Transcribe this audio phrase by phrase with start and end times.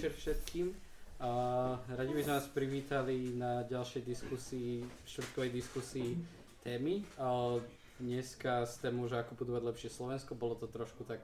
[0.00, 0.72] večer všetkým.
[1.20, 6.16] Uh, radi by sme vás privítali na ďalšej diskusii, štvrtkovej diskusii
[6.64, 7.04] témy.
[7.20, 7.60] Uh,
[8.00, 11.20] dneska s tému, že ako budovať lepšie Slovensko, bolo to trošku tak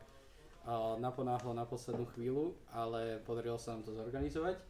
[1.00, 4.60] naponáhlo na poslednú chvíľu, ale podarilo sa nám to zorganizovať.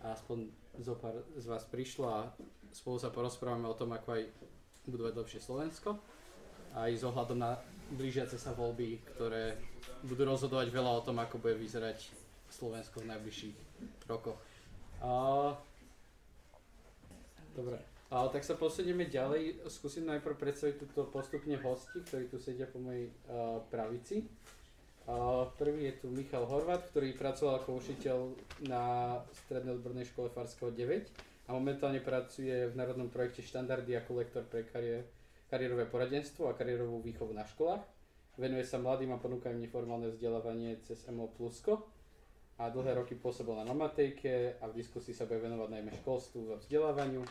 [0.00, 0.48] A aspoň
[0.80, 2.32] zo pár z vás prišlo a
[2.72, 4.24] spolu sa porozprávame o tom, ako aj
[4.88, 6.00] budovať lepšie Slovensko.
[6.72, 7.60] Aj s ohľadom na
[7.92, 9.60] blížiace sa voľby, ktoré
[10.08, 13.56] budú rozhodovať veľa o tom, ako bude vyzerať Slovensko v najbližších
[14.10, 14.38] rokoch.
[15.00, 15.54] A...
[17.56, 17.78] Dobre.
[18.10, 19.70] A, tak sa posunieme ďalej.
[19.70, 24.26] Skúsim najprv predstaviť túto postupne hosti, ktorí tu sedia po mojej uh, pravici.
[25.06, 28.18] Uh, prvý je tu Michal Horvat, ktorý pracoval ako učiteľ
[28.66, 28.82] na
[29.46, 34.66] Strednej odbornej škole Farského 9 a momentálne pracuje v národnom projekte Štandardy ako lektor pre
[34.66, 35.02] kariér,
[35.50, 37.82] kariérové poradenstvo a kariérovú výchovu na školách.
[38.38, 41.90] Venuje sa mladým a ponúka im neformálne vzdelávanie cez MO Plusko
[42.60, 46.60] a dlhé roky pôsobil na Nomatejke a v diskusii sa bude venovať najmä školstvu a
[46.60, 47.24] vzdelávaniu.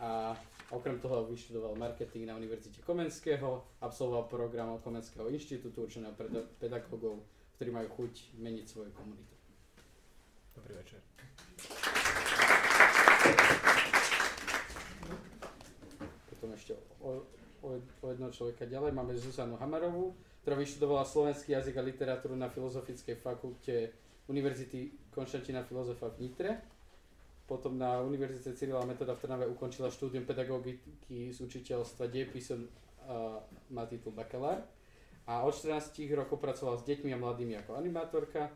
[0.00, 0.32] A
[0.72, 7.20] okrem toho vyštudoval marketing na Univerzite Komenského, absolvoval program Komenského inštitútu určeného pre pedagógov,
[7.60, 9.36] ktorí majú chuť meniť svoju komunitu.
[10.56, 11.04] Dobrý večer.
[16.32, 17.28] Potom ešte o,
[17.60, 22.48] o, o jedného človeka ďalej máme Zuzanu Hamarovú, ktorá vyštudovala slovenský jazyk a literatúru na
[22.48, 26.50] Filozofickej fakulte Univerzity Konštantina Filozofa v Nitre.
[27.48, 32.68] Potom na Univerzite Cyrila Metoda v Trnave ukončila štúdium pedagogiky z učiteľstva dejepisu
[33.08, 33.42] a
[33.74, 34.62] má titul bakalár.
[35.26, 38.50] A od 14 rokov pracovala s deťmi a mladými ako animátorka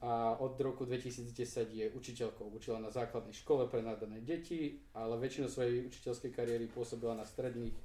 [0.00, 1.36] a od roku 2010
[1.76, 2.48] je učiteľkou.
[2.56, 7.76] Učila na základnej škole pre nadané deti, ale väčšinu svojej učiteľskej kariéry pôsobila na stredných,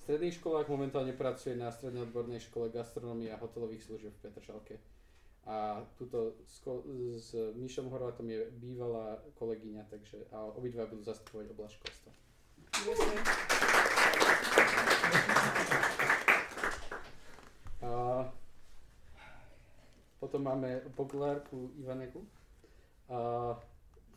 [0.00, 0.72] stredných školách.
[0.72, 4.74] Momentálne pracuje na strednej odbornej škole gastronomie a hotelových služieb v Petržalke.
[5.48, 6.60] A tuto s,
[7.16, 12.10] s Míšom Horvatom je bývalá kolegyňa, takže a obidva budú zastupovať oblasť školstva.
[17.80, 17.90] A
[20.20, 22.20] potom máme Poglárku Ivaneku,
[23.08, 23.56] a,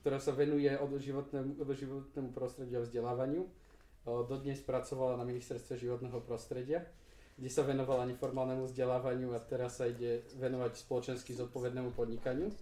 [0.04, 0.68] ktorá sa venuje
[1.00, 3.48] životnému, od životnému prostrediu a vzdelávaniu.
[4.04, 6.84] Dodnes pracovala na ministerstve životného prostredia
[7.38, 12.54] kde sa venovala neformálnemu vzdelávaniu a teraz sa ide venovať spoločensky zodpovednému podnikaniu.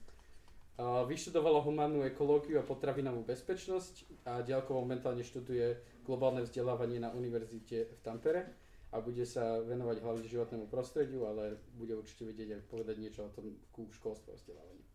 [0.81, 5.77] Vyštudovala humánnu ekológiu a potravinovú bezpečnosť a ďalkovo momentálne študuje
[6.07, 8.49] globálne vzdelávanie na univerzite v Tampere
[8.89, 13.33] a bude sa venovať hlavne životnému prostrediu, ale bude určite vedieť aj povedať niečo o
[13.35, 14.85] tom ku školstvu a vzdelávaniu.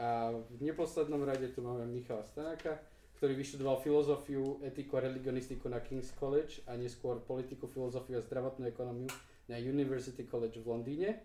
[0.00, 2.80] A v neposlednom rade tu máme Michala Stanáka,
[3.20, 8.64] ktorý vyštudoval filozofiu, etiku a religionistiku na King's College a neskôr politiku, filozofiu a zdravotnú
[8.72, 9.12] ekonómiu
[9.44, 11.20] na University College v Londýne.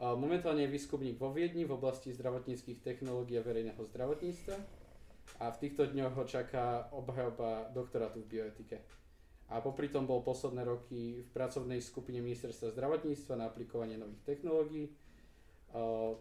[0.00, 4.56] Momentálne je výskumník vo Viedni v oblasti zdravotníckých technológií a verejného zdravotníctva
[5.44, 8.80] a v týchto dňoch ho čaká obhajoba doktorátu v bioetike.
[9.52, 14.96] A popri tom bol posledné roky v pracovnej skupine ministerstva zdravotníctva na aplikovanie nových technológií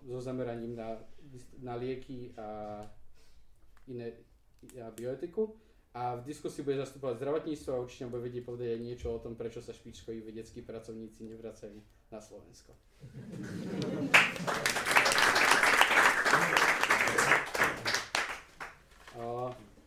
[0.03, 1.00] so zameraním na,
[1.63, 2.84] na lieky a
[3.88, 4.12] iné,
[4.95, 5.53] bioetiku
[5.97, 9.34] a v diskusii bude zastupovať zdravotníctvo a určite bude vedieť povedať aj niečo o tom,
[9.34, 11.79] prečo sa špičkoví vedeckí pracovníci nevracajú
[12.13, 12.72] na Slovensko.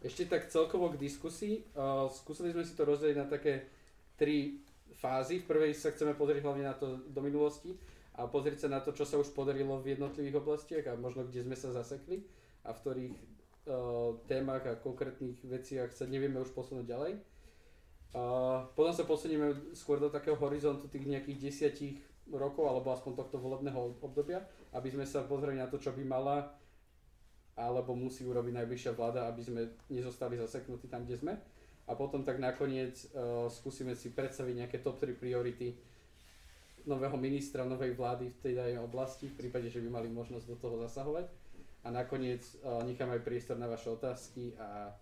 [0.00, 1.70] Ešte tak celkovo k diskusii.
[2.10, 3.68] Skúsili sme si to rozdeliť na také
[4.16, 4.58] tri
[4.96, 5.44] fázy.
[5.44, 7.76] V prvej sa chceme pozrieť hlavne na to do minulosti
[8.18, 11.46] a pozrieť sa na to, čo sa už podarilo v jednotlivých oblastiach a možno kde
[11.46, 12.26] sme sa zasekli
[12.66, 13.12] a v ktorých
[14.26, 17.12] témach a konkrétnych veciach sa nevieme už posunúť ďalej.
[18.10, 23.38] Uh, potom sa posunieme skôr do takého horizontu tých nejakých desiatich rokov alebo aspoň tohto
[23.38, 24.42] volebného obdobia,
[24.74, 26.50] aby sme sa pozreli na to, čo by mala
[27.54, 31.34] alebo musí urobiť najbližšia vláda, aby sme nezostali zaseknutí tam, kde sme.
[31.86, 35.78] A potom tak nakoniec uh, skúsime si predstaviť nejaké top 3 priority
[36.82, 40.56] nového ministra, novej vlády v tej danej oblasti, v prípade, že by mali možnosť do
[40.58, 41.39] toho zasahovať
[41.80, 44.92] a nakoniec uh, nechám aj priestor na vaše otázky a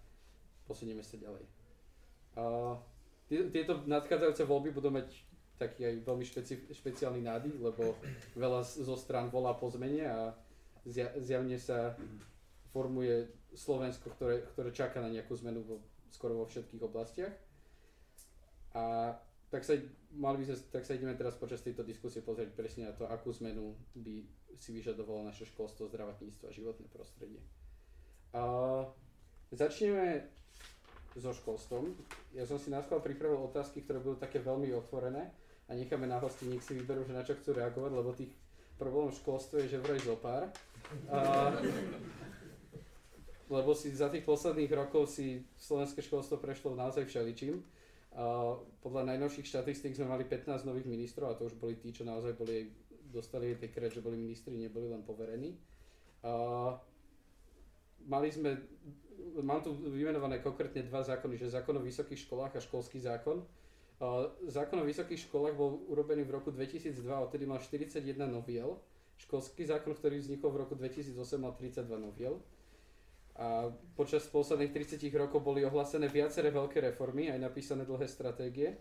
[0.66, 1.44] posunieme sa ďalej.
[2.38, 2.78] Uh,
[3.28, 5.10] tieto nadchádzajúce voľby budú mať
[5.58, 7.98] taký aj veľmi špeci- špeciálny nádych, lebo
[8.38, 10.32] veľa zo strán volá po zmene a
[10.86, 11.98] zja- zjavne sa
[12.70, 15.82] formuje Slovensko, ktoré, ktoré čaká na nejakú zmenu vo,
[16.14, 17.34] skoro vo všetkých oblastiach.
[18.78, 19.16] A
[19.50, 19.74] tak sa,
[20.14, 23.32] mali by sme, tak sa ideme teraz počas tejto diskusie pozrieť presne na to, akú
[23.32, 24.22] zmenu by
[24.56, 27.44] si vyžadovalo naše školstvo, zdravotníctvo a životné prostredie.
[28.32, 28.42] A
[29.52, 30.24] začneme
[31.18, 31.92] so školstvom.
[32.32, 35.34] Ja som si na pripravil otázky, ktoré budú také veľmi otvorené
[35.68, 38.32] a necháme na hosti, nech si vyberú, že na čo chcú reagovať, lebo tých
[38.78, 40.16] problémov v školstve je, že vraj zo.
[40.22, 41.18] A,
[43.48, 47.60] lebo si za tých posledných rokov si slovenské školstvo prešlo naozaj všeličím.
[48.16, 52.08] A podľa najnovších štatistík sme mali 15 nových ministrov a to už boli tí, čo
[52.08, 52.72] naozaj boli,
[53.12, 55.56] dostali dekret, že boli ministri, neboli len poverení.
[56.22, 56.32] A
[58.06, 58.56] mali sme,
[59.42, 63.44] mám tu vymenované konkrétne dva zákony, že zákon o vysokých školách a školský zákon.
[64.46, 68.78] Zákon o vysokých školách bol urobený v roku 2002, odtedy mal 41 noviel.
[69.18, 72.38] Školský zákon, ktorý vznikol v roku 2008, mal 32 noviel.
[73.38, 78.74] A počas posledných 30 rokov boli ohlásené viaceré veľké reformy, aj napísané dlhé stratégie,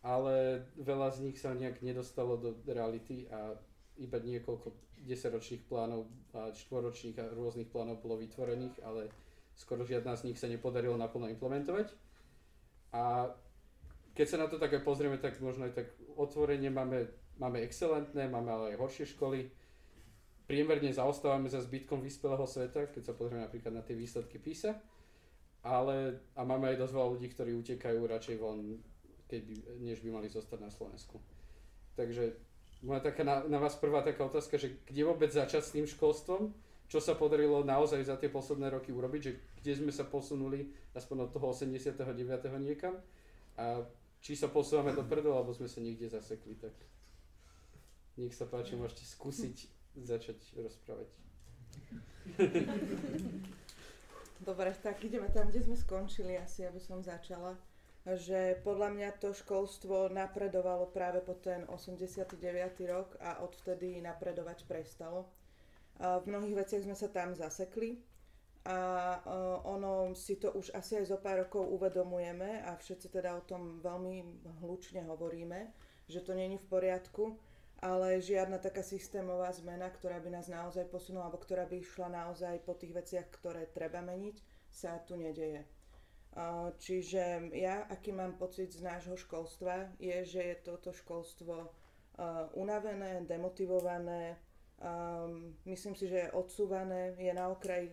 [0.00, 3.52] ale veľa z nich sa nejak nedostalo do reality a
[4.00, 4.72] iba niekoľko
[5.04, 9.12] desaťročných plánov a štvoročných a rôznych plánov bolo vytvorených, ale
[9.56, 11.92] skoro žiadna z nich sa nepodarilo naplno implementovať.
[12.96, 13.28] A
[14.16, 18.24] keď sa na to tak aj pozrieme, tak možno aj tak otvorene máme, máme excelentné,
[18.28, 19.52] máme ale aj horšie školy.
[20.48, 24.80] Priemerne zaostávame za zbytkom vyspelého sveta, keď sa pozrieme napríklad na tie výsledky PISA.
[25.60, 28.80] Ale, a máme aj dosť veľa ľudí, ktorí utekajú radšej von,
[29.30, 29.54] keď by,
[29.86, 31.22] než by mali zostať na Slovensku.
[31.94, 32.34] Takže
[32.82, 36.50] moja taká na, na vás prvá taká otázka, že kde vôbec začať s tým školstvom?
[36.90, 39.20] Čo sa podarilo naozaj za tie posledné roky urobiť?
[39.22, 39.32] Že
[39.62, 41.94] kde sme sa posunuli aspoň od toho 89.
[42.58, 42.98] niekam?
[43.54, 43.86] A
[44.18, 46.74] či sa posúvame dopredu, alebo sme sa niekde zasekli, tak
[48.18, 49.56] nech sa páči, môžete skúsiť
[50.02, 51.08] začať rozprávať.
[54.40, 57.56] Dobre, tak ideme tam, kde sme skončili asi, aby som začala
[58.16, 62.40] že podľa mňa to školstvo napredovalo práve po ten 89.
[62.88, 65.28] rok a odvtedy napredovať prestalo.
[66.00, 68.00] V mnohých veciach sme sa tam zasekli
[68.64, 69.20] a
[69.68, 73.84] ono si to už asi aj zo pár rokov uvedomujeme a všetci teda o tom
[73.84, 74.24] veľmi
[74.64, 75.72] hlučne hovoríme,
[76.08, 77.36] že to není v poriadku,
[77.80, 82.60] ale žiadna taká systémová zmena, ktorá by nás naozaj posunula, alebo ktorá by išla naozaj
[82.64, 84.36] po tých veciach, ktoré treba meniť,
[84.68, 85.64] sa tu nedeje.
[86.78, 91.74] Čiže ja, aký mám pocit z nášho školstva, je, že je toto školstvo
[92.54, 94.38] unavené, demotivované,
[95.66, 97.90] myslím si, že je odsúvané, je na okraji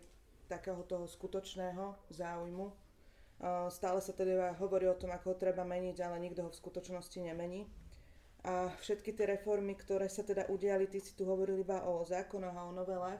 [0.47, 2.71] takého toho skutočného záujmu.
[3.69, 7.19] Stále sa teda hovorí o tom, ako ho treba meniť, ale nikto ho v skutočnosti
[7.21, 7.65] nemení.
[8.47, 12.55] A všetky tie reformy, ktoré sa teda udiali, ty si tu hovorili iba o zákonoch
[12.55, 13.19] a o novelách,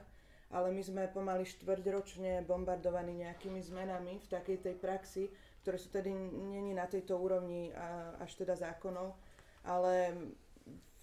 [0.52, 5.24] ale my sme pomaly štvrťročne bombardovaní nejakými zmenami v takej tej praxi,
[5.64, 7.76] ktoré sú tedy není na tejto úrovni
[8.24, 9.20] až teda zákonov,
[9.68, 10.16] ale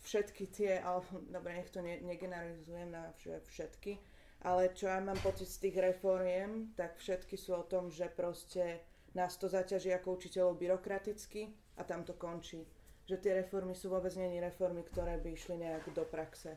[0.01, 4.01] všetky tie, ale dobre, nech to ne, negeneralizujem na všetky,
[4.45, 8.81] ale čo ja mám pocit z tých reformiem, tak všetky sú o tom, že proste
[9.17, 12.65] nás to zaťaží ako učiteľov byrokraticky a tam to končí.
[13.05, 16.57] Že tie reformy sú vôbec není reformy, ktoré by išli nejak do praxe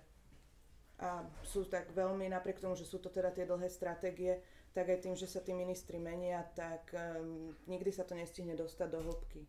[0.97, 4.41] a sú tak veľmi, napriek tomu, že sú to teda tie dlhé stratégie,
[4.73, 8.87] tak aj tým, že sa tí ministri menia, tak um, nikdy sa to nestihne dostať
[8.89, 9.45] do hĺbky.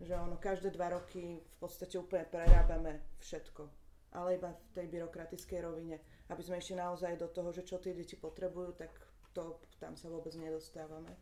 [0.00, 3.68] Že ono, každé dva roky v podstate úplne prerábame všetko,
[4.16, 6.00] ale iba v tej byrokratickej rovine.
[6.28, 8.92] Aby sme išli naozaj do toho, že čo tie deti potrebujú, tak
[9.32, 11.16] to tam sa vôbec nedostávame.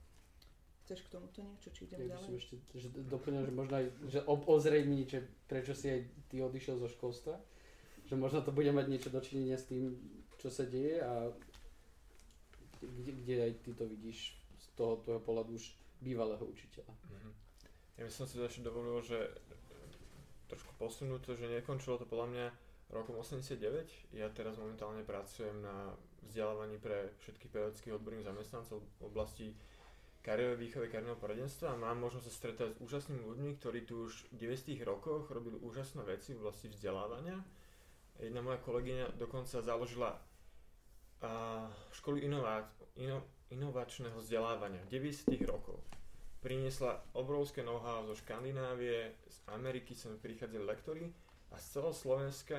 [0.86, 2.38] Chceš k tomuto niečo, či idem ja ďalej?
[2.40, 6.00] ešte že doplňam, že možno aj že ozrejmiť, že prečo si aj
[6.32, 7.36] ty odišiel zo školstva
[8.08, 9.92] že možno to bude mať niečo dočinenia s tým,
[10.40, 11.28] čo sa deje a
[12.80, 15.64] kde, kde aj ty to vidíš z toho tvojho pohľadu už
[16.00, 16.88] bývalého učiteľa.
[16.88, 17.32] Mm-hmm.
[17.98, 19.18] Ja by som si ešte dovolil, že
[20.48, 22.46] trošku posunúť to, že nekončilo to podľa mňa
[22.94, 24.16] rokom 89.
[24.16, 25.92] Ja teraz momentálne pracujem na
[26.24, 29.46] vzdelávaní pre všetkých pedagogických odborných zamestnancov v oblasti
[30.24, 34.28] kariérovej výchovy, kariérneho poradenstva a mám možnosť sa stretať s úžasnými ľuďmi, ktorí tu už
[34.32, 34.76] v 90.
[34.88, 37.36] rokoch robili úžasné veci v oblasti vzdelávania
[38.18, 40.18] Jedna moja kolegyňa dokonca založila
[41.94, 42.66] školu inová,
[42.98, 45.38] ino, inovačného vzdelávania v 90.
[45.46, 45.82] rokoch.
[46.38, 51.10] Priniesla obrovské know-how zo Škandinávie, z Ameriky sem prichádzali lektory
[51.50, 52.58] a z celého Slovenska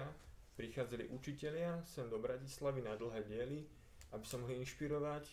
[0.59, 3.63] prichádzali učitelia sem do Bratislavy na dlhé diely,
[4.11, 5.23] aby sa mohli inšpirovať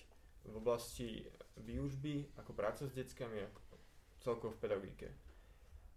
[0.47, 1.26] v oblasti
[1.59, 3.59] výužby, ako práca s deckami, ako
[4.23, 5.09] celkovo v pedagogike.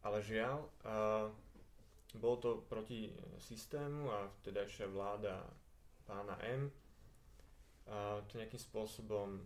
[0.02, 1.30] Ale žiaľ, a,
[2.18, 5.46] bolo to proti systému a vtedajšia vláda
[6.10, 6.74] pána M
[7.86, 9.46] a to nejakým spôsobom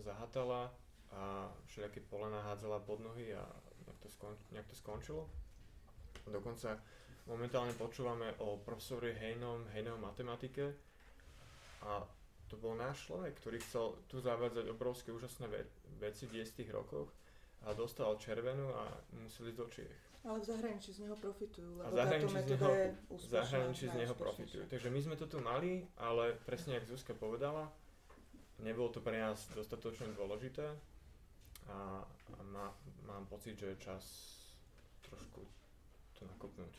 [0.00, 0.72] zahatala
[1.12, 3.44] a všelijaké polena hádzala pod nohy a
[3.84, 5.28] nejak to, skon, nejak to skončilo.
[6.26, 6.80] Dokonca
[7.28, 10.72] momentálne počúvame o profesori Hejnom, Hejnom matematike
[11.84, 12.02] a
[12.46, 17.10] to bol náš človek, ktorý chcel tu zavádzať obrovské úžasné ve- veci v 10 rokoch
[17.66, 18.86] a dostal červenú a
[19.18, 20.05] museli ísť do Čiech.
[20.26, 23.30] Ale v zahraničí z neho profitujú, lebo táto zahraničí z metóda je úspešná.
[23.30, 24.62] zahraničí z neho profitujú.
[24.66, 27.70] Takže my sme to tu mali, ale presne ako Zuzka povedala,
[28.58, 30.66] nebolo to pre nás dostatočne dôležité
[31.70, 32.74] a, a má,
[33.06, 34.02] mám pocit, že je čas
[35.06, 35.46] trošku
[36.18, 36.74] to nakopnúť,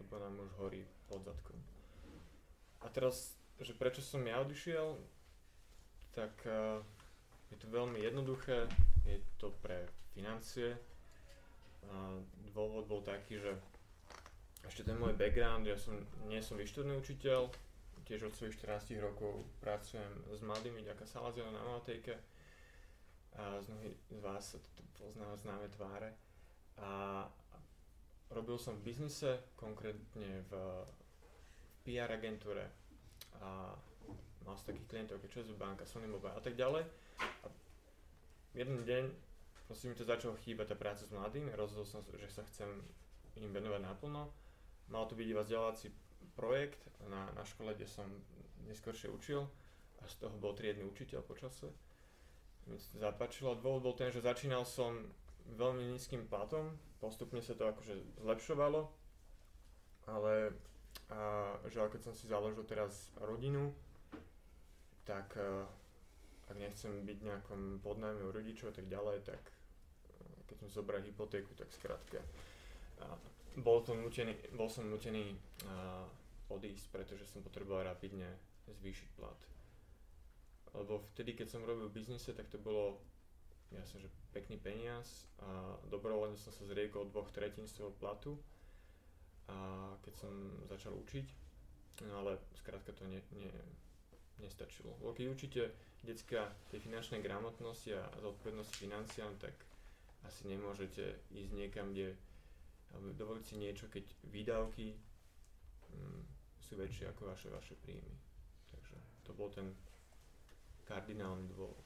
[0.00, 0.80] lebo nám už horí
[1.12, 1.60] pod zadkom.
[2.80, 4.96] A teraz, že prečo som ja odišiel,
[6.14, 6.80] tak uh,
[7.50, 8.70] je to veľmi jednoduché,
[9.04, 10.78] je to pre financie.
[12.52, 13.52] Dôvod bol taký, že
[14.66, 17.48] ešte ten môj background, ja som, nie som vyštudný učiteľ,
[18.08, 22.16] tiež od svojich 14 rokov pracujem s mladými, ďaká Salaziona na Maltejke
[23.36, 26.10] a z mnohých z vás sa to pozná známe tváre.
[26.80, 27.22] A
[28.32, 30.52] robil som v biznise, konkrétne v,
[31.86, 32.64] PR agentúre
[33.40, 33.76] a
[34.44, 36.84] mal som takých klientov ako ČSU banka, Sony Mobile a tak ďalej.
[37.20, 37.46] A
[38.56, 39.04] jeden deň
[39.68, 42.80] proste mi to začalo chýbať tá práca s mladými, rozhodol som že sa chcem
[43.36, 44.32] im venovať naplno.
[44.88, 45.92] Mal to byť iba vzdelávací
[46.34, 48.08] projekt na, na škole, kde som
[48.64, 49.44] neskôršie učil
[50.00, 51.68] a z toho bol triedny učiteľ počase.
[52.66, 53.56] Mi to zapáčilo.
[53.60, 55.08] Dôvod bol ten, že začínal som
[55.56, 58.88] veľmi nízkym platom, postupne sa to akože zlepšovalo,
[60.08, 60.52] ale
[61.08, 63.72] a, že keď som si založil teraz rodinu,
[65.08, 65.64] tak a,
[66.48, 69.40] ak nechcem byť nejakom podnájme u rodičov a tak ďalej, tak
[70.48, 72.18] keď som zobral hypotéku, tak skrátka
[73.58, 75.34] bol, to nutený, bol som nutený
[76.48, 78.28] odísť, pretože som potreboval rapidne
[78.68, 79.40] zvýšiť plat.
[80.76, 83.00] Lebo vtedy, keď som robil v biznise, tak to bolo
[83.72, 88.32] jasne, že pekný peniaz a dobrovoľne som sa zriekol dvoch tretín svojho platu
[89.48, 90.32] a keď som
[90.68, 91.26] začal učiť,
[92.08, 93.52] no ale skrátka to ne, ne,
[94.40, 94.92] nestačilo.
[95.00, 95.62] Lebo keď učíte
[96.04, 99.52] decka tej finančnej gramotnosti a zodpovednosti financiám, tak
[100.26, 102.16] asi nemôžete ísť niekam, kde
[102.94, 104.96] alebo dovoliť si niečo, keď výdavky
[105.92, 106.22] mm,
[106.64, 108.16] sú väčšie ako vaše, vaše príjmy.
[108.72, 108.96] Takže
[109.28, 109.76] to bol ten
[110.88, 111.84] kardinálny dôvod.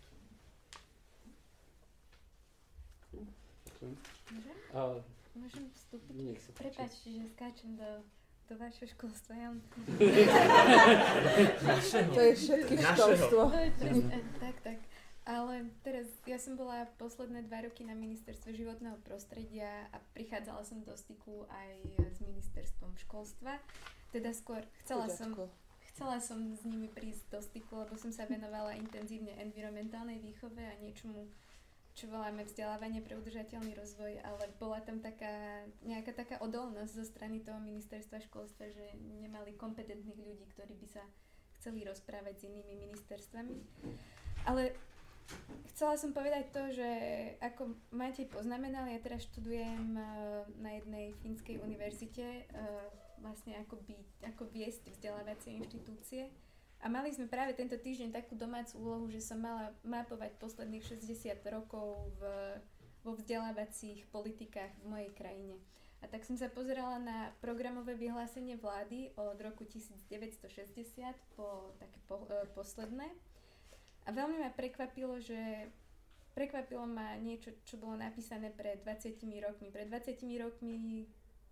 [3.12, 3.98] Môžem?
[4.72, 5.02] A,
[5.34, 6.14] Môžem vstúpiť?
[6.16, 6.62] nech sa páči.
[6.70, 7.90] Prepačte, že skáčem do,
[8.46, 9.32] do vašeho školstva.
[9.34, 9.50] Ja
[12.14, 13.50] To je všetky školstvo.
[14.38, 14.78] Tak, tak.
[15.82, 20.94] Teraz, ja som bola posledné dva roky na ministerstve životného prostredia a prichádzala som do
[20.94, 21.72] styku aj
[22.14, 23.58] s ministerstvom školstva.
[24.14, 25.32] Teda skôr chcela som,
[25.92, 30.78] chcela som s nimi prísť do styku, lebo som sa venovala intenzívne environmentálnej výchove a
[30.80, 31.28] niečomu,
[31.92, 37.44] čo voláme vzdelávanie pre udržateľný rozvoj, ale bola tam taká, nejaká taká odolnosť zo strany
[37.44, 41.04] toho ministerstva školstva, že nemali kompetentných ľudí, ktorí by sa
[41.60, 43.56] chceli rozprávať s inými ministerstvami.
[44.48, 44.74] Ale
[45.72, 46.90] chcela som povedať to, že
[47.42, 50.04] ako Matej poznamenal, ja teraz študujem eh,
[50.62, 52.46] na jednej fínskej univerzite eh,
[53.18, 56.30] vlastne ako, byť, ako viesť vzdelávacie inštitúcie.
[56.82, 61.30] A mali sme práve tento týždeň takú domácu úlohu, že som mala mapovať posledných 60
[61.46, 62.22] rokov v,
[63.06, 65.62] vo vzdelávacích politikách v mojej krajine.
[66.02, 72.26] A tak som sa pozerala na programové vyhlásenie vlády od roku 1960 po také po,
[72.26, 73.06] e, posledné.
[74.06, 75.70] A veľmi ma prekvapilo, že
[76.34, 79.68] prekvapilo ma niečo, čo bolo napísané pred 20 rokmi.
[79.70, 81.06] Pred 20 rokmi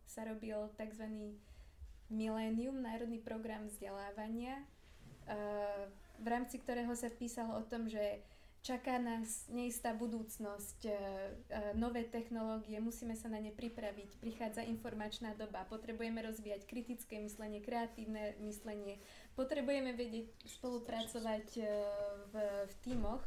[0.08, 1.36] sa robil tzv.
[2.10, 4.66] Milénium, národný program vzdelávania,
[5.30, 5.86] eh,
[6.18, 8.18] v rámci ktorého sa písalo o tom, že
[8.60, 15.32] čaká nás neistá budúcnosť, eh, eh, nové technológie, musíme sa na ne pripraviť, prichádza informačná
[15.34, 19.00] doba, potrebujeme rozvíjať kritické myslenie, kreatívne myslenie,
[19.32, 20.28] potrebujeme vedieť
[20.60, 21.66] spolupracovať eh,
[22.28, 22.34] v,
[22.68, 23.24] v tímoch.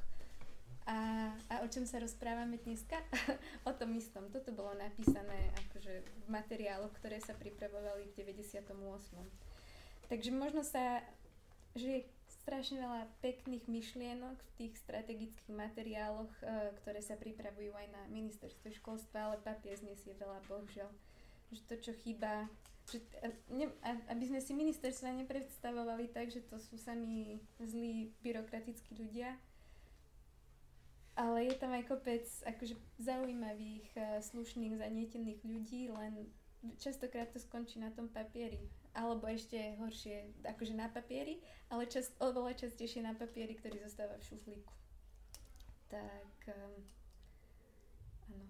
[0.83, 2.99] A, a o čom sa rozprávame dneska?
[3.69, 4.27] o tom istom.
[4.27, 8.67] Toto bolo napísané akože v materiáloch, ktoré sa pripravovali v 98.
[10.11, 10.99] Takže možno sa,
[11.71, 12.01] že je
[12.43, 18.75] strašne veľa pekných myšlienok v tých strategických materiáloch, e, ktoré sa pripravujú aj na ministerstve
[18.83, 20.91] školstva, ale papier znesie veľa, bohužiaľ.
[21.55, 22.51] Že to, čo chýba,
[22.91, 23.71] že, a- ne,
[24.12, 29.39] aby sme si ministerstva nepredstavovali tak, že to sú sami zlí byrokratickí ľudia,
[31.15, 36.27] ale je tam aj kopec akože zaujímavých, eh, slušných, zanietených ľudí, len
[36.75, 38.59] častokrát to skončí na tom papieri.
[38.93, 41.41] Alebo ešte horšie, akože na papieri,
[41.73, 44.73] ale čas, oveľa častejšie na papieri, ktorý zostáva v šuflíku.
[45.89, 46.77] Tak, um,
[48.29, 48.45] áno.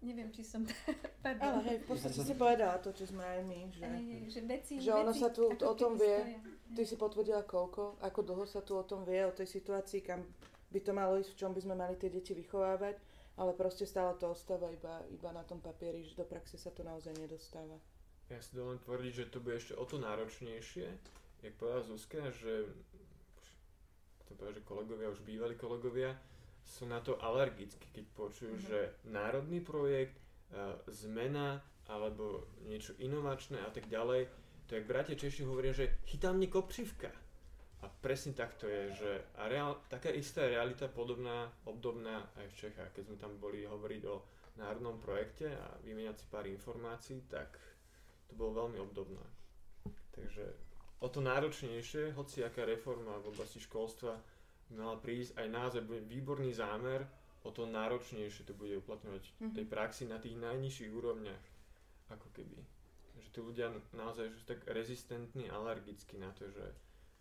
[0.00, 0.64] Neviem, či som...
[1.24, 1.44] Pardon.
[1.44, 4.72] Ale hej, v podstate si povedala to, čo sme aj my, že hej, že veci,
[4.80, 6.16] že ono veci sa tu o tom vie.
[6.24, 6.40] stoja.
[6.72, 10.24] ty si potvrdila koľko, ako dlho sa tu o tom vie, o tej situácii, kam
[10.72, 12.96] by to malo ísť, v čom by sme mali tie deti vychovávať.
[13.40, 16.84] ale proste stále to ostáva iba, iba na tom papieri, že do praxe sa to
[16.84, 17.76] naozaj nedostáva.
[18.30, 20.86] Ja si dovolím tvrdiť, že to bude ešte o to náročnejšie,
[21.42, 22.62] jak povedala Zuzka, že
[24.22, 26.14] chcem povedať, že kolegovia, už bývalí kolegovia,
[26.62, 28.70] sú na to alergicky, keď počujú, mm-hmm.
[28.70, 28.78] že
[29.10, 30.14] národný projekt,
[30.54, 31.58] uh, zmena
[31.90, 34.30] alebo niečo inovačné a tak ďalej,
[34.70, 37.10] to jak bratia Češi hovoria, že chytá mne kopřivka.
[37.82, 42.58] A presne tak to je, že a reál, taká istá realita podobná, obdobná aj v
[42.62, 42.94] Čechách.
[42.94, 44.22] Keď sme tam boli hovoriť o
[44.62, 47.56] národnom projekte a vymeniať si pár informácií, tak
[48.30, 49.26] to bolo veľmi obdobné.
[50.14, 50.44] Takže
[51.02, 54.14] o to náročnejšie, hoci aká reforma v oblasti školstva
[54.70, 57.02] mala prísť, aj naozaj výborný zámer,
[57.42, 59.54] o to náročnejšie to bude uplatňovať mm-hmm.
[59.56, 61.44] tej praxi na tých najnižších úrovniach,
[62.14, 62.58] ako keby.
[63.18, 66.62] Že tí ľudia naozaj sú tak rezistentní, alergickí na to, že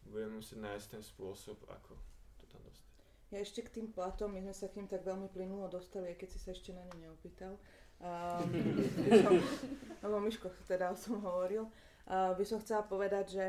[0.05, 1.97] budeme musieť nájsť ten spôsob, ako
[2.37, 2.89] to tam dostať.
[3.29, 6.17] Ja ešte k tým platom, my sme sa k ním tak veľmi plynulo dostali, aj
[6.21, 7.57] keď si sa ešte na ne neopýtal.
[10.03, 11.67] Lebo Miško teda o tom hovoril.
[12.07, 13.45] Uh, by som chcela povedať, že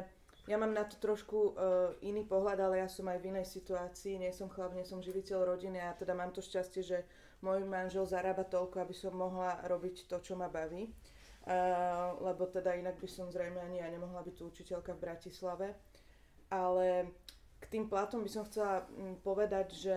[0.50, 1.54] ja mám na to trošku uh,
[2.02, 5.54] iný pohľad, ale ja som aj v inej situácii, nie som chlap, nie som živiteľ
[5.54, 6.98] rodiny a teda mám to šťastie, že
[7.40, 10.90] môj manžel zarába toľko, aby som mohla robiť to, čo ma baví.
[11.40, 15.68] Uh, lebo teda inak by som zrejme ani ja nemohla byť tu učiteľka v Bratislave.
[16.52, 17.08] Ale
[17.60, 19.96] k tým platom by som chcela mm, povedať, že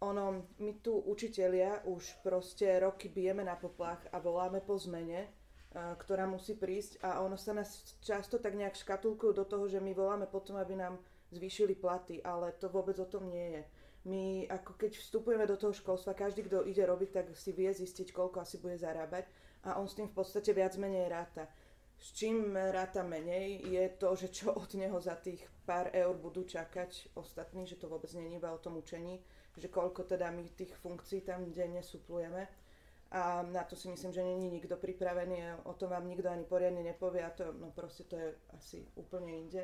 [0.00, 5.32] ono, my tu učitelia už proste roky bijeme na poplach a voláme po zmene,
[5.72, 9.92] ktorá musí prísť a ono sa nás často tak nejak škatulkujú do toho, že my
[9.92, 11.00] voláme potom, aby nám
[11.32, 13.62] zvýšili platy, ale to vôbec o tom nie je.
[14.06, 18.14] My ako keď vstupujeme do toho školstva, každý, kto ide robiť, tak si vie zistiť,
[18.14, 19.26] koľko asi bude zarábať
[19.66, 21.50] a on s tým v podstate viac menej ráta.
[21.98, 26.44] S čím ráta menej je to, že čo od neho za tých pár eur budú
[26.46, 29.18] čakať ostatní, že to vôbec nie je iba o tom učení,
[29.56, 32.48] že koľko teda my tých funkcií tam denne suplujeme.
[33.10, 36.82] A na to si myslím, že není nikto pripravený o tom vám nikto ani poriadne
[36.82, 39.62] nepovie a to, no proste to je asi úplne inde,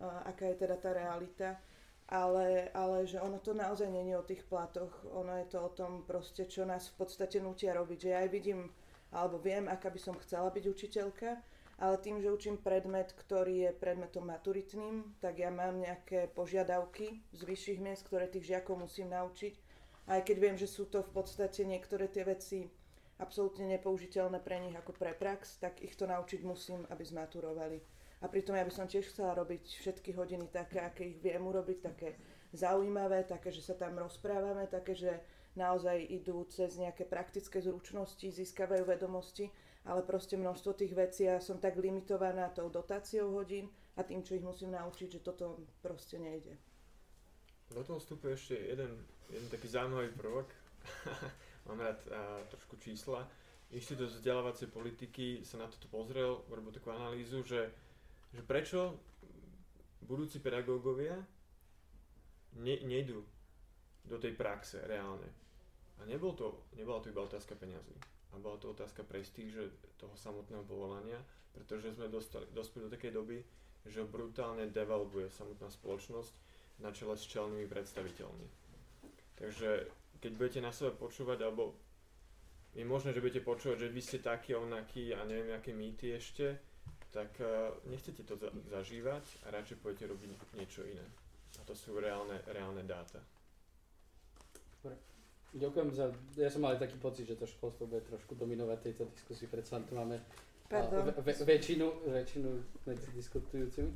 [0.00, 1.56] aká je teda tá realita.
[2.04, 6.04] Ale, ale že ono to naozaj není o tých platoch, ono je to o tom
[6.04, 7.96] proste, čo nás v podstate nutia robiť.
[7.96, 8.68] Že ja aj vidím,
[9.08, 11.40] alebo viem, aká by som chcela byť učiteľka,
[11.78, 17.40] ale tým, že učím predmet, ktorý je predmetom maturitným, tak ja mám nejaké požiadavky z
[17.42, 19.54] vyšších miest, ktoré tých žiakov musím naučiť.
[20.06, 22.70] Aj keď viem, že sú to v podstate niektoré tie veci
[23.18, 27.78] absolútne nepoužiteľné pre nich ako pre prax, tak ich to naučiť musím, aby zmaturovali.
[28.22, 31.78] A pritom ja by som tiež chcela robiť všetky hodiny také, aké ich viem urobiť,
[31.82, 32.16] také
[32.54, 35.12] zaujímavé, také, že sa tam rozprávame, také, že
[35.58, 39.50] naozaj idú cez nejaké praktické zručnosti, získavajú vedomosti
[39.84, 44.34] ale proste množstvo tých vecí ja som tak limitovaná tou dotáciou hodín a tým, čo
[44.34, 46.56] ich musím naučiť, že toto proste nejde.
[47.68, 48.92] Do toho vstupuje ešte jeden,
[49.28, 50.48] jeden taký zaujímavý prvok.
[51.68, 53.28] Mám rád a, trošku čísla.
[53.72, 57.72] Inštitút vzdelávacej politiky sa na toto pozrel, urobil takú analýzu, že,
[58.32, 59.00] že prečo
[60.04, 61.16] budúci pedagógovia
[62.60, 63.24] ne, nejdú
[64.04, 65.28] do tej praxe reálne.
[66.00, 70.66] A nebol to, nebola to iba otázka peňazí a bola to otázka prestíže toho samotného
[70.66, 71.22] povolania,
[71.54, 73.38] pretože sme dostali, dospeli do takej doby,
[73.86, 76.34] že brutálne devalvuje samotná spoločnosť
[76.82, 78.46] na čele s čelnými predstaviteľmi.
[79.38, 79.86] Takže
[80.18, 81.78] keď budete na sebe počúvať, alebo
[82.74, 86.58] je možné, že budete počúvať, že vy ste taký, onaký a neviem, aké mýty ešte,
[87.14, 91.06] tak uh, nechcete to za- zažívať a radšej pôjdete robiť niečo iné.
[91.54, 93.22] A to sú reálne, reálne dáta.
[95.54, 96.10] Ďakujem za...
[96.34, 99.78] Ja som mal aj taký pocit, že to školstvo bude trošku dominovať tejto diskusii, predsa
[99.86, 100.18] tu máme
[100.66, 100.80] ve,
[101.22, 102.50] ve, väčšinu, väčšinu
[102.90, 103.90] medzi diskutujúcimi.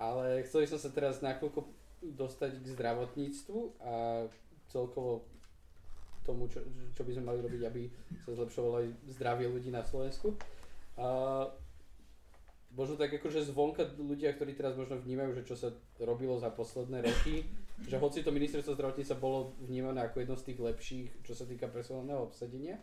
[0.00, 1.68] Ale chcel som sa teraz na chvíľku
[2.00, 4.24] dostať k zdravotníctvu a
[4.72, 5.28] celkovo
[6.24, 6.64] tomu, čo,
[6.96, 7.82] čo by sme mali robiť, aby
[8.24, 10.32] sa zlepšovalo aj zdravie ľudí na Slovensku.
[10.96, 11.06] A
[12.72, 15.68] možno tak akože zvonka ľudia, ktorí teraz možno vnímajú, že čo sa
[16.00, 17.44] robilo za posledné roky,
[17.82, 21.66] že hoci to ministerstvo zdravotníctva bolo vnímané ako jedno z tých lepších, čo sa týka
[21.66, 22.78] personálneho obsadenia,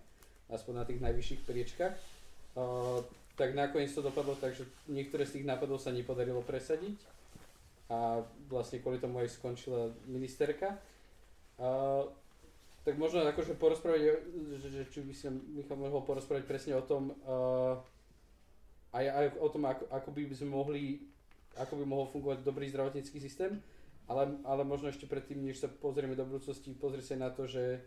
[0.52, 3.00] aspoň na tých najvyšších priečkách, uh,
[3.40, 7.00] tak nakoniec to dopadlo tak, že niektoré z tých nápadov sa nepodarilo presadiť
[7.88, 8.20] a
[8.52, 10.76] vlastne kvôli tomu aj skončila ministerka.
[11.56, 12.12] Uh,
[12.84, 14.20] tak možno akože porozprávať,
[14.60, 17.80] že, že či by si Michal mohol porozprávať presne o tom, uh,
[18.92, 20.84] aj, aj o tom, ako, ako by sme mohli,
[21.56, 23.64] ako by mohol fungovať dobrý zdravotnícky systém
[24.12, 27.80] ale, ale možno ešte predtým, než sa pozrieme do budúcnosti, pozri sa na to, že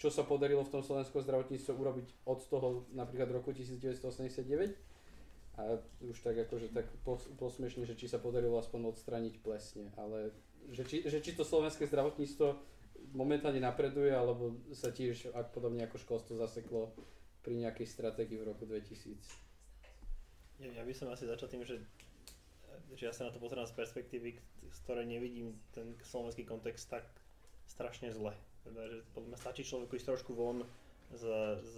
[0.00, 4.74] čo sa podarilo v tom slovenskom zdravotníctve urobiť od toho napríklad roku 1989
[5.60, 6.88] a už tak akože tak
[7.36, 10.32] posmiešne, že či sa podarilo aspoň odstraniť plesne, ale
[10.72, 12.56] že či, že či to slovenské zdravotníctvo
[13.12, 16.96] momentálne napreduje, alebo sa tiež ak podobne ako školstvo zaseklo
[17.44, 19.20] pri nejakej stratégii v roku 2000?
[20.60, 21.80] Ja, ja by som asi začal tým, že,
[22.94, 24.38] že ja sa na to pozerám z perspektívy,
[24.70, 27.06] z ktorej nevidím ten slovenský kontext tak
[27.66, 28.34] strašne zle.
[28.66, 30.66] Teda, že podľa mňa stačí človeku ísť trošku von
[31.14, 31.24] z,
[31.64, 31.74] z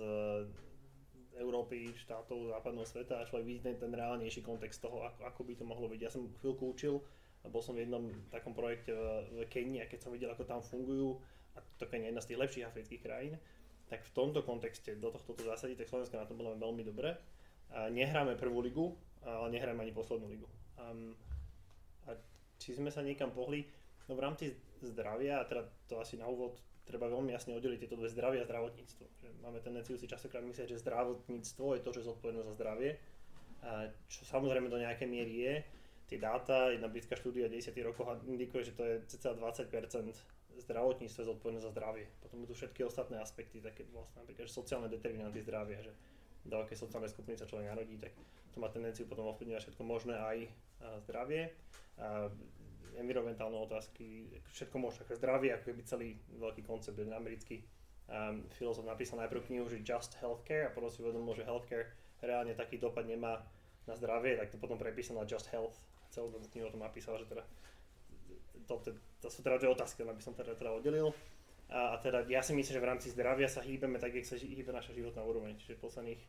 [1.39, 5.53] Európy, štátov západného sveta a človek vidí ten, ten reálnejší kontext toho, ako, ako by
[5.57, 6.01] to mohlo byť.
[6.01, 7.01] Ja som chvíľku učil
[7.51, 11.19] bol som v jednom takom projekte v, Kenii a keď som videl, ako tam fungujú,
[11.59, 13.35] a to je jedna z tých lepších afrických krajín,
[13.91, 17.19] tak v tomto kontexte do tohto to zasadiť, tak Slovensko na tom bolo veľmi dobre.
[17.73, 18.87] A nehráme prvú ligu,
[19.27, 20.47] ale nehráme ani poslednú ligu.
[20.81, 21.13] Um,
[22.09, 22.17] a
[22.57, 23.67] či sme sa niekam pohli,
[24.09, 24.45] no v rámci
[24.83, 28.49] zdravia, a teda to asi na úvod treba veľmi jasne oddeliť tieto dve zdravie a
[28.49, 29.05] zdravotníctvo.
[29.23, 32.99] Že máme tendenciu si častokrát myslieť, že zdravotníctvo je to, čo je zodpovedné za zdravie,
[33.63, 35.55] a čo samozrejme do nejakej miery je.
[36.11, 39.71] Tie dáta, jedna britská štúdia 10 rokov indikuje, že to je cca 20%
[40.61, 42.05] zdravotníctvo je zodpovedné za zdravie.
[42.21, 45.93] Potom sú všetky ostatné aspekty, také vlastne napríklad sociálne determinanty zdravia, že
[46.43, 48.13] do akej sociálnej skupiny sa človek narodí, tak
[48.53, 50.39] to má tendenciu potom ovplyvňovať všetko možné aj
[51.07, 51.55] zdravie.
[52.03, 52.29] A
[52.99, 57.65] environmentálne otázky, všetko možné, ako zdravie, ako keby celý veľký koncept, jeden americký
[58.09, 61.89] um, filozof napísal najprv knihu, že Just Healthcare a potom si uvedomil, že healthcare
[62.21, 63.41] reálne taký dopad nemá
[63.89, 65.75] na zdravie, tak to potom prepísal na Just Health.
[66.13, 67.43] Celú tú knihu o tom napísal, že teda
[68.69, 71.11] to, to, to sú teda dve otázky, aby som teda, teda oddelil.
[71.73, 74.37] A, a teda ja si myslím, že v rámci zdravia sa hýbeme tak, jak sa
[74.37, 75.57] hýbe naša životná úroveň.
[75.57, 76.21] Čiže posledných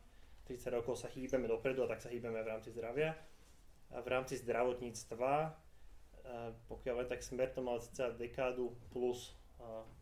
[0.48, 3.12] 30 rokov sa hýbeme dopredu a tak sa hýbeme v rámci zdravia.
[3.92, 5.52] A v rámci zdravotníctva
[6.72, 9.36] pokiaľ tak smer to mal cca dekádu plus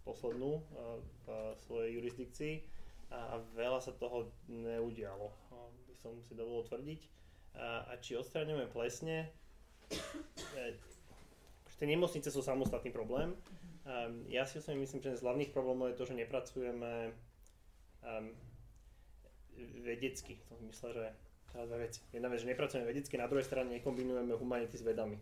[0.06, 0.62] poslednú
[1.26, 1.26] v
[1.66, 2.54] svojej jurisdikcii
[3.12, 5.30] a veľa sa toho neudialo,
[5.86, 7.02] by som si dovolil tvrdiť.
[7.60, 9.28] A či odstraňujeme plesne,
[10.56, 10.72] e,
[11.76, 13.36] tie nemocnice sú samostatný problém.
[14.32, 17.12] Ja si osobne myslím, že z hlavných problémov je to, že nepracujeme
[19.84, 20.40] vedecky.
[20.40, 21.06] V tom zmysle, že
[21.52, 22.00] dve veci.
[22.16, 25.20] Jedna vec, že nepracujeme vedecky, na druhej strane nekombinujeme humanity s vedami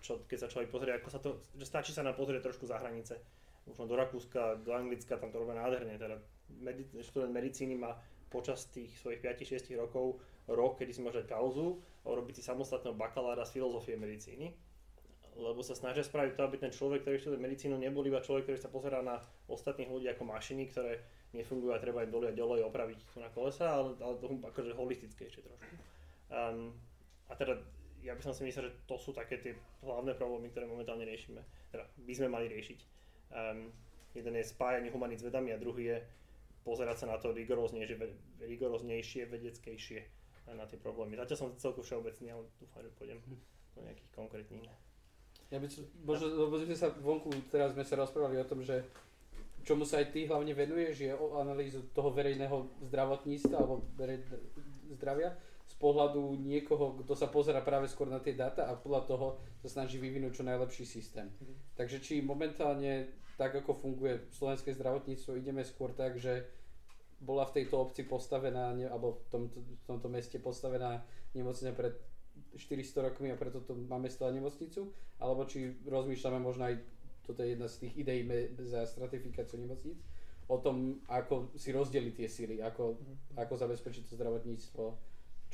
[0.00, 2.78] čo, keď sa človek pozrie, ako sa to, že stačí sa nám pozrieť trošku za
[2.78, 3.18] hranice.
[3.66, 5.98] Možno do Rakúska, do Anglicka, tam to robia nádherne.
[5.98, 6.20] Teda
[6.62, 7.96] medi- študent medicíny má
[8.30, 12.94] počas tých svojich 5-6 rokov rok, kedy si môže dať pauzu a urobiť si samostatného
[12.94, 14.52] bakalára z filozofie medicíny.
[15.34, 18.58] Lebo sa snažia spraviť to, aby ten človek, ktorý študuje medicínu, nebol iba človek, ktorý
[18.58, 19.18] sa pozerá na
[19.50, 21.02] ostatných ľudí ako mašiny, ktoré
[21.34, 25.42] nefungujú a treba im dole a opraviť tu na kolesa, ale, ale to akože holistickejšie
[25.42, 25.74] trošku.
[26.30, 26.70] Um,
[27.26, 27.58] a teda
[28.06, 31.42] ja by som si myslel, že to sú také tie hlavné problémy, ktoré momentálne riešime.
[31.74, 32.80] Teda by sme mali riešiť.
[33.34, 33.74] Um,
[34.14, 35.98] jeden je spájanie humanít s vedami a druhý je
[36.62, 37.98] pozerať sa na to rigoróznejšie,
[38.38, 40.00] rigoróznejšie vedeckejšie
[40.54, 41.18] na tie problémy.
[41.18, 43.18] Zatiaľ som celku všeobecný, ale dúfam, že pôjdem
[43.74, 44.62] do nejakých konkrétnych.
[45.54, 48.82] Ja by som, možno, lebo sme sa vonku, teraz sme sa rozprávali o tom, že
[49.62, 54.26] čomu sa aj ty hlavne venuješ, je o analýzu toho verejného zdravotníctva alebo verej,
[54.98, 55.30] zdravia
[55.64, 59.26] z pohľadu niekoho, kto sa pozera práve skôr na tie dáta a podľa toho
[59.62, 61.30] sa snaží vyvinúť čo najlepší systém.
[61.30, 61.54] Mm.
[61.78, 66.50] Takže či momentálne tak, ako funguje slovenské zdravotníctvo, ideme skôr tak, že
[67.22, 71.00] bola v tejto obci postavená, ne, alebo v tomto, v tomto meste postavená
[71.32, 71.94] nemocnica pred
[72.56, 76.80] 400 rokmi a preto to máme stále nemocnicu, alebo či rozmýšľame možno aj,
[77.26, 78.20] toto je jedna z tých ideí
[78.64, 79.98] za stratifikáciu nemocnic,
[80.48, 83.40] o tom, ako si rozdeliť tie síly, ako, mm.
[83.40, 84.84] ako zabezpečiť to zdravotníctvo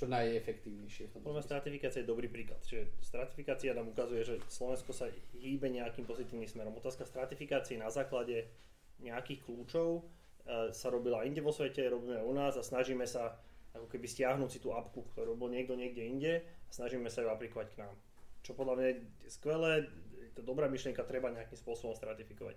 [0.01, 1.13] čo najefektívnejšie.
[1.21, 2.57] Podľa stratifikácia je dobrý príklad.
[2.65, 6.73] Čiže stratifikácia nám ukazuje, že Slovensko sa hýbe nejakým pozitívnym smerom.
[6.73, 8.49] Otázka stratifikácie na základe
[9.05, 13.37] nejakých kľúčov e, sa robila inde vo svete, robíme u nás a snažíme sa
[13.77, 16.33] ako keby stiahnuť si tú apku, ktorú robil niekto niekde inde
[16.71, 17.95] snažíme sa ju aplikovať k nám.
[18.41, 18.97] Čo podľa mňa je
[19.29, 22.57] skvelé, je to dobrá myšlienka, treba nejakým spôsobom stratifikovať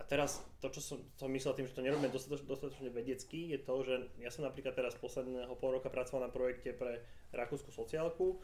[0.00, 3.60] a teraz to, čo som, som myslel tým, že to nerobíme dostatočne, dostatočne vedecky, je
[3.60, 3.94] to, že
[4.24, 7.04] ja som napríklad teraz posledného pol roka pracoval na projekte pre
[7.36, 8.40] Rakúsku sociálku,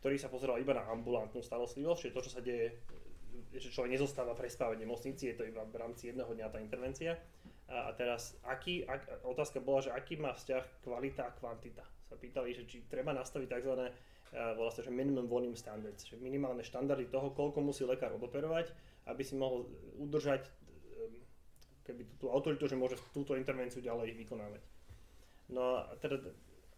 [0.00, 2.80] ktorý sa pozeral iba na ambulantnú starostlivosť, čiže to, čo sa deje,
[3.52, 7.20] že človek nezostáva prespávať v nemocnici, je to iba v rámci jedného dňa tá intervencia.
[7.68, 11.84] A, a teraz, aký, ak, otázka bola, že aký má vzťah kvalita a kvantita.
[12.06, 13.72] Sa pýtali, že či treba nastaviť tzv.
[14.54, 18.70] volá sa, že minimum volume standards, že minimálne štandardy toho, koľko musí lekár odoperovať,
[19.10, 19.66] aby si mohol
[19.98, 20.46] udržať
[21.86, 24.62] keby tú, tú autoritu, že môže túto intervenciu ďalej vykonávať.
[25.54, 26.18] No a teda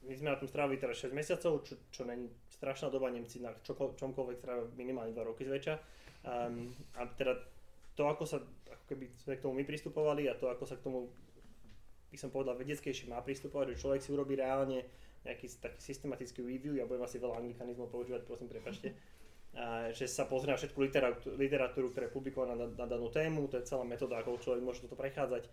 [0.05, 3.57] my sme na tom strávili teraz 6 mesiacov, čo, čo není strašná doba, Nemci na
[3.65, 5.75] čoko, čomkoľvek trávia minimálne 2 roky zväčša.
[6.29, 7.41] Um, a teda
[7.97, 10.85] to, ako sa ako keby sme k tomu my pristupovali a to, ako sa k
[10.85, 11.09] tomu
[12.09, 14.85] by som povedal vedeckejšie má pristupovať, že človek si urobí reálne
[15.27, 18.95] nejaký taký systematický review, ja budem asi veľa anglikanizmov používať, prosím, prepačte.
[19.97, 23.59] že sa pozrie na všetku literatúru, literatúru, ktorá je publikovaná na, na danú tému, to
[23.59, 25.49] je celá metóda, ako človek môže toto prechádzať,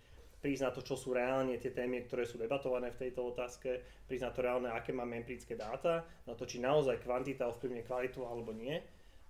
[0.45, 4.25] prísť na to, čo sú reálne tie témy, ktoré sú debatované v tejto otázke, prísť
[4.29, 8.53] na to reálne, aké máme empirické dáta, na to, či naozaj kvantita ovplyvňuje kvalitu alebo
[8.53, 8.77] nie.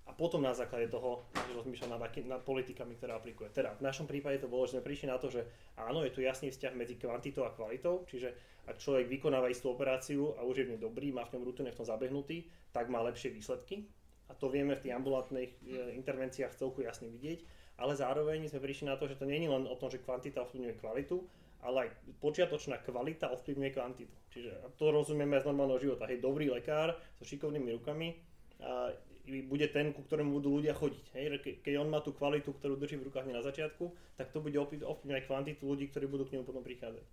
[0.05, 1.97] A potom na základe toho rozmýšľať nad,
[2.29, 3.49] nad politikami, ktoré aplikuje.
[3.49, 5.41] Teda v našom prípade to bolo, že sme prišli na to, že
[5.81, 8.29] áno, je tu jasný vzťah medzi kvantitou a kvalitou, čiže
[8.65, 11.69] ak človek vykonáva istú operáciu a už je v nej dobrý, má v ňom rutine
[11.69, 13.85] v tom zabehnutý, tak má lepšie výsledky.
[14.29, 15.57] A to vieme v tých ambulantných e,
[16.01, 17.45] intervenciách celku jasne vidieť.
[17.77, 20.41] Ale zároveň sme prišli na to, že to nie je len o tom, že kvantita
[20.47, 21.21] ovplyvňuje kvalitu,
[21.61, 21.89] ale aj
[22.23, 24.15] počiatočná kvalita ovplyvňuje kvantitu.
[24.33, 26.09] Čiže to rozumieme z normálneho života.
[26.09, 28.17] Hej, dobrý lekár so šikovnými rukami
[28.63, 31.05] a bude ten, ku ktorému budú ľudia chodiť.
[31.17, 31.25] Hej?
[31.41, 34.55] Ke, keď on má tú kvalitu, ktorú drží v rukách na začiatku, tak to bude
[34.55, 37.05] ovplyvňovať kvantitu ľudí, ktorí budú k nemu potom prichádzať.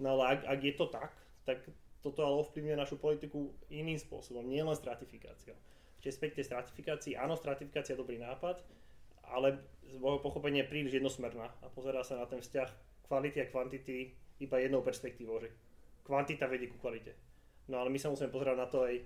[0.00, 1.12] No ale ak, ak je to tak,
[1.44, 1.60] tak
[2.00, 5.54] toto ale ovplyvňuje našu politiku iným spôsobom, nie len stratifikáciou.
[6.00, 8.64] Čiže späť tej stratifikácii, áno, stratifikácia je dobrý nápad,
[9.28, 12.68] ale z môjho pochopenia je príliš jednosmerná a pozerá sa na ten vzťah
[13.04, 15.52] kvality a kvantity iba jednou perspektívou, že
[16.08, 17.12] kvantita vedie ku kvalite.
[17.68, 18.96] No ale my sa musíme pozerať na to aj,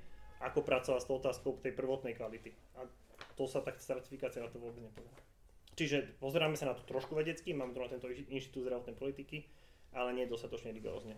[0.46, 2.54] ako pracovať s tou otázkou tej prvotnej kvality.
[2.78, 2.86] A
[3.34, 5.18] to sa tak stratifikácia na to vôbec nepozerá.
[5.74, 9.42] Čiže pozeráme sa na to trošku vedecky, máme tu na tento inštitút zdravotnej politiky,
[9.94, 11.14] ale nie dostatočne rigorózne.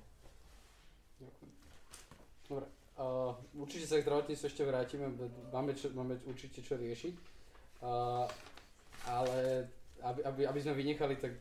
[2.46, 2.68] Dobre,
[3.00, 5.10] uh, určite sa k zdravotníctvu ešte vrátime,
[5.50, 7.14] máme, čo, máme určite čo riešiť,
[7.82, 8.28] uh,
[9.08, 9.66] ale
[10.04, 11.32] aby, aby, aby sme vynechali, tak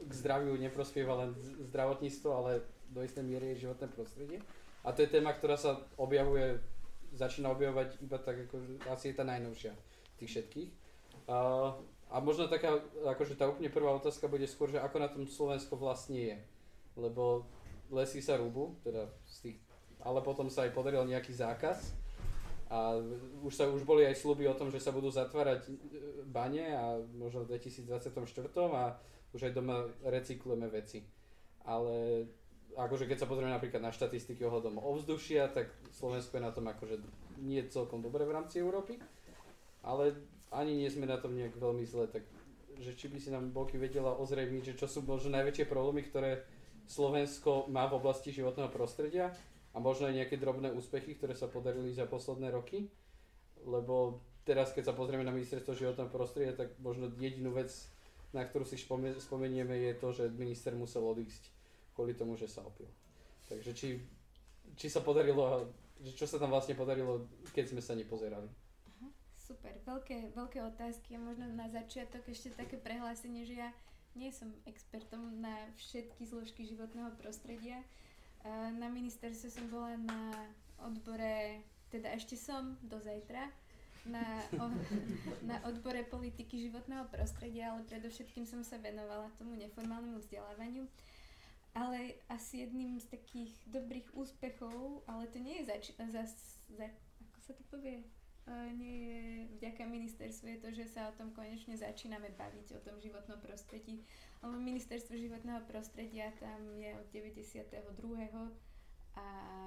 [0.00, 1.30] k zdraviu neprospieva len
[1.70, 2.50] zdravotníctvo, ale
[2.90, 4.38] do istej miery je životné prostredie.
[4.82, 6.58] A to je téma, ktorá sa objavuje
[7.14, 9.72] začína objavovať iba tak, ako, asi je tá najnovšia
[10.18, 10.70] tých všetkých.
[11.26, 11.74] Uh,
[12.10, 12.74] a možno taká,
[13.06, 16.38] akože tá úplne prvá otázka bude skôr, že ako na tom Slovensko vlastne je.
[17.00, 17.48] Lebo
[17.90, 19.58] lesy sa rúbu, teda z tých,
[20.04, 21.96] ale potom sa aj podaril nejaký zákaz.
[22.70, 22.94] A
[23.42, 25.72] už, sa, už boli aj sluby o tom, že sa budú zatvárať e,
[26.22, 28.14] bane a možno v 2024
[28.70, 28.94] a
[29.34, 31.02] už aj doma recyklujeme veci.
[31.66, 32.26] Ale
[32.78, 37.02] akože keď sa pozrieme napríklad na štatistiky ohľadom ovzdušia, tak Slovensko je na tom akože
[37.42, 39.02] nie celkom dobre v rámci Európy,
[39.82, 40.14] ale
[40.54, 42.22] ani nie sme na tom nejak veľmi zle, tak
[42.80, 46.40] že či by si nám Boky vedela ozrejmiť, že čo sú možno najväčšie problémy, ktoré
[46.90, 49.30] Slovensko má v oblasti životného prostredia
[49.70, 52.90] a možno aj nejaké drobné úspechy, ktoré sa podarili za posledné roky,
[53.62, 57.70] lebo teraz keď sa pozrieme na ministerstvo životného prostredia, tak možno jedinú vec,
[58.34, 58.74] na ktorú si
[59.22, 61.54] spomenieme je to, že minister musel odísť
[61.94, 62.90] kvôli tomu, že sa opil.
[63.46, 64.02] Takže či,
[64.74, 65.70] či sa podarilo,
[66.02, 68.50] čo sa tam vlastne podarilo, keď sme sa nepozerali.
[69.38, 73.70] super, veľké, veľké otázky možno na začiatok ešte také prehlásenie, že ja
[74.14, 77.82] nie som expertom na všetky zložky životného prostredia.
[78.80, 80.48] Na ministerstve som bola na
[80.80, 81.60] odbore,
[81.92, 83.52] teda ešte som do zajtra,
[84.08, 84.24] na,
[84.56, 84.72] o,
[85.50, 90.88] na odbore politiky životného prostredia, ale predovšetkým som sa venovala tomu neformálnemu vzdelávaniu.
[91.70, 96.26] Ale asi jedným z takých dobrých úspechov, ale to nie je zač- za,
[96.74, 96.86] za,
[97.30, 98.02] ako sa to povie,
[98.74, 99.20] nie je
[99.60, 104.02] vďaka ministerstvu, je to, že sa o tom konečne začíname baviť, o tom životnom prostredí.
[104.42, 107.68] Ministerstvo životného prostredia tam je od 92.
[109.20, 109.26] a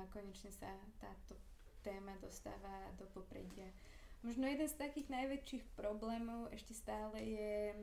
[0.10, 1.38] konečne sa táto
[1.84, 3.70] téma dostáva do popredia.
[4.24, 7.76] Možno jeden z takých najväčších problémov ešte stále je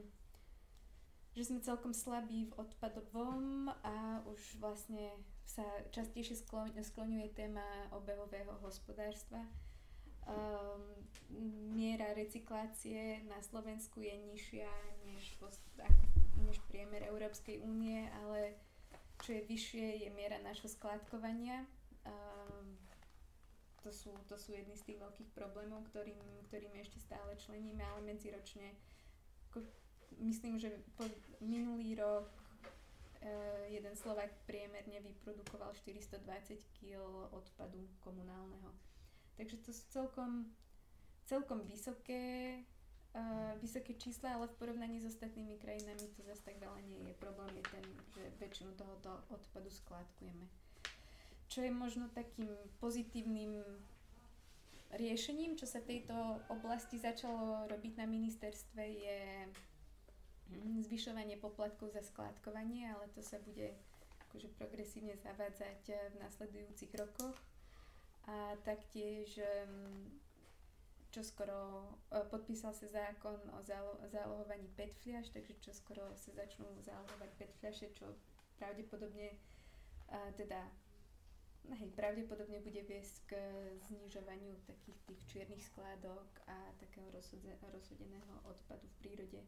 [1.31, 5.15] že sme celkom slabí v odpadovom a už vlastne
[5.47, 5.63] sa
[5.95, 6.43] častejšie
[6.83, 7.63] skloňuje téma
[7.95, 9.47] obehového hospodárstva.
[10.29, 10.83] Um,
[11.77, 14.71] miera recyklácie na Slovensku je nižšia
[15.07, 15.39] než,
[16.45, 18.59] než priemer Európskej únie, ale
[19.23, 21.65] čo je vyššie je miera našho skládkovania.
[22.05, 22.77] Um,
[23.81, 26.21] to sú, to sú jedny z tých veľkých problémov, ktorým,
[26.53, 28.77] ktorým ešte stále členíme, ale medziročne
[30.21, 31.09] myslím, že po
[31.41, 38.90] minulý rok uh, jeden Slovak priemerne vyprodukoval 420 kg odpadu komunálneho.
[39.41, 40.53] Takže to sú celkom,
[41.25, 42.61] celkom vysoké,
[43.17, 47.13] uh, vysoké čísla, ale v porovnaní s ostatnými krajinami to zase tak veľa nie je.
[47.17, 50.45] Problém je ten, že väčšinu tohoto odpadu skládkujeme.
[51.49, 52.53] Čo je možno takým
[52.85, 53.65] pozitívnym
[54.93, 59.21] riešením, čo sa tejto oblasti začalo robiť na ministerstve, je
[60.51, 63.71] Mm, zvyšovanie poplatkov za skládkovanie, ale to sa bude
[64.29, 67.39] akože progresívne zavádzať v nasledujúcich rokoch.
[68.29, 69.41] A taktiež
[71.11, 73.61] čo skoro eh, podpísal sa zákon o
[74.09, 78.07] zálohovaní PET fľaš, takže čo skoro sa začnú zálohovať PET fľaše, čo
[78.63, 80.63] pravdepodobne eh, teda
[81.75, 83.31] hej, pravdepodobne bude viesť k
[83.91, 89.43] znižovaniu takých tých čiernych skládok a takého rozhodeného odpadu v prírode.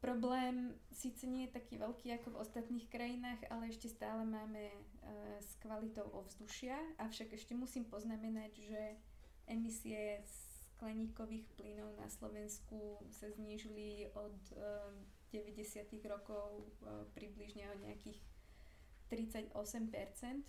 [0.00, 4.72] Problém síce nie je taký veľký ako v ostatných krajinách, ale ešte stále máme
[5.40, 8.82] s kvalitou ovzdušia, avšak ešte musím poznamenať, že
[9.50, 10.22] emisie
[10.80, 14.88] skleníkových plynov na Slovensku sa znížili od uh,
[15.28, 15.84] 90.
[16.08, 18.16] rokov uh, približne o nejakých
[19.10, 19.52] 38%,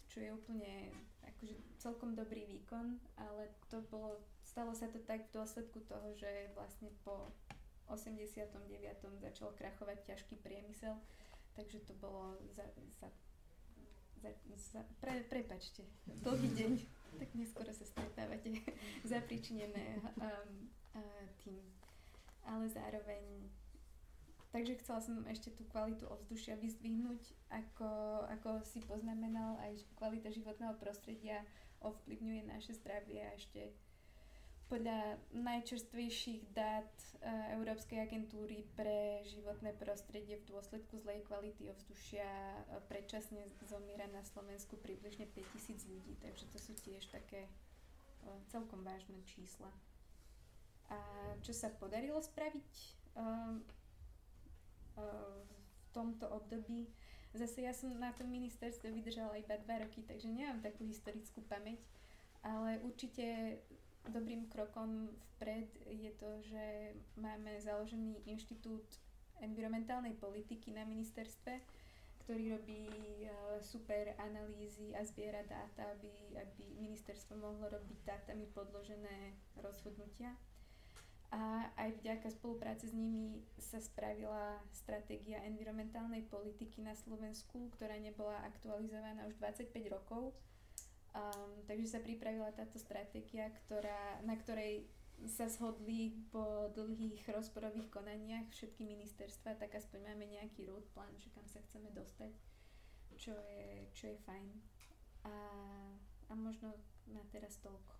[0.07, 0.93] čo je úplne
[1.25, 6.53] akože celkom dobrý výkon, ale to bolo, stalo sa to tak v dôsledku toho, že
[6.53, 7.33] vlastne po
[7.89, 8.47] 89.
[9.19, 10.95] začal krachovať ťažký priemysel,
[11.57, 12.63] takže to bolo za,
[13.01, 13.09] za,
[14.55, 15.83] za, pre, prepačte,
[16.21, 16.71] dlhý deň,
[17.19, 18.53] tak neskoro sa stretávate,
[19.11, 21.61] zapričinené um, uh, tým.
[22.45, 23.49] Ale zároveň
[24.51, 27.23] Takže chcela som ešte tú kvalitu ovzdušia vyzdvihnúť,
[27.55, 27.87] ako,
[28.35, 31.47] ako si poznamenal, aj kvalita životného prostredia
[31.79, 33.71] ovplyvňuje naše zdravie a ešte
[34.71, 42.79] podľa najčerstvejších dát uh, Európskej agentúry pre životné prostredie v dôsledku zlej kvality ovzdušia uh,
[42.87, 47.51] predčasne zomiera na Slovensku približne 5000 ľudí, takže to sú tiež také
[48.23, 49.67] uh, celkom vážne čísla.
[50.87, 50.99] A
[51.43, 52.71] čo sa podarilo spraviť?
[54.91, 56.87] V tomto období.
[57.31, 61.79] Zase ja som na tom ministerstve vydržala iba dva roky, takže nemám takú historickú pamäť,
[62.43, 63.59] ale určite
[64.09, 68.83] dobrým krokom vpred je to, že máme založený inštitút
[69.41, 71.61] environmentálnej politiky na ministerstve,
[72.25, 72.89] ktorý robí
[73.61, 80.33] super analýzy a zbiera dáta, aby, aby ministerstvo mohlo robiť dátami podložené rozhodnutia
[81.31, 88.35] a aj vďaka spolupráci s nimi sa spravila stratégia environmentálnej politiky na Slovensku, ktorá nebola
[88.43, 90.35] aktualizovaná už 25 rokov.
[91.11, 94.87] Um, takže sa pripravila táto stratégia, ktorá, na ktorej
[95.27, 101.29] sa shodli po dlhých rozporových konaniach všetky ministerstva, tak aspoň máme nejaký road plan, že
[101.35, 102.31] kam sa chceme dostať,
[103.19, 104.49] čo je, čo je fajn.
[105.27, 105.33] A,
[106.29, 106.73] a možno
[107.11, 107.93] na teraz toľko.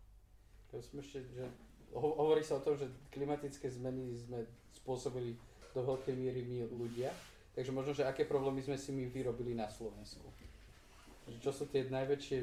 [0.71, 1.45] Ja som ešte, že
[1.93, 5.36] hovorí sa o tom, že klimatické zmeny sme spôsobili
[5.76, 7.12] do veľkej miery my ľudia,
[7.54, 10.26] takže možno, že aké problémy sme si my vyrobili na Slovensku.
[11.41, 12.38] Čo sú tie najväčšie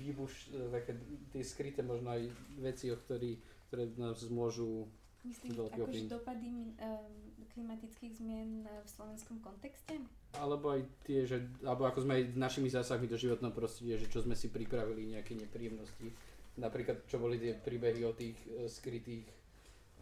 [0.00, 0.96] výbuš, také
[1.32, 2.28] tie skryté možno aj
[2.60, 3.36] veci, o ktorý,
[3.68, 4.88] ktoré nás môžu
[5.22, 7.06] Myslím, akože dopady um,
[7.54, 10.02] klimatických zmien v slovenskom kontexte?
[10.34, 14.18] Alebo aj tie, že, alebo ako sme aj našimi zásahmi do životného prostredia, že čo
[14.24, 16.10] sme si pripravili, nejaké nepríjemnosti
[16.56, 19.24] napríklad čo boli tie príbehy o tých uh, skrytých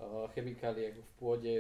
[0.03, 1.55] uh, chemikáliách v pôde,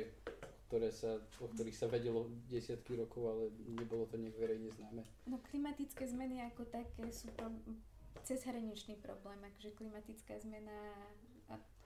[0.71, 5.03] ktoré sa, o ktorých sa vedelo desiatky rokov, ale nebolo to nejak verejne známe.
[5.27, 7.51] No klimatické zmeny ako také sú pro,
[8.23, 10.95] cezhraničný problém, akože klimatická zmena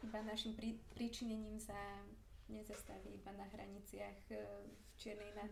[0.04, 2.04] iba našim prí, príčinením sa
[2.52, 4.68] nezastaví iba na hraniciach v
[5.00, 5.48] Čiernej nad.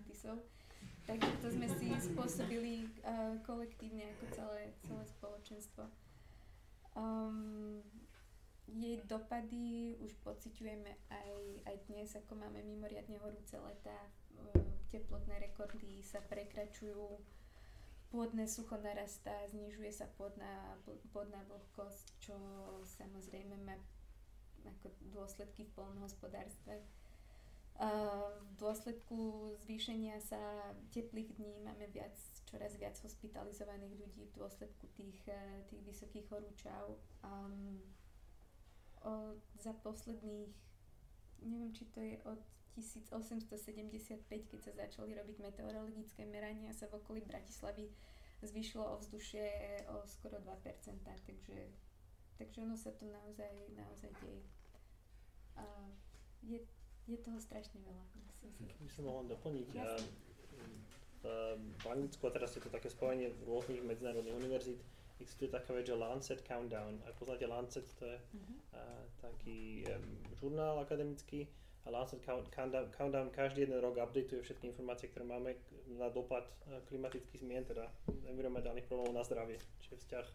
[1.08, 5.88] Takže to sme si spôsobili uh, kolektívne ako celé, celé spoločenstvo.
[6.92, 7.80] Um,
[8.68, 11.32] jej dopady už pociťujeme aj,
[11.66, 13.98] aj dnes, ako máme mimoriadne horúce leta,
[14.92, 17.18] teplotné rekordy sa prekračujú,
[18.12, 20.76] pôdne sucho narastá, znižuje sa pôdna,
[21.10, 22.36] pôdna vlhkosť, čo
[23.00, 23.76] samozrejme má
[24.62, 26.84] ako dôsledky v polnohospodárstve.
[27.82, 30.38] V dôsledku zvýšenia sa
[30.92, 32.14] teplých dní máme viac
[32.52, 37.00] čoraz viac hospitalizovaných ľudí v dôsledku tých, eh, tých vysokých horúčav.
[37.24, 37.80] Um,
[39.04, 40.52] o, za posledných,
[41.42, 42.40] neviem či to je od
[42.78, 47.92] 1875, keď sa začali robiť meteorologické merania, sa v okolí Bratislavy
[48.42, 49.46] zvýšilo ovzdušie
[49.92, 50.50] o skoro 2%,
[51.04, 51.58] takže,
[52.40, 54.42] takže ono sa to naozaj, naozaj deje.
[55.60, 55.64] A
[56.42, 56.58] je,
[57.06, 58.02] je toho strašne veľa.
[58.18, 58.64] Myslím si.
[58.82, 59.66] By som mohol doplniť.
[59.76, 60.32] Jasne
[61.22, 64.80] v Anglicku, a teraz je to také spojenie rôznych medzinárodných univerzít,
[65.22, 66.98] existuje taká vec, že Lancet Countdown.
[67.06, 68.54] Ak poznáte Lancet, to je uh-huh.
[68.74, 71.46] uh, taký um, žurnál akademický,
[71.82, 72.22] a Lancet
[72.54, 75.58] Countdown, Countdown každý jeden rok updateuje všetky informácie, ktoré máme
[75.98, 76.46] na dopad
[76.86, 77.90] klimatických zmien, teda
[78.30, 80.26] environmentálnych problémov na zdravie, čiže vzťah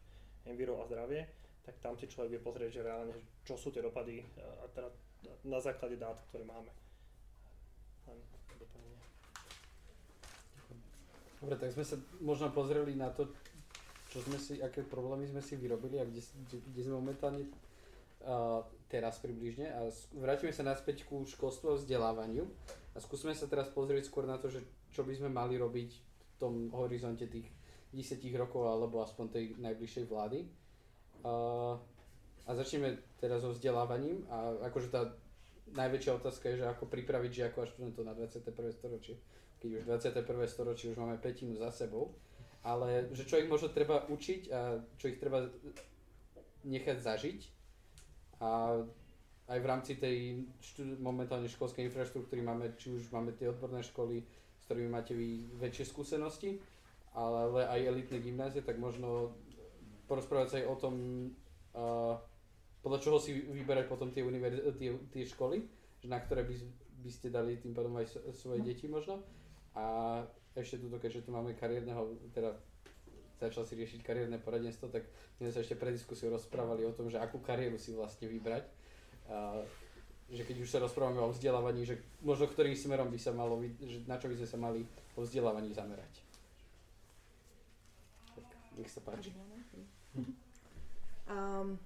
[0.51, 1.23] enviro a zdravie,
[1.63, 3.15] tak tam si človek vie pozrieť, že reálne,
[3.47, 4.91] čo sú tie dopady a teda
[5.47, 6.71] na základe dát, ktoré máme.
[11.37, 13.29] Dobre, tak sme sa možno pozreli na to,
[14.11, 17.43] čo sme si, aké problémy sme si vyrobili a kde, kde sme momentálne
[18.23, 22.47] uh, teraz približne a vrátime sa naspäť ku školstvu a vzdelávaniu
[22.95, 24.63] a skúsme sa teraz pozrieť skôr na to, že
[24.95, 27.51] čo by sme mali robiť v tom horizonte tých
[27.91, 30.47] 10 rokov alebo aspoň tej najbližšej vlády.
[31.25, 31.75] Uh,
[32.47, 35.11] a začneme teraz so vzdelávaním a akože tá
[35.75, 38.71] najväčšia otázka je, že ako pripraviť žiakov a študentov na 21.
[38.71, 39.19] storočie.
[39.59, 40.47] Keď už 21.
[40.47, 42.15] storočie už máme petinu za sebou,
[42.67, 45.47] ale že čo ich možno treba učiť a čo ich treba
[46.67, 47.39] nechať zažiť
[48.43, 48.75] a
[49.47, 50.43] aj v rámci tej
[50.99, 54.19] momentálne školskej infraštruktúry máme, či už máme tie odborné školy,
[54.59, 56.59] s ktorými máte vy väčšie skúsenosti,
[57.15, 59.31] ale aj elitné gymnázie, tak možno
[60.11, 60.93] porozprávať sa aj o tom,
[61.71, 62.19] uh,
[62.83, 65.63] podľa čoho si vyberať potom tie, univerz- tie, tie školy,
[66.03, 66.55] že na ktoré by,
[67.07, 68.67] by ste dali tým pádom aj svoje mhm.
[68.67, 69.23] deti možno.
[69.79, 70.19] A
[70.61, 72.57] ešte tuto, keďže tu máme kariérneho, teda
[73.37, 75.05] začal si riešiť kariérne poradenstvo, tak
[75.37, 78.65] my sme sa ešte pre diskusiu rozprávali o tom, že akú kariéru si vlastne vybrať
[79.29, 79.61] a,
[80.27, 84.03] že keď už sa rozprávame o vzdelávaní, že možno ktorým smerom by sa malo, že
[84.09, 84.81] na čo by sme sa mali
[85.15, 86.13] o vzdelávaní zamerať.
[88.35, 89.31] Tak, nech sa páči.
[91.27, 91.77] Um,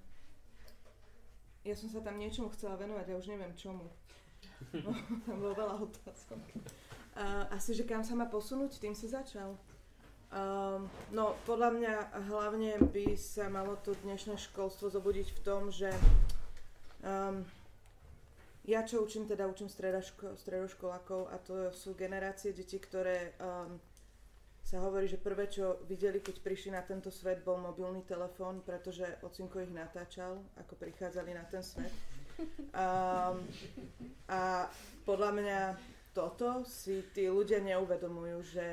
[1.62, 3.86] ja som sa tam niečomu chcela venovať, ja už neviem čomu.
[4.74, 4.90] No,
[5.26, 6.40] tam bolo veľa otázok.
[7.12, 9.52] Uh, asi, že kam sa má posunúť, tým si začal.
[10.32, 11.94] Um, no, podľa mňa
[12.32, 15.92] hlavne by sa malo to dnešné školstvo zobudiť v tom, že
[17.02, 17.42] Um,
[18.62, 23.74] ja čo učím, teda učím stredoško, stredoškolákov a to sú generácie detí, ktoré um,
[24.62, 29.02] sa hovorí, že prvé, čo videli, keď prišli na tento svet, bol mobilný telefón, pretože
[29.26, 31.90] ocinko ich natáčal, ako prichádzali na ten svet.
[32.70, 33.42] Um,
[34.30, 34.70] a
[35.02, 35.58] podľa mňa
[36.12, 38.66] toto si tí ľudia neuvedomujú, že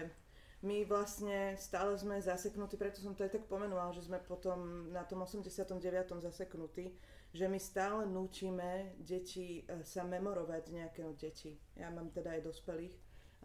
[0.60, 5.08] my vlastne stále sme zaseknutí, preto som to aj tak pomenoval, že sme potom na
[5.08, 5.80] tom 89.
[6.20, 6.92] zaseknutí,
[7.32, 12.96] že my stále núčime deti e, sa memorovať nejaké deti, ja mám teda aj dospelých,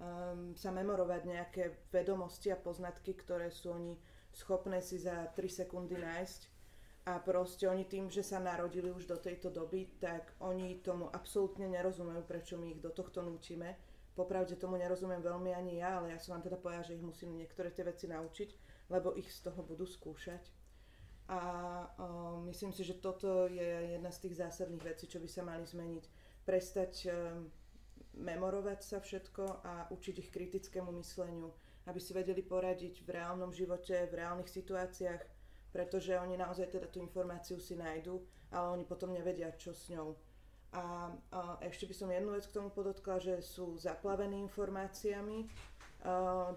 [0.02, 1.62] um, sa memorovať nejaké
[1.94, 3.94] vedomosti a poznatky, ktoré sú oni
[4.34, 6.53] schopné si za 3 sekundy nájsť
[7.04, 11.68] a proste oni tým, že sa narodili už do tejto doby, tak oni tomu absolútne
[11.68, 13.76] nerozumejú, prečo my ich do tohto núčime.
[14.16, 17.36] Popravde tomu nerozumiem veľmi ani ja, ale ja som vám teda povedala, že ich musím
[17.36, 18.50] niektoré tie veci naučiť,
[18.88, 20.48] lebo ich z toho budú skúšať.
[21.28, 21.40] A
[22.00, 25.64] uh, myslím si, že toto je jedna z tých zásadných vecí, čo by sa mali
[25.68, 26.04] zmeniť.
[26.48, 27.36] Prestať uh,
[28.16, 31.52] memorovať sa všetko a učiť ich kritickému mysleniu,
[31.84, 35.33] aby si vedeli poradiť v reálnom živote, v reálnych situáciách,
[35.74, 38.22] pretože oni naozaj teda tú informáciu si nájdu,
[38.54, 40.14] ale oni potom nevedia, čo s ňou.
[40.74, 45.50] A, a ešte by som jednu vec k tomu podotkla, že sú zaplavení informáciami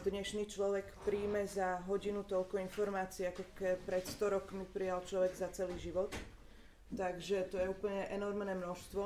[0.03, 3.47] dnešný človek príjme za hodinu toľko informácií, ako
[3.87, 6.11] pred 100 rokmi prijal človek za celý život.
[6.91, 9.03] Takže to je úplne enormné množstvo,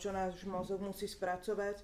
[0.00, 1.76] čo náš mozog musí spracovať.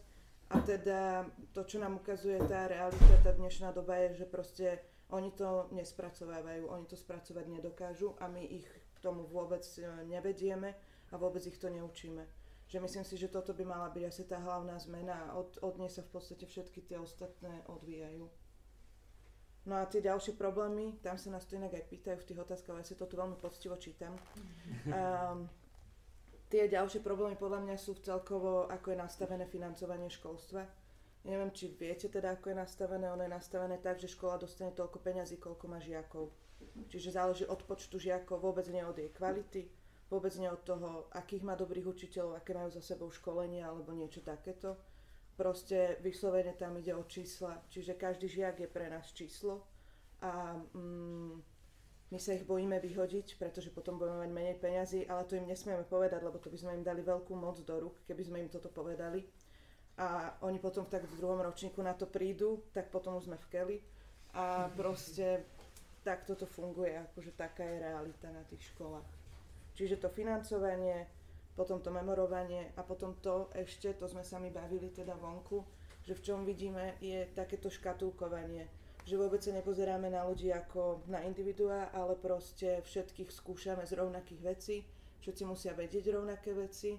[0.57, 4.81] A teda to, čo nám ukazuje tá realita, tá dnešná doba je, že proste
[5.11, 10.75] oni to nespracovávajú, oni to spracovať nedokážu a my ich k tomu vôbec e, nevedieme
[11.11, 12.27] a vôbec ich to neučíme
[12.67, 15.79] že myslím si, že toto by mala byť asi tá hlavná zmena a od, od
[15.79, 18.27] nej sa v podstate všetky tie ostatné odvíjajú.
[19.67, 22.79] No a tie ďalšie problémy, tam sa nás to inak aj pýtajú v tých otázkach,
[22.79, 24.15] ja si to tu veľmi poctivo čítam.
[24.87, 25.51] Um,
[26.51, 30.63] tie ďalšie problémy podľa mňa sú celkovo, ako je nastavené financovanie školstva.
[31.27, 33.11] Neviem, či viete teda, ako je nastavené.
[33.11, 36.31] Ono je nastavené tak, že škola dostane toľko peňazí, koľko má žiakov.
[36.87, 39.67] Čiže záleží od počtu žiakov, vôbec nie od jej kvality
[40.11, 44.23] vôbec nie od toho, akých má dobrých učiteľov, aké majú za sebou školenia alebo niečo
[44.23, 44.79] takéto.
[45.35, 49.67] Proste vyslovene tam ide o čísla, čiže každý žiak je pre nás číslo
[50.25, 51.35] a mm,
[52.09, 55.85] my sa ich bojíme vyhodiť, pretože potom budeme mať menej peňazí, ale to im nesmieme
[55.85, 58.71] povedať, lebo to by sme im dali veľkú moc do rúk, keby sme im toto
[58.73, 59.27] povedali.
[59.97, 63.49] A oni potom tak v druhom ročníku na to prídu, tak potom už sme v
[63.49, 63.77] keli.
[64.37, 65.49] A proste
[66.05, 69.09] tak toto funguje, akože taká je realita na tých školách.
[69.75, 71.09] Čiže to financovanie,
[71.57, 75.65] potom to memorovanie a potom to ešte, to sme sa mi bavili teda vonku,
[76.05, 78.69] že v čom vidíme je takéto škatulkovanie.
[79.09, 84.41] Že vôbec sa nepozeráme na ľudí ako na individuá, ale proste všetkých skúšame z rovnakých
[84.45, 84.77] vecí,
[85.25, 86.95] všetci musia vedieť rovnaké veci.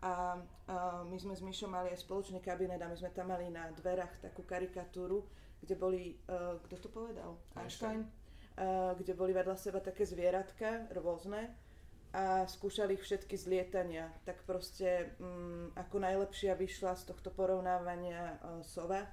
[0.00, 3.52] A, a my sme s Myšom mali aj spoločný kabinet a my sme tam mali
[3.52, 5.28] na dverách takú karikatúru,
[5.60, 7.36] kde boli, uh, kto to povedal?
[7.52, 8.08] Einstein.
[8.56, 11.52] Uh, kde boli vedľa seba také zvieratka rôzne
[12.10, 18.64] a skúšali ich všetky zlietania, tak proste um, ako najlepšia vyšla z tohto porovnávania uh,
[18.66, 19.04] sova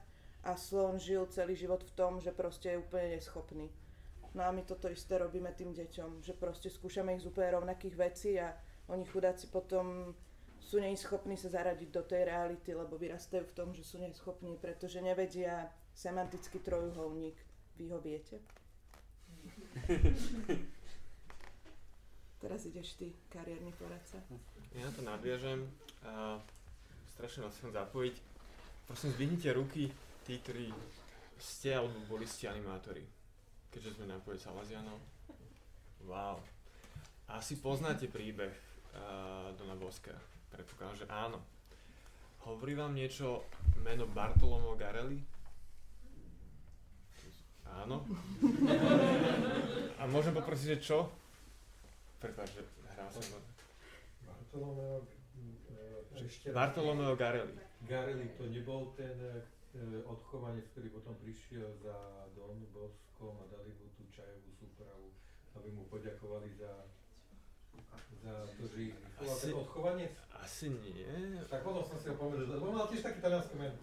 [0.47, 3.67] a slon žil celý život v tom, že proste je úplne neschopný.
[4.33, 7.95] No a my toto isté robíme tým deťom, že proste skúšame ich z úplne rovnakých
[7.95, 8.55] vecí a
[8.87, 10.15] oni chudáci potom
[10.67, 14.99] sú neschopní sa zaradiť do tej reality, lebo vyrastajú v tom, že sú neschopní, pretože
[14.99, 17.39] nevedia semantický trojuholník.
[17.79, 18.43] Vy ho viete?
[22.43, 24.19] Teraz ideš ty, kariérny poradca.
[24.75, 25.63] Ja na to nadviažem
[26.03, 26.43] a
[27.15, 28.15] strašne vás chcem zapojiť.
[28.91, 29.87] Prosím, zdvihnite ruky
[30.27, 30.75] tí, ktorí
[31.39, 33.07] ste alebo boli ste animátori.
[33.71, 34.99] Keďže sme na pôde Salazianov.
[36.03, 36.43] Wow.
[37.31, 40.36] Asi poznáte príbeh uh, Dona Boska.
[40.51, 41.39] Predpokladám, že áno.
[42.47, 43.43] Hovorí vám niečo
[43.83, 45.19] meno Bartolomo Garelli?
[47.67, 48.07] Áno.
[49.99, 50.97] A môžem poprosiť, že čo?
[52.17, 52.63] Prepáč, že
[52.95, 53.37] hral som to.
[54.25, 55.05] Bartolomeo,
[55.69, 56.49] e, ešte.
[56.55, 57.53] Bartolomeo Garelli.
[57.85, 63.85] Garelli to nebol ten e, odchovanec, ktorý potom prišiel za Don Boskom a dali mu
[63.93, 65.13] tú čajovú súpravu,
[65.61, 66.89] aby mu poďakovali za,
[68.23, 68.95] za to, že ich.
[69.17, 70.13] Asi- Ten odchovanec?
[70.37, 71.03] Asi nie.
[71.49, 73.75] Tak potom som si ho povedal, lebo mal tiež také talianské meno.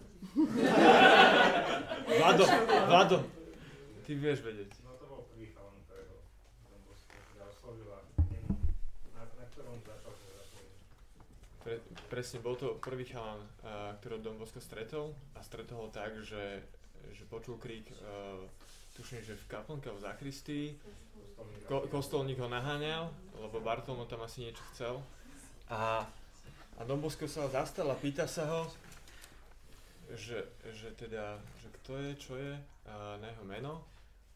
[2.17, 2.43] Vlado,
[2.87, 3.17] Vlado,
[4.07, 4.71] ty vieš vedieť.
[4.81, 6.15] No to bol prvý chalan, ktorého
[6.65, 7.99] Don Bosco teda oslovil a
[8.31, 8.53] nemu,
[9.13, 10.13] na, na ktorom začal.
[11.61, 11.75] Pre,
[12.09, 16.61] presne, bol to prvý chalan, uh, ktorého Don Bosco stretol a stretol ho tak, že,
[17.11, 18.41] že počul krík, uh,
[18.95, 20.65] tuším, že v kaplnke v zakristii,
[21.67, 23.09] ko, kostolník ho naháňal,
[23.41, 24.95] lebo Bartolmo tam asi niečo chcel.
[25.69, 26.05] A,
[26.77, 28.61] a Don Bosco sa ho zastal a pýta sa ho,
[30.13, 33.73] že, že teda, že kto je, čo je, uh, na jeho meno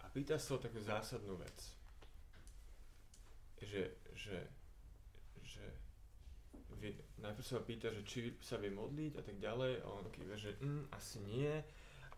[0.02, 1.58] a pýta sa ho takú zásadnú vec.
[3.62, 3.84] Že,
[4.18, 4.38] že,
[5.46, 5.66] že
[6.82, 10.10] vie, najprv sa ho pýta, že či sa vie modliť a tak ďalej a on
[10.10, 11.54] kýve, že mm, asi nie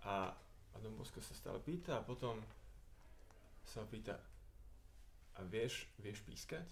[0.08, 0.32] a,
[0.72, 2.40] a Don Bosco sa stále pýta a potom
[3.68, 4.16] sa ho pýta
[5.36, 6.68] a vieš, vieš pískať?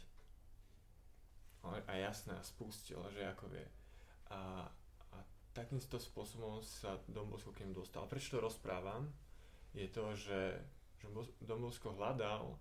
[1.64, 3.68] A, jasné, a spustil, že ako vie.
[4.32, 4.64] A,
[5.12, 5.18] a
[5.52, 8.08] takýmto spôsobom sa Don Bosco k nemu dostal.
[8.08, 9.12] Prečo to rozprávam?
[9.76, 10.56] Je to, že,
[11.04, 12.56] že Bos- Don Bosco hľadal,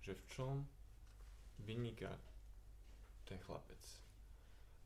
[0.00, 0.54] že v čom
[1.66, 2.14] vyniká
[3.26, 3.82] ten chlapec.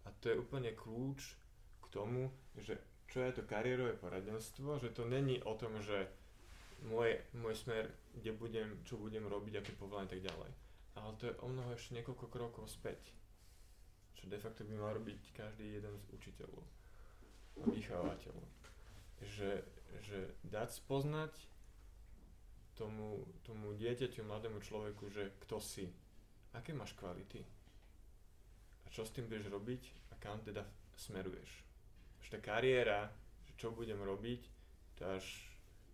[0.03, 1.38] A to je úplne kľúč
[1.78, 6.09] k tomu, že čo je to kariérové poradenstvo, že to není o tom, že
[6.87, 10.51] môj, môj smer, kde budem, čo budem robiť, aké povolanie tak ďalej.
[10.99, 13.01] Ale to je o mnoho ešte niekoľko krokov späť.
[14.18, 16.62] Čo de facto by mal robiť každý jeden z učiteľov
[17.59, 18.47] a vychovateľov.
[19.22, 19.51] Že,
[20.03, 21.33] že dať spoznať
[22.74, 25.87] tomu, tomu dieťaťu, mladému človeku, že kto si,
[26.53, 27.41] aké máš kvality
[28.85, 30.66] a čo s tým budeš robiť a kam teda
[30.97, 31.51] smeruješ.
[32.26, 33.01] Že tá kariéra,
[33.47, 34.43] že čo budem robiť,
[34.99, 35.51] to až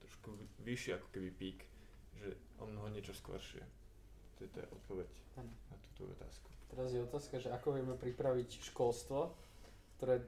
[0.08, 0.32] trošku
[0.64, 1.68] vyššie ako keby pík,
[2.16, 3.60] že o mnoho niečo skôršie.
[4.40, 5.52] To je tá odpoveď Áno.
[5.68, 6.48] na túto otázku.
[6.72, 9.36] Teraz je otázka, že ako vieme pripraviť školstvo,
[9.96, 10.24] ktoré,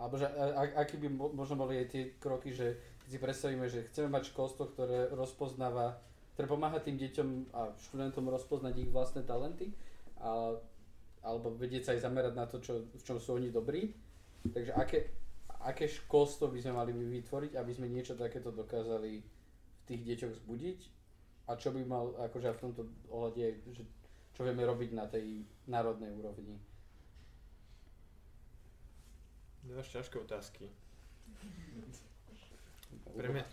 [0.00, 3.66] alebo že a, aký by mo, možno boli aj tie kroky, že keď si predstavíme,
[3.68, 5.98] že chceme mať školstvo, ktoré rozpoznáva,
[6.36, 9.72] ktoré pomáha tým deťom a študentom rozpoznať ich vlastné talenty,
[10.20, 10.56] a,
[11.20, 13.92] alebo vedieť sa aj zamerať na to, čo, v čom sú oni dobrí.
[14.40, 15.19] Takže aké,
[15.60, 20.80] aké školstvo by sme mali vytvoriť, aby sme niečo takéto dokázali v tých deťoch zbudiť
[21.50, 22.82] a čo by mal, akože v tomto
[23.12, 23.82] ohľade, že
[24.32, 26.56] čo vieme robiť na tej národnej úrovni.
[29.68, 30.64] Dáš ťažké otázky.
[33.10, 33.44] Pre mňa,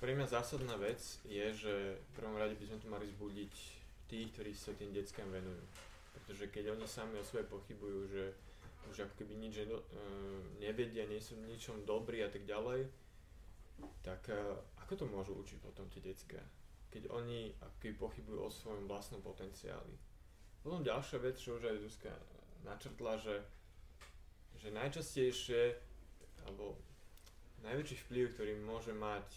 [0.00, 3.54] pre mňa zásadná vec je, že v prvom rade by sme tu mali zbudiť
[4.08, 5.60] tých, ktorí sa tým deckám venujú.
[6.14, 8.24] Pretože keď oni sami o sebe pochybujú, že
[8.88, 9.78] už ako keby nič uh,
[10.58, 12.88] nevedia, nie sú ničom dobrí a tak ďalej,
[14.02, 16.40] tak uh, ako to môžu učiť potom tie decka?
[16.88, 19.92] Keď oni ako keby pochybujú o svojom vlastnom potenciáli.
[20.64, 22.12] Potom ďalšia vec, čo už aj Zuzka
[22.66, 23.36] načrtla, že,
[24.58, 25.76] že najčastejšie,
[26.48, 26.80] alebo
[27.62, 29.28] najväčší vplyv, ktorý môže mať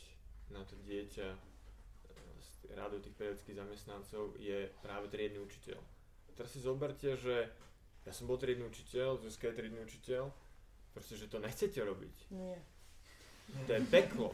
[0.51, 1.37] na to dieťa e,
[2.39, 5.79] z radu tých periodických zamestnancov je práve triedny učiteľ.
[6.35, 7.51] Teraz si zoberte, že
[8.01, 10.31] ja som bol triedny učiteľ, Zuzka je triedny učiteľ,
[10.91, 12.15] proste, že to nechcete robiť.
[12.31, 12.57] Nie.
[13.67, 14.31] To je peklo.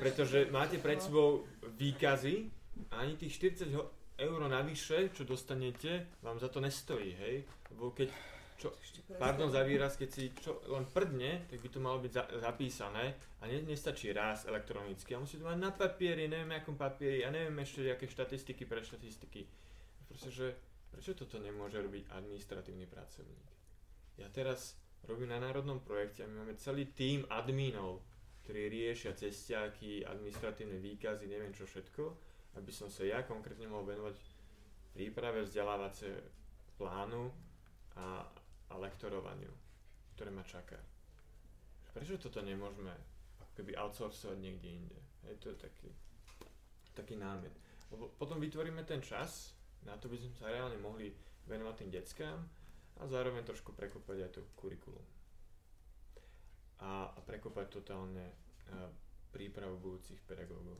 [0.00, 1.44] Pretože máte pred sebou
[1.76, 2.48] výkazy
[2.90, 7.44] a ani tých 40 ho- eur navyše, čo dostanete, vám za to nestojí, hej?
[7.70, 8.08] Lebo keď,
[8.56, 12.24] predstav- pardon za výraz, keď si čo, len prdne, tak by to malo byť za,
[12.40, 15.12] zapísané a ne, nestačí raz elektronicky.
[15.12, 18.80] A musí to mať na papieri, neviem akom papieri a neviem ešte aké štatistiky pre
[18.80, 19.44] štatistiky.
[20.08, 20.46] Proste, že
[20.94, 23.46] prečo toto nemôže robiť administratívny pracovník?
[24.22, 24.78] Ja teraz
[25.10, 28.06] robím na národnom projekte a my máme celý tím adminov,
[28.46, 32.02] ktorí riešia cestiaky, administratívne výkazy, neviem čo všetko,
[32.54, 34.16] aby som sa ja konkrétne mohol venovať
[34.94, 36.14] príprave vzdelávacie
[36.78, 37.34] plánu
[37.98, 38.22] a,
[38.70, 39.50] a lektorovaniu,
[40.14, 40.78] ktoré ma čaká.
[41.90, 42.90] Prečo toto nemôžeme
[43.42, 44.98] ako keby outsourcovať niekde inde?
[45.26, 45.90] Je to taký,
[46.94, 47.54] taký námet.
[47.90, 49.54] Lebo potom vytvoríme ten čas,
[49.84, 51.12] na to by sme sa reálne mohli
[51.48, 52.38] venovať tým deckám
[53.00, 55.04] a zároveň trošku prekopať aj to kurikulum.
[56.80, 58.32] A, a prekopať totálne
[58.72, 58.88] a,
[59.32, 60.78] prípravu budúcich pedagógov.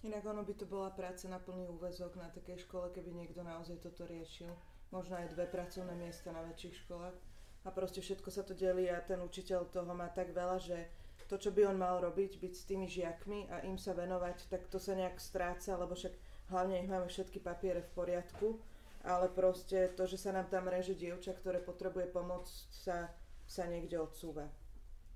[0.00, 3.84] Inak ono by to bola práca na plný úvezok na takej škole, keby niekto naozaj
[3.84, 4.48] toto riešil.
[4.90, 7.16] Možno aj dve pracovné miesta na väčších školách.
[7.60, 10.88] A proste všetko sa to delí a ten učiteľ toho má tak veľa, že
[11.28, 14.66] to, čo by on mal robiť, byť s tými žiakmi a im sa venovať, tak
[14.66, 16.16] to sa nejak stráca, lebo však
[16.50, 18.58] hlavne ich máme všetky papiere v poriadku,
[19.06, 23.08] ale proste to, že sa nám tam reže dievča, ktoré potrebuje pomoc, sa,
[23.48, 24.50] sa niekde odsúva.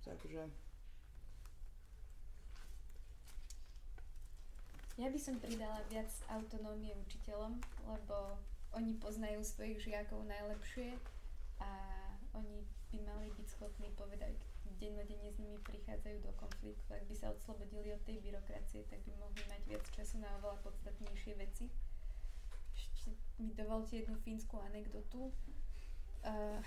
[0.06, 0.48] Takže...
[4.94, 7.58] Ja by som pridala viac autonómie učiteľom,
[7.90, 8.38] lebo
[8.78, 10.94] oni poznajú svojich žiakov najlepšie
[11.58, 11.70] a
[12.30, 12.62] oni
[12.94, 14.38] by mali byť schopní povedať,
[14.84, 16.88] dennodenne s nimi prichádzajú do konfliktu.
[16.92, 20.60] Ak by sa odslobodili od tej byrokracie, tak by mohli mať viac času na oveľa
[20.60, 21.72] podstatnejšie veci.
[22.76, 25.32] Ešte mi dovolte jednu fínsku anekdotu.
[26.20, 26.60] Uh,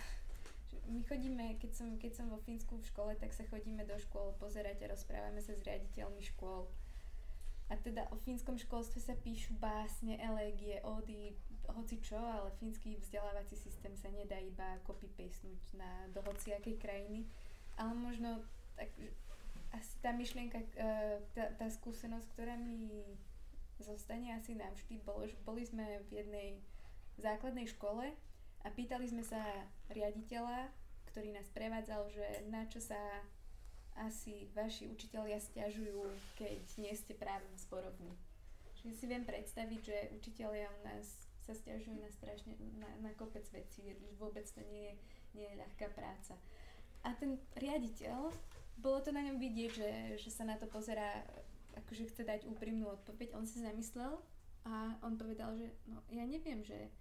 [0.89, 4.35] my chodíme, keď som, keď som vo Fínsku v škole, tak sa chodíme do škôl
[4.39, 6.67] pozerať a rozprávame sa s riaditeľmi škôl
[7.67, 11.35] a teda o fínskom školstve sa píšu básne, elégie, ódy,
[11.67, 17.27] hoci čo, ale fínsky vzdelávací systém sa nedá iba copy-pastenúť na, do hociakej krajiny.
[17.77, 18.41] Ale možno
[18.73, 18.89] tak,
[19.73, 23.05] asi tá myšlienka, e, tá, tá skúsenosť, ktorá mi
[23.77, 26.49] zostane asi navždy, bolo, že boli sme v jednej
[27.21, 28.09] základnej škole
[28.65, 29.41] a pýtali sme sa
[29.93, 30.73] riaditeľa,
[31.13, 32.97] ktorý nás prevádzal, že na čo sa
[33.97, 36.05] asi vaši učitelia stiažujú,
[36.37, 38.13] keď nie ste práve v.
[38.77, 43.45] Čiže si viem predstaviť, že učitelia u nás sa stiažujú na strašne, na, na kopec
[43.49, 44.95] vecí, vôbec to nie je,
[45.33, 46.37] nie je ľahká práca.
[47.03, 48.31] A ten riaditeľ,
[48.77, 49.91] bolo to na ňom vidieť, že,
[50.21, 51.25] že sa na to pozerá,
[51.85, 53.33] akože chce dať úprimnú odpoveď.
[53.33, 54.17] On sa zamyslel
[54.65, 56.91] a on povedal, že no ja neviem, že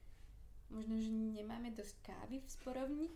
[0.70, 3.08] možno, že nemáme dosť kávy v sporovni,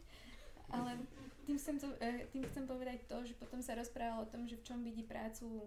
[0.71, 0.99] ale
[1.47, 4.55] tým chcem, to, e, tým chcem povedať to, že potom sa rozprával o tom, že
[4.55, 5.67] v čom vidí prácu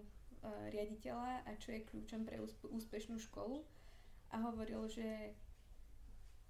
[0.72, 2.40] riaditeľa a čo je kľúčom pre
[2.72, 3.60] úspešnú školu.
[4.32, 5.36] A hovoril, že,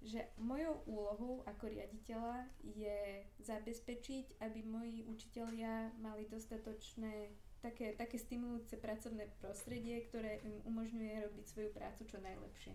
[0.05, 7.33] že mojou úlohou ako riaditeľa je zabezpečiť, aby moji učitelia mali dostatočné
[7.65, 12.73] také, také stimulujúce pracovné prostredie, ktoré im umožňuje robiť svoju prácu čo najlepšie.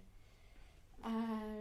[1.00, 1.14] A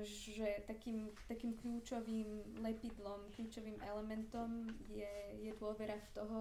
[0.03, 6.39] že takým, takým kľúčovým lepidlom, kľúčovým elementom je, je dôvera v toho,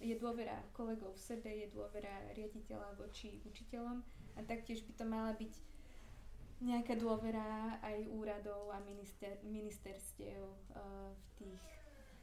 [0.00, 4.00] je dôvera kolegov v sebe, je dôvera riaditeľa voči učiteľom
[4.36, 5.52] a taktiež by to mala byť
[6.60, 10.40] nejaká dôvera aj úradov a minister, ministerstiev
[10.72, 11.62] uh, v tých,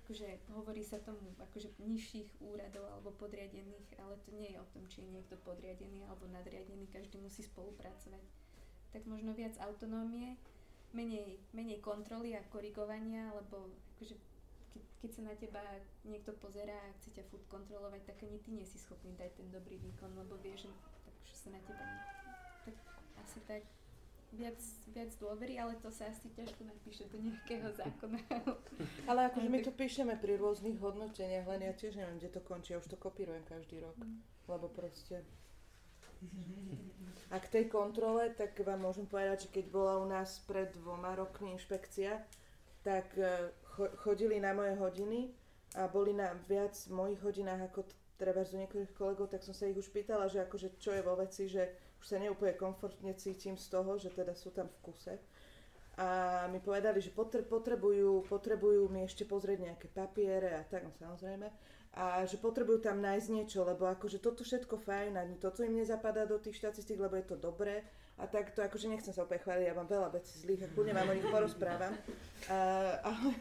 [0.03, 0.27] akože
[0.57, 5.05] hovorí sa tomu akože nižších úradov alebo podriadených, ale to nie je o tom, či
[5.05, 8.25] je niekto podriadený alebo nadriadený, každý musí spolupracovať
[8.93, 10.38] tak možno viac autonómie,
[10.93, 14.13] menej, menej kontroly a korigovania, lebo akože
[14.69, 15.61] keď, keď sa na teba
[16.05, 19.49] niekto pozerá a chce ťa furt kontrolovať, tak ani ty nie si schopný dať ten
[19.49, 20.71] dobrý výkon, lebo vieš, že,
[21.09, 21.86] tak, sa na teba.
[22.69, 22.75] Tak
[23.25, 23.65] asi tak
[24.34, 24.59] viac,
[24.89, 28.19] viac dôvery, ale to sa asi ťažko napíše do nejakého zákona.
[29.09, 32.73] ale akože my to píšeme pri rôznych hodnoteniach, len ja tiež neviem, kde to končí,
[32.73, 34.49] ja už to kopírujem každý rok, mm.
[34.49, 35.21] lebo proste
[37.34, 41.17] a k tej kontrole, tak vám môžem povedať, že keď bola u nás pred dvoma
[41.17, 42.21] rokmi inšpekcia,
[42.86, 43.49] tak e,
[43.99, 45.34] chodili na moje hodiny
[45.73, 47.89] a boli na viac mojich hodinách ako
[48.21, 51.17] treba z niektorých kolegov, tak som sa ich už pýtala, že akože čo je vo
[51.17, 51.73] veci, že
[52.04, 55.16] už sa neúplne komfortne cítim z toho, že teda sú tam v kuse.
[55.95, 61.47] A mi povedali, že potrebujú, potrebujú mi ešte pozrieť nejaké papiere a tak, no samozrejme.
[61.95, 66.28] A že potrebujú tam nájsť niečo, lebo akože toto všetko fajn a toto im nezapadá
[66.28, 67.88] do tých štatistík, lebo je to dobré.
[68.20, 70.93] A tak to akože nechcem sa opäť chváliť, ja mám veľa vecí zlých a kľudne
[70.93, 71.97] vám o nich porozprávam,
[72.45, 72.58] a,
[73.01, 73.34] ale,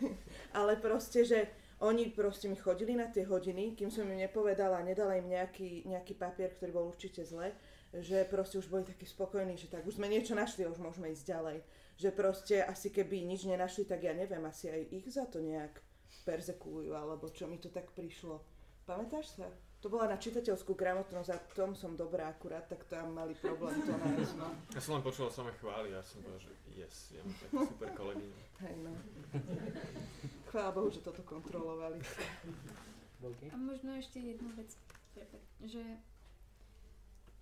[0.56, 1.44] ale proste, že
[1.84, 5.84] oni proste mi chodili na tie hodiny, kým som im nepovedala a nedala im nejaký,
[5.84, 7.52] nejaký papier, ktorý bol určite zle,
[7.92, 11.12] že proste už boli takí spokojní, že tak už sme niečo našli a už môžeme
[11.12, 11.58] ísť ďalej.
[12.00, 15.76] Že proste asi keby nič nenašli, tak ja neviem, asi aj ich za to nejak
[16.24, 18.40] persekujú, alebo čo mi to tak prišlo.
[18.88, 19.46] Pamätáš sa?
[19.82, 23.90] To bola na čitateľskú gramotnosť a tom som dobrá akurát, tak tam mali problém to
[23.90, 24.48] nájsť, no.
[24.78, 27.90] Ja som len počul samé chvály, ja som povedal, že yes, ja mám takú super
[27.90, 28.38] kolegyňu.
[28.62, 28.92] Hej no.
[30.54, 31.98] Chvála Bohu, že toto kontrolovali.
[33.50, 34.70] A možno ešte jednu vec,
[35.66, 35.82] že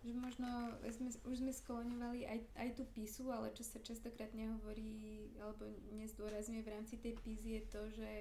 [0.00, 0.48] že možno
[0.88, 6.62] sme, už sme skloňovali aj, aj tú písu, ale čo sa častokrát nehovorí alebo nezdôrazňuje
[6.64, 8.12] v rámci tej písy je to, že,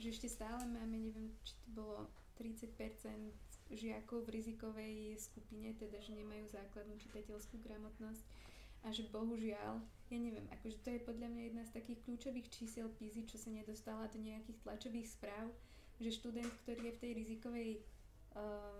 [0.00, 2.08] že ešte stále máme, neviem, či to bolo
[2.40, 2.72] 30%
[3.68, 8.24] žiakov v rizikovej skupine, teda že nemajú základnú čitateľskú gramotnosť.
[8.86, 12.86] A že bohužiaľ, ja neviem, akože to je podľa mňa jedna z takých kľúčových čísiel
[12.94, 15.50] PISY, čo sa nedostala do nejakých tlačových správ,
[15.98, 17.70] že študent, ktorý je v tej rizikovej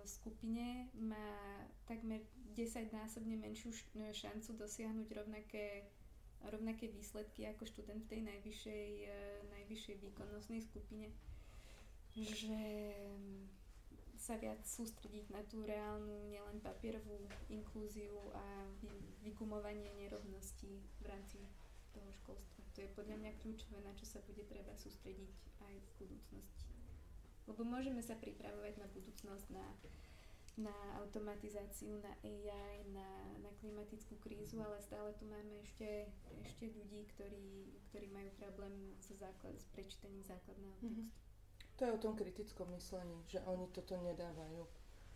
[0.05, 2.21] skupine, má takmer
[2.53, 3.73] 10 násobne menšiu
[4.13, 5.85] šancu dosiahnuť rovnaké
[6.45, 11.09] rovnaké výsledky ako študent v tej najvyššej, uh, najvyššej výkonnostnej skupine.
[12.13, 12.61] Že
[14.17, 18.89] sa viac sústrediť na tú reálnu, nielen papierovú inklúziu a vy,
[19.21, 21.37] vygumovanie nerovností v rámci
[21.93, 22.65] toho školstva.
[22.73, 25.31] To je podľa mňa kľúčové, na čo sa bude treba sústrediť
[25.61, 26.66] aj v budúcnosti.
[27.47, 29.65] Lebo môžeme sa pripravovať na budúcnosť, na,
[30.59, 33.07] na automatizáciu, na AI, na,
[33.39, 36.11] na klimatickú krízu, ale stále tu máme ešte,
[36.43, 40.83] ešte ľudí, ktorí, ktorí majú problém so základ, s prečítaním základného mhm.
[40.83, 41.01] textu.
[41.07, 41.25] Mm-hmm.
[41.77, 44.65] To je o tom kritickom myslení, že oni toto nedávajú.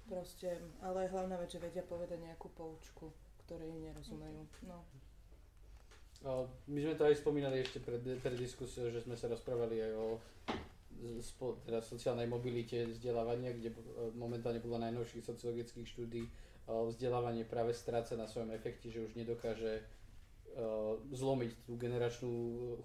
[0.05, 3.09] Proste, ale hlavná vec, že vedia povedať nejakú poučku,
[3.45, 4.45] ktorej nerozumejú.
[4.65, 4.81] No.
[6.69, 10.07] My sme to aj spomínali ešte pred, pred diskusiou, že sme sa rozprávali aj o
[11.65, 13.73] teda sociálnej mobilite vzdelávania, kde
[14.13, 16.23] momentálne podľa najnovších sociologických štúdí
[16.69, 19.81] vzdelávanie práve stráca na svojom efekte, že už nedokáže
[21.11, 22.33] zlomiť tú generačnú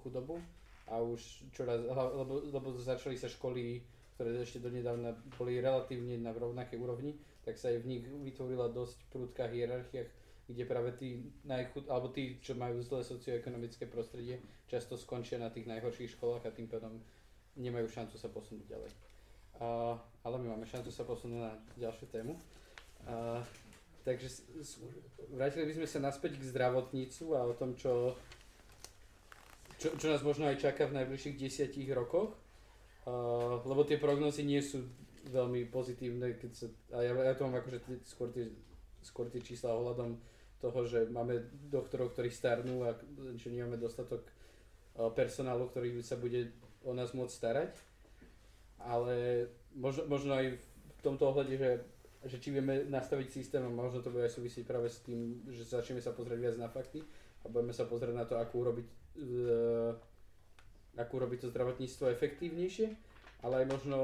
[0.00, 0.40] chudobu.
[0.86, 3.82] A už čoraz, lebo, lebo začali sa školy,
[4.14, 9.10] ktoré ešte donedávna boli relatívne na rovnakej úrovni, tak sa aj v nich vytvorila dosť
[9.10, 10.06] prudká hierarchia,
[10.46, 14.38] kde práve tí najchud, alebo tí, čo majú zlé socioekonomické prostredie,
[14.70, 17.02] často skončia na tých najhorších školách a tým pádom
[17.56, 18.90] nemajú šancu sa posunúť ďalej.
[19.56, 22.36] Uh, ale my máme šancu sa posunúť na ďalšiu tému.
[23.08, 23.40] Uh,
[24.04, 24.44] takže
[25.32, 28.14] vrátili by sme sa naspäť k zdravotnícu a o tom, čo
[29.76, 34.60] čo, čo nás možno aj čaká v najbližších desiatich rokoch, uh, lebo tie prognozy nie
[34.60, 34.88] sú
[35.28, 38.48] veľmi pozitívne, keď sa, a ja, ja to mám akože t- skôr tie,
[39.04, 40.16] skôr tie čísla ohľadom
[40.60, 41.36] toho, že máme
[41.68, 42.96] doktorov, ktorí starnú a
[43.36, 44.24] že nemáme dostatok
[45.12, 46.56] personálu, ktorý sa bude
[46.86, 47.72] o nás môcť starať.
[48.80, 51.70] Ale možno, možno aj v tomto ohľade, že,
[52.30, 55.66] že či vieme nastaviť systém a možno to bude aj súvisieť práve s tým, že
[55.66, 57.02] začneme sa pozrieť viac na fakty
[57.42, 59.92] a budeme sa pozrieť na to, ako urobiť uh,
[60.96, 62.88] ako urobiť to zdravotníctvo efektívnejšie,
[63.44, 63.98] ale aj možno,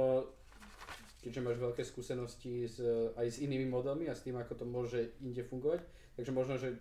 [1.25, 2.79] keďže máš veľké skúsenosti s,
[3.17, 5.81] aj s inými modelmi a s tým, ako to môže inde fungovať,
[6.21, 6.77] takže možno, že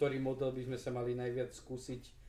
[0.00, 2.21] ktorý model by sme sa mali najviac skúsiť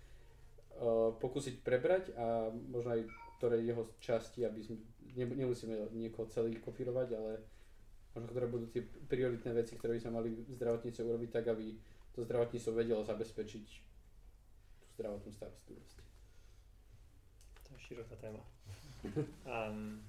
[1.20, 3.02] pokúsiť prebrať a možno aj
[3.38, 4.80] ktoré jeho časti, aby sme,
[5.20, 7.44] ne, nemusíme niekoho celý kopírovať, ale
[8.16, 11.76] možno ktoré budú tie prioritné veci, ktoré by sme mali v zdravotníctve urobiť tak, aby
[12.16, 13.66] to zdravotníctvo vedelo zabezpečiť
[14.96, 15.98] zdravotnú starostlivosť.
[17.66, 18.40] To je široká téma.
[19.50, 20.00] um,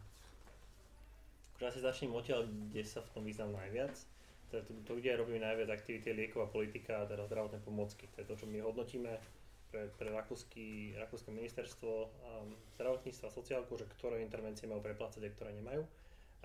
[1.65, 3.97] asi začnem odtiaľ, kde sa v tom význam najviac.
[4.53, 8.05] Teda to, to kde robíme najviac aktivity, lieková politika a teda zdravotné pomocky.
[8.15, 9.11] To je to, čo my hodnotíme
[9.75, 15.35] pre, pre rakúsky, rakúske ministerstvo um, zdravotníctva a sociálku, že ktoré intervencie majú preplácať a
[15.35, 15.83] ktoré nemajú.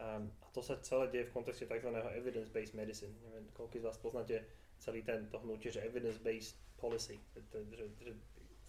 [0.02, 1.94] Um, a to sa celé deje v kontexte tzv.
[1.94, 3.14] evidence-based medicine.
[3.22, 4.42] Neviem, koľko z vás poznáte
[4.82, 8.12] celý tento hnutie, že evidence-based policy, že, že, že,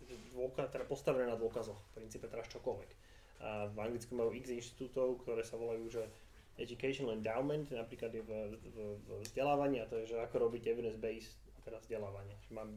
[0.05, 2.91] že dôkaz, teda postavené na dôkazoch, v princípe teraz čokoľvek.
[3.41, 6.05] A v Anglicku majú x inštitútov, ktoré sa volajú, že
[6.61, 11.41] Educational Endowment, napríklad je v, v, v vzdelávaní a to je, že ako robiť evidence-based
[11.65, 12.37] teda vzdelávanie.
[12.53, 12.77] Mám,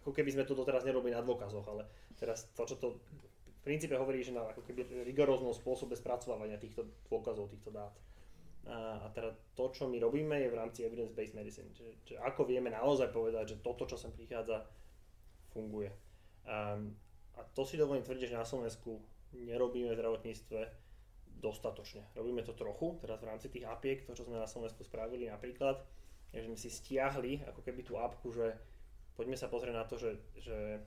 [0.00, 1.84] ako keby sme to doteraz nerobili na dôkazoch, ale
[2.16, 2.88] teraz to, čo to
[3.60, 7.92] v princípe hovorí, že na ako keby rigoróznom spôsobe spracovávania týchto dôkazov, týchto dát.
[8.64, 11.68] A, a teda to, čo my robíme, je v rámci evidence-based medicine.
[11.76, 14.64] Čiže, čiže ako vieme naozaj povedať, že toto, čo sem prichádza,
[15.52, 15.92] funguje.
[16.48, 16.80] A,
[17.36, 19.00] a to si dovolím tvrdiť, že na Slovensku
[19.36, 20.60] nerobíme v zdravotníctve
[21.40, 22.04] dostatočne.
[22.12, 25.80] Robíme to trochu, teraz v rámci tých apiek, to, čo sme na Slovensku spravili napríklad,
[26.30, 28.54] je, že sme si stiahli ako keby tú apku, že
[29.20, 30.80] poďme sa pozrieť na to, že, že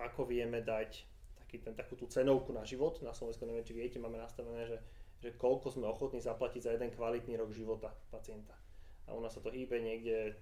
[0.00, 1.04] ako vieme dať
[1.44, 2.96] taký ten, takú tú cenovku na život.
[3.04, 4.80] Na Slovensku neviem, či viete, máme nastavené, že
[5.20, 8.56] že koľko sme ochotní zaplatiť za jeden kvalitný rok života pacienta.
[9.04, 10.32] A u nás sa to hýbe niekde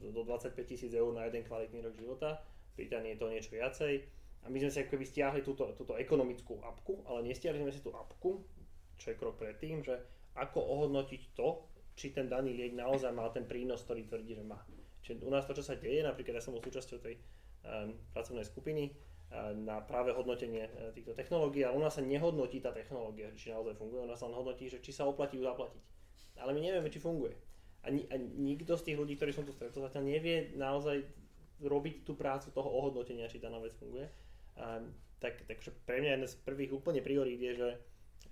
[0.00, 2.40] do 25 tisíc eur na jeden kvalitný rok života,
[2.72, 3.94] v Británii je to niečo viacej.
[4.42, 7.92] A my sme si akoby stiahli túto, túto ekonomickú apku, ale nestiahli sme si tú
[7.92, 8.42] apku,
[8.96, 10.00] čo je krok predtým, že
[10.34, 14.58] ako ohodnotiť to, či ten daný liek naozaj má ten prínos, ktorý tvrdí, že má.
[15.02, 17.18] Čiže u nás to, čo sa deje, napríklad ja som bol súčasťou tej
[17.66, 18.94] um, pracovnej skupiny,
[19.64, 23.80] na práve hodnotenie e, týchto technológií a u nás sa nehodnotí tá technológia, či naozaj
[23.80, 25.82] funguje, u nás sa len hodnotí, že či sa oplatí ju zaplatiť.
[26.36, 27.32] Ale my nevieme, či funguje.
[27.82, 31.02] A, ni- a nikto z tých ľudí, ktorí som tu stretol, zatiaľ nevie naozaj
[31.64, 34.06] robiť tú prácu toho ohodnotenia, či daná vec funguje.
[34.60, 34.84] A,
[35.16, 37.70] tak, takže pre mňa jedna z prvých úplne priorít je, že,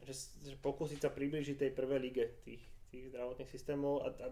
[0.05, 0.15] že,
[0.53, 2.63] že pokúsiť sa približiť tej prvej lige tých,
[2.93, 4.29] tých zdravotných systémov a, a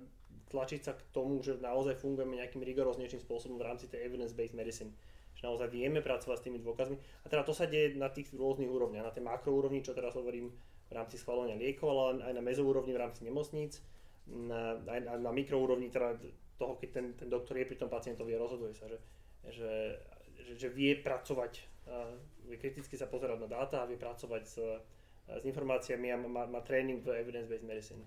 [0.48, 4.92] tlačiť sa k tomu, že naozaj fungujeme nejakým rigoróznejším spôsobom v rámci tej evidence-based medicine.
[5.36, 6.96] Že naozaj vieme pracovať s tými dôkazmi.
[6.98, 9.06] A teda to sa deje na tých rôznych úrovniach.
[9.06, 10.50] Na tej makroúrovni, čo teraz hovorím
[10.88, 13.84] v rámci schvalovania liekov, ale aj na mezoúrovni v rámci nemocníc,
[14.28, 16.16] na, aj na, na mikroúrovni teda
[16.56, 18.98] toho, keď ten, ten doktor je pri tom pacientovi a rozhoduje sa, že,
[19.52, 19.72] že,
[20.42, 21.52] že, že vie pracovať,
[22.48, 24.56] vie kriticky sa pozerať na dáta a vie pracovať s,
[25.28, 28.02] s informáciami a má, má tréning v evidence-based medicine.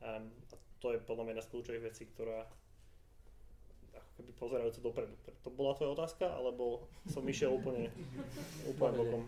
[0.00, 0.32] Um,
[0.80, 2.48] to je podľa mňa jedna z kľúčových vecí, ktorá
[3.94, 5.14] ako keby pozerajúca dopredu.
[5.44, 7.92] To bola tvoja otázka, alebo som išiel úplne,
[8.72, 9.22] úplne bokom?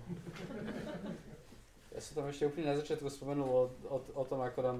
[1.93, 4.79] Ja som tam ešte úplne na začiatku spomenul o, o, o tom, ako nám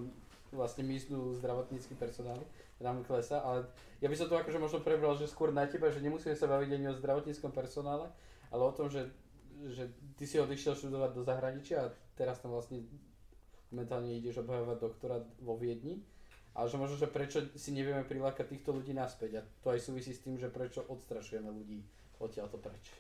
[0.53, 2.41] vlastne myslú zdravotnícky personál,
[2.81, 3.65] nám klesa, ale
[4.03, 6.71] ja by som to akože možno prebral, že skôr na teba, že nemusíme sa baviť
[6.77, 8.11] ani o zdravotníckom personále,
[8.53, 9.09] ale o tom, že,
[9.73, 12.85] že ty si odišiel študovať do zahraničia a teraz tam vlastne
[13.73, 16.05] momentálne ideš obhajovať doktorát vo Viedni.
[16.53, 19.41] Ale že možno, že prečo si nevieme prilákať týchto ľudí naspäť.
[19.41, 21.81] A to aj súvisí s tým, že prečo odstrašujeme ľudí
[22.21, 22.93] odtiaľto preč.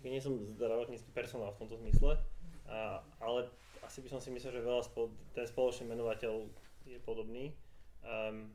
[0.00, 2.18] Tak nie som zdravotnícky personál v tomto zmysle,
[2.66, 3.46] a, ale
[3.86, 6.46] asi by som si myslel, že veľa spol- ten spoločný menovateľ
[6.86, 7.54] je podobný.
[8.02, 8.50] Um,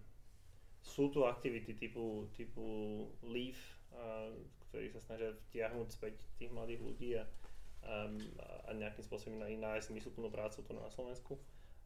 [0.83, 2.63] sú tu aktivity typu, typu
[3.25, 3.57] LEAF,
[3.95, 4.29] uh,
[4.69, 7.23] ktorí sa snažia vtiahnuť späť tých mladých ľudí a,
[7.87, 8.19] um,
[8.67, 11.39] a nejakým spôsobom nájsť zmysluplnú prácu tu na Slovensku.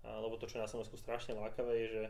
[0.03, 2.03] Uh, lebo to, čo na Slovensku strašne lákavé, je, že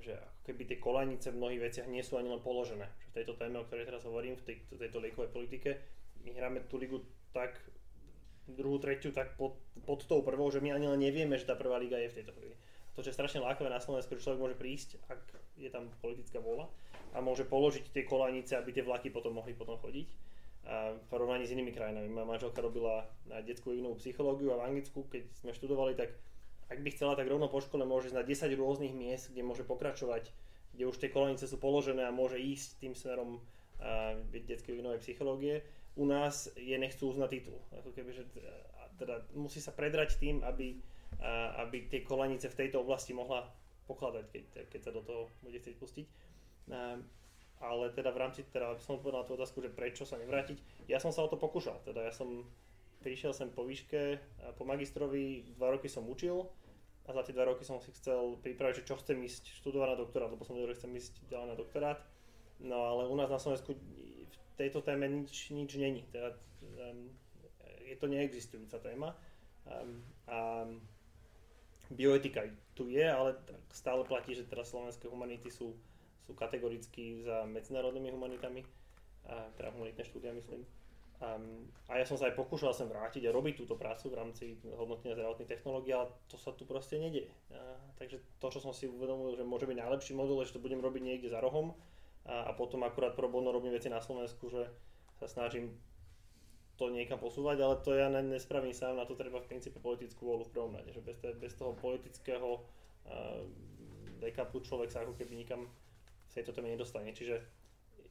[0.00, 2.88] že ako keby tie kolajnice v mnohých veciach nie sú ani len položené.
[3.04, 5.70] Že v tejto téme, o ktorej teraz hovorím, v tej, tejto liekovej politike,
[6.24, 7.02] my hráme tú ligu
[7.34, 7.58] tak
[8.48, 11.78] druhú, tretiu, tak pod, pod tou prvou, že my ani len nevieme, že tá prvá
[11.78, 12.56] liga je v tejto chvíli.
[12.92, 15.20] To, čo je strašne lákavé na Slovensku, že človek môže prísť, ak
[15.56, 16.68] je tam politická vôľa
[17.12, 20.08] a môže položiť tie kolajnice, aby tie vlaky potom mohli potom chodiť.
[20.62, 22.06] A v porovnaní s inými krajinami.
[22.06, 23.02] Moja manželka robila
[23.42, 26.14] detskú inovú psychológiu a v Anglicku, keď sme študovali, tak
[26.72, 29.68] ak by chcela, tak rovno po škole môže ísť na 10 rôznych miest, kde môže
[29.68, 30.32] pokračovať,
[30.72, 35.60] kde už tie kolonice sú položené a môže ísť tým smerom uh, detskej vinovej psychológie.
[36.00, 37.60] U nás je nechcú uznať titul.
[37.76, 38.24] Ako keby, že,
[38.96, 40.80] teda musí sa predrať tým, aby,
[41.20, 43.44] uh, aby tie kolonice v tejto oblasti mohla
[43.84, 46.06] pokladať, keď, keď sa do toho bude chcieť pustiť.
[46.72, 46.96] Uh,
[47.62, 50.88] ale teda v rámci, teda som odpovedal na tú otázku, že prečo sa nevrátiť.
[50.90, 52.42] Ja som sa o to pokúšal, teda ja som
[53.02, 54.18] prišiel sem po výške,
[54.54, 56.46] po magistrovi, dva roky som učil,
[57.02, 59.98] a za tie dva roky som si chcel pripraviť, že čo chcem ísť študovať na
[59.98, 61.98] doktorát, lebo som vedel, že chcem ísť ďalej na doktorát.
[62.62, 66.06] No ale u nás na Slovensku v tejto téme nič, nič není.
[66.14, 67.10] Teda, um,
[67.82, 69.18] je to neexistujúca téma.
[69.66, 69.98] Um,
[70.30, 70.66] a
[71.90, 72.46] bioetika
[72.78, 73.34] tu je, ale
[73.74, 75.74] stále platí, že teraz slovenské humanity sú,
[76.22, 78.62] sú kategoricky za medzinárodnými humanitami,
[79.26, 80.62] a, teda humanitné štúdia myslím.
[81.22, 84.44] Um, a ja som sa aj pokúšal sem vrátiť a robiť túto prácu v rámci
[84.74, 87.30] hodnotenia zdravotných technológií, ale to sa tu proste nedie.
[87.46, 90.64] Uh, takže to, čo som si uvedomil, že môže byť najlepší model, je, že to
[90.66, 91.78] budem robiť niekde za rohom
[92.26, 94.66] a, a potom akurát pro bono robím veci na Slovensku, že
[95.22, 95.78] sa snažím
[96.74, 100.26] to niekam posúvať, ale to ja ne, nespravím sám, na to treba v princípe politickú
[100.26, 103.46] volu v prvom rade, že bez, te, bez toho politického uh,
[104.18, 105.70] backupu človek sa ako keby nikam
[106.30, 107.14] v tejto téme nedostane.
[107.14, 107.38] Čiže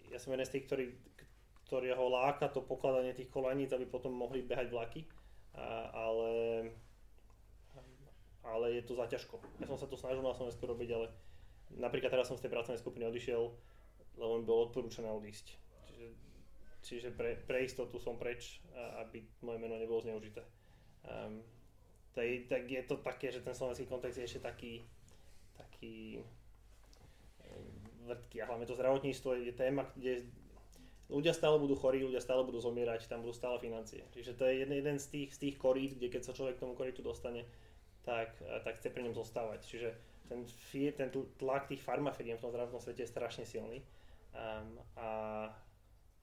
[0.07, 0.86] ja som jeden z tých, ktorý
[1.72, 5.07] ktorého láka to pokladanie tých kolaníc, aby potom mohli behať vlaky,
[5.55, 6.32] a, ale,
[8.43, 9.39] ale je to zaťažko.
[9.63, 11.07] Ja som sa to snažil na Slovensku robiť, ale
[11.80, 13.55] napríklad teraz som z tej pracovnej skupiny odišiel,
[14.19, 15.55] lebo mi bolo odporúčané odísť.
[15.88, 16.07] Čiže,
[16.84, 18.59] čiže pre, pre istotu som preč,
[18.99, 20.43] aby moje meno nebolo zneužité.
[21.07, 21.39] Um,
[22.11, 24.84] tak, tak je to také, že ten slovenský kontext je ešte taký,
[25.55, 26.19] taký
[28.03, 30.28] vrtký a hlavne to zdravotníctvo je téma, kde
[31.12, 34.07] ľudia stále budú chorí, ľudia stále budú zomierať, tam budú stále financie.
[34.16, 36.74] Čiže to je jeden, jeden z tých, z tých korít, kde keď sa človek tomu
[36.74, 37.43] korítu dostane,
[38.07, 39.59] tak, eh, tak chce pri ňom zostávať.
[39.68, 39.89] Čiže
[40.32, 40.47] ten,
[40.95, 43.84] ten tlak tých farmafiriem v tom zdravotnom svete je strašne silný.
[44.32, 45.09] Um, a,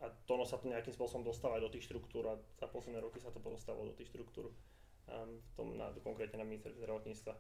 [0.01, 3.21] a to ono sa to nejakým spôsobom dostáva do tých štruktúr a za posledné roky
[3.21, 7.33] sa to dostávalo do tých štruktúr um, v tom, na, konkrétne na ministerstve zdravotníctva.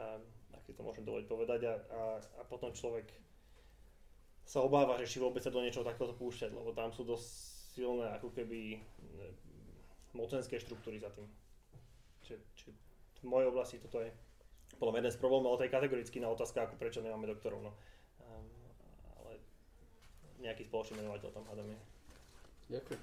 [0.00, 0.24] Um,
[0.56, 2.00] ak to môžem dovoliť povedať a, a,
[2.40, 3.12] a potom človek
[4.48, 7.28] sa obáva, že či vôbec sa do niečoho takéhoto púšťať, lebo tam sú dosť
[7.76, 8.80] silné ako keby
[10.16, 11.28] mocenské štruktúry za tým.
[12.24, 12.72] Čiže, či
[13.20, 14.08] v mojej oblasti toto je
[14.80, 17.60] podľa jeden z problémov, ale to je kategoricky na otázka, ako prečo nemáme doktorov.
[17.60, 17.72] No.
[18.24, 18.48] Um,
[19.20, 19.36] ale
[20.40, 21.78] nejaký spoločný menovateľ tam hádam je.
[22.72, 23.02] Ďakujem.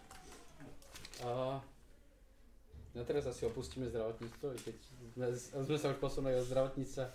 [1.29, 1.29] A
[2.95, 4.75] no teraz asi opustíme zdravotníctvo, keď
[5.13, 5.27] sme,
[5.61, 7.05] sme sa už posunuli od zdravotníctva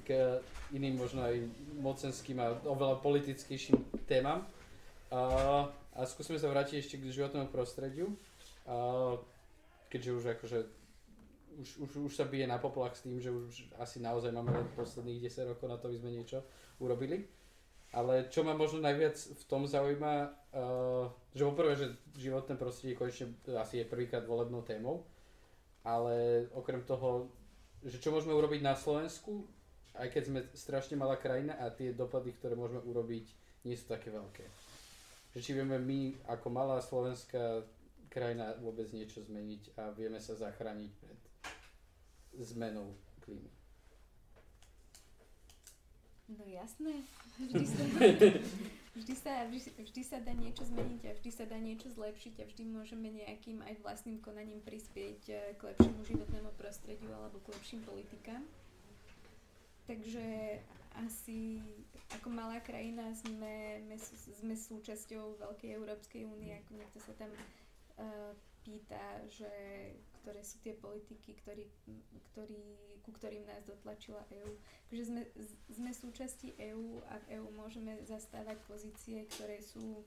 [0.00, 0.40] k
[0.72, 1.36] iným možno aj
[1.76, 3.76] mocenským a oveľa politickejším
[4.08, 4.40] témam.
[5.12, 5.20] A,
[5.92, 8.08] a skúsime sa vrátiť ešte k životnému prostrediu.
[8.64, 9.20] A,
[9.92, 10.58] keďže už akože
[11.60, 14.68] už, už, už sa bije na poplach s tým, že už asi naozaj máme len
[14.72, 16.40] posledných 10 rokov na to, aby sme niečo
[16.80, 17.28] urobili.
[17.92, 23.36] Ale čo ma možno najviac v tom zaujíma, uh, že poprvé, že životné prostredie konečne
[23.52, 25.04] asi je prvýkrát volebnou témou,
[25.84, 27.28] ale okrem toho,
[27.84, 29.44] že čo môžeme urobiť na Slovensku,
[29.96, 33.26] aj keď sme strašne malá krajina a tie dopady, ktoré môžeme urobiť,
[33.68, 34.44] nie sú také veľké.
[35.36, 37.64] Že či vieme my ako malá slovenská
[38.12, 41.20] krajina vôbec niečo zmeniť a vieme sa zachrániť pred
[42.40, 42.92] zmenou
[43.24, 43.48] klímy.
[46.32, 47.04] No jasné,
[47.36, 47.82] vždy sa,
[48.96, 52.48] vždy, sa, vždy, vždy sa dá niečo zmeniť a vždy sa dá niečo zlepšiť a
[52.48, 57.84] vždy môžeme nejakým aj vlastným konaním prispieť eh, k lepšiemu životnému prostrediu alebo k lepším
[57.84, 58.40] politikám.
[59.86, 60.24] Takže
[61.00, 61.58] asi
[62.20, 68.36] ako malá krajina sme, sme, sme súčasťou veľkej Európskej únie, ako niekto sa tam uh,
[68.62, 69.50] pýta, že
[70.22, 71.66] ktoré sú tie politiky, ktorý,
[72.30, 72.62] ktorý,
[73.02, 74.54] ku ktorým nás dotlačila EÚ.
[74.86, 75.22] Takže sme,
[75.66, 80.04] sme súčasti EÚ a v EÚ môžeme zastávať pozície, ktoré sú e,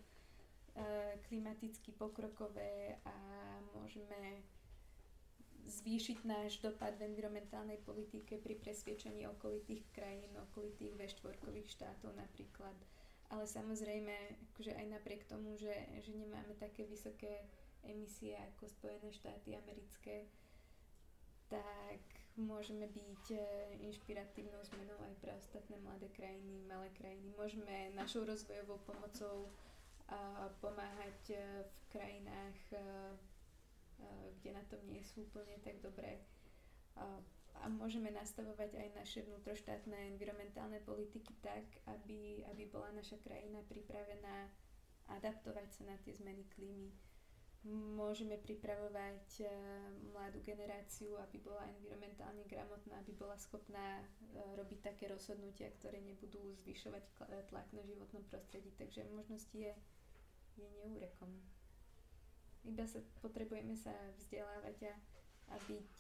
[1.28, 3.16] klimaticky pokrokové a
[3.76, 4.40] môžeme
[5.66, 12.78] zvýšiť náš dopad v environmentálnej politike pri presviečaní okolitých krajín, okolitých V4 štátov napríklad.
[13.34, 14.14] Ale samozrejme,
[14.54, 15.74] akože aj napriek tomu, že,
[16.06, 17.42] že nemáme také vysoké
[17.82, 20.30] emisie ako Spojené štáty americké,
[21.50, 22.02] tak
[22.38, 23.38] môžeme byť e,
[23.86, 27.30] inšpiratívnou zmenou aj pre ostatné mladé krajiny, malé krajiny.
[27.38, 29.50] Môžeme našou rozvojovou pomocou
[30.62, 32.78] pomáhať e, v krajinách, e,
[34.42, 36.22] kde na tom nie sú úplne tak dobré.
[37.56, 44.52] A môžeme nastavovať aj naše vnútroštátne environmentálne politiky tak, aby, aby bola naša krajina pripravená
[45.06, 46.92] adaptovať sa na tie zmeny klímy
[47.98, 49.50] môžeme pripravovať uh,
[50.14, 56.54] mladú generáciu, aby bola environmentálne gramotná, aby bola schopná uh, robiť také rozhodnutia, ktoré nebudú
[56.62, 57.04] zvyšovať
[57.50, 58.70] tlak na životnom prostredí.
[58.78, 59.74] Takže možnosti je,
[60.62, 61.42] je neúrekom.
[62.66, 64.94] Iba sa potrebujeme sa vzdelávať a,
[65.54, 65.94] a byť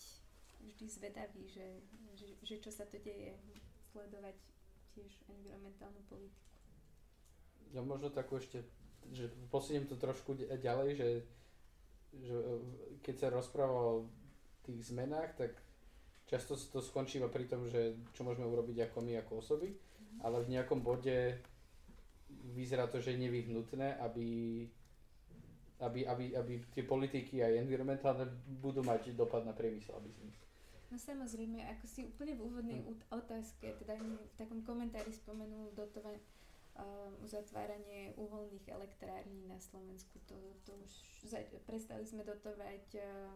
[0.65, 1.85] vždy zvedaví, že,
[2.17, 3.37] že, že čo sa to deje,
[3.93, 4.33] sledovať
[4.97, 6.51] tiež environmentálnu politiku.
[7.69, 8.65] Ja možno takú ešte,
[9.13, 11.09] že posuniem to trošku ďalej, že
[12.23, 12.53] že e,
[13.03, 14.07] keď sa rozpráva o
[14.63, 15.51] tých zmenách, tak
[16.25, 20.19] často to skončí iba pri tom, že čo môžeme urobiť ako my, ako osoby, mm-hmm.
[20.23, 21.43] ale v nejakom bode
[22.55, 24.27] vyzerá to, že je nevyhnutné, aby,
[25.83, 28.29] aby, aby, aby tie politiky aj environmentálne
[28.63, 30.31] budú mať dopad na priemysel, aby sme
[30.85, 33.11] No samozrejme, ako si úplne v úvodnej mm.
[33.11, 36.21] otázke, teda v takom komentári spomenul dotovanie,
[36.75, 40.19] Um, uzatváranie uholných elektrární na Slovensku.
[40.27, 40.35] To,
[40.67, 40.91] to už
[41.23, 43.31] za, prestali sme dotovať uh,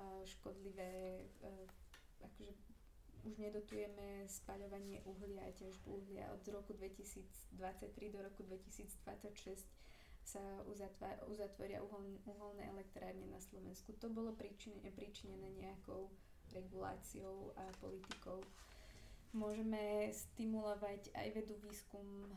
[0.00, 2.56] uh, škodlivé, uh, akože
[3.28, 6.24] už nedotujeme spaľovanie uhlia a ťažbu uhlia.
[6.32, 9.60] Od roku 2023 do roku 2026
[10.24, 13.92] sa uzatvára, uzatvoria uhol, uholné elektrárne na Slovensku.
[14.00, 16.08] To bolo príčinené nejakou
[16.52, 18.40] reguláciou a politikou.
[19.34, 22.30] Môžeme stimulovať aj vedu výskum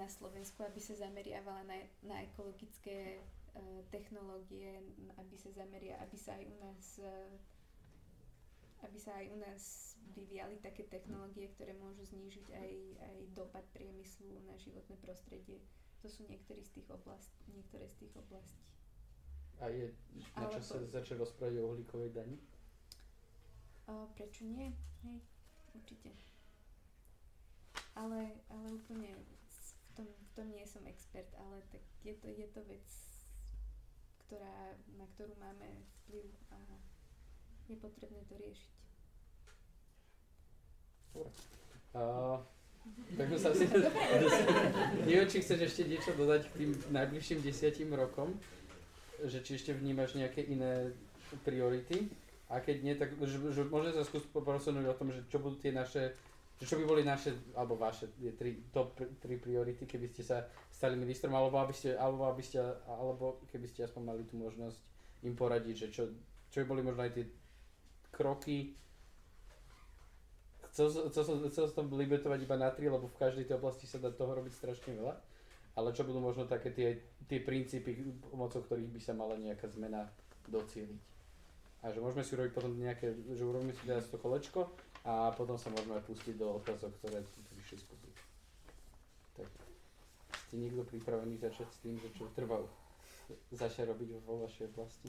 [0.00, 4.82] na Slovensku, aby sa zameriavala na, na ekologické uh, technológie,
[5.20, 7.30] aby sa zameria, aby sa aj u nás uh,
[8.80, 9.62] aby sa aj u nás
[10.16, 12.70] vyvíjali také technológie, ktoré môžu znížiť aj,
[13.04, 15.60] aj dopad priemyslu na životné prostredie.
[16.00, 17.44] To sú niektoré z tých oblastí.
[17.52, 18.64] Niektoré z tých oblastí.
[19.60, 19.92] A je
[20.36, 22.40] na čo sa začať rozprávať o uhlíkovej dani?
[23.84, 24.72] O, prečo nie?
[25.04, 25.20] Hej,
[25.76, 26.08] určite.
[27.92, 29.12] Ale, ale úplne
[30.00, 32.88] tom, v tom nie som expert, ale tak je to, je to vec,
[34.24, 36.58] ktorá, na ktorú máme vplyv a
[37.68, 38.74] je potrebné to riešiť.
[41.12, 41.32] Dobre.
[41.90, 42.38] Uh,
[43.16, 43.64] tak sa asi...
[45.06, 48.34] Neviem, či chceš ešte niečo dodať k tým najbližším desiatim rokom,
[49.24, 50.94] že či ešte vnímaš nejaké iné
[51.44, 52.08] priority
[52.50, 55.60] a keď nie, tak že, že môžeme sa skúsiť posunúť o tom, že čo budú
[55.60, 56.16] tie naše
[56.60, 61.32] čo by boli naše, alebo vaše tri, top tri priority, keby ste sa stali ministrom,
[61.32, 64.76] alebo, aby ste, alebo, aby ste, alebo keby ste aspoň mali tú možnosť
[65.24, 66.04] im poradiť, že čo,
[66.52, 67.24] čo by boli možno aj tie
[68.12, 68.76] kroky.
[70.70, 73.98] Chcel, chcel, som, chcel som limitovať iba na tri, lebo v každej tej oblasti sa
[73.98, 75.14] dá toho robiť strašne veľa.
[75.74, 77.94] Ale čo budú možno také tie, tie princípy,
[78.30, 80.06] pomocou ktorých by sa mala nejaká zmena
[80.46, 81.02] docieliť.
[81.80, 84.68] A že môžeme si urobiť potom nejaké, že urobíme si teraz to kolečko
[85.06, 87.84] a potom sa môžeme pustiť do otázok, ktoré tu prišli z.
[89.40, 89.48] Tak
[90.50, 92.60] ste niekto pripravený začať s tým, že čo trvá
[93.54, 95.08] začať robiť vo vašej oblasti?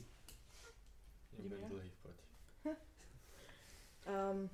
[1.37, 2.17] Nebude dlhý, poď.
[4.01, 4.49] Um,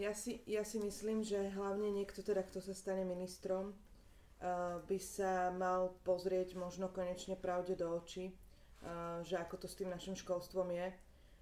[0.00, 4.98] ja, si, ja si myslím, že hlavne niekto teda, kto sa stane ministrom, uh, by
[4.98, 10.16] sa mal pozrieť možno konečne pravde do očí, uh, že ako to s tým našim
[10.16, 10.88] školstvom je.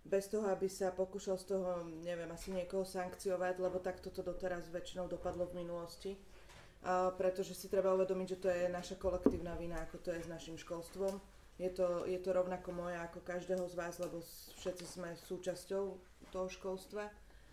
[0.02, 4.66] Bez toho, aby sa pokúšal z toho, neviem, asi niekoho sankciovať, lebo takto to doteraz
[4.74, 6.18] väčšinou dopadlo v minulosti.
[6.78, 10.30] Uh, pretože si treba uvedomiť, že to je naša kolektívna vina, ako to je s
[10.30, 11.18] našim školstvom.
[11.58, 14.22] Je to, je to rovnako moje ako každého z vás, lebo
[14.62, 15.84] všetci sme súčasťou
[16.30, 17.10] toho školstva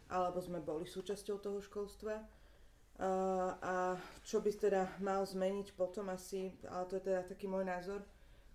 [0.09, 2.21] alebo sme boli súčasťou toho školstva.
[3.59, 7.99] A čo by teda mal zmeniť potom asi, ale to je teda taký môj názor,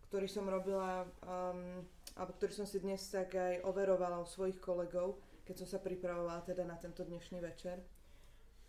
[0.09, 1.85] ktorý som robila, um,
[2.17, 6.43] alebo ktorý som si dnes tak aj overovala u svojich kolegov, keď som sa pripravovala
[6.43, 7.79] teda na tento dnešný večer.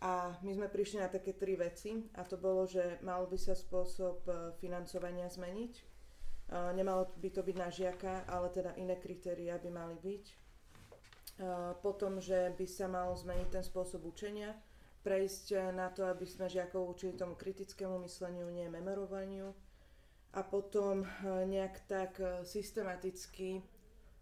[0.02, 3.54] A my sme prišli na také tri veci a to bolo, že mal by sa
[3.54, 5.94] spôsob e, financovania zmeniť.
[6.52, 10.41] Uh, nemalo by to byť na žiaka, ale teda iné kritéria by mali byť
[11.82, 14.54] potom, že by sa mal zmeniť ten spôsob učenia,
[15.02, 19.50] prejsť na to, aby sme žiakov učili tomu kritickému mysleniu, nie memorovaniu
[20.32, 21.08] a potom e,
[21.46, 23.60] nejak tak e, systematicky,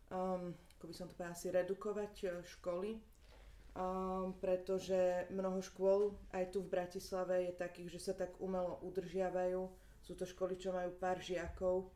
[0.09, 6.49] um, ako by som to povedala, asi redukovať e, školy, um, pretože mnoho škôl aj
[6.49, 9.69] tu v Bratislave je takých, že sa tak umelo udržiavajú.
[10.01, 11.93] Sú to školy, čo majú pár žiakov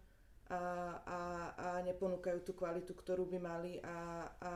[0.53, 0.61] a,
[1.01, 1.19] a,
[1.57, 4.53] a neponúkajú tú kvalitu, ktorú by mali a, a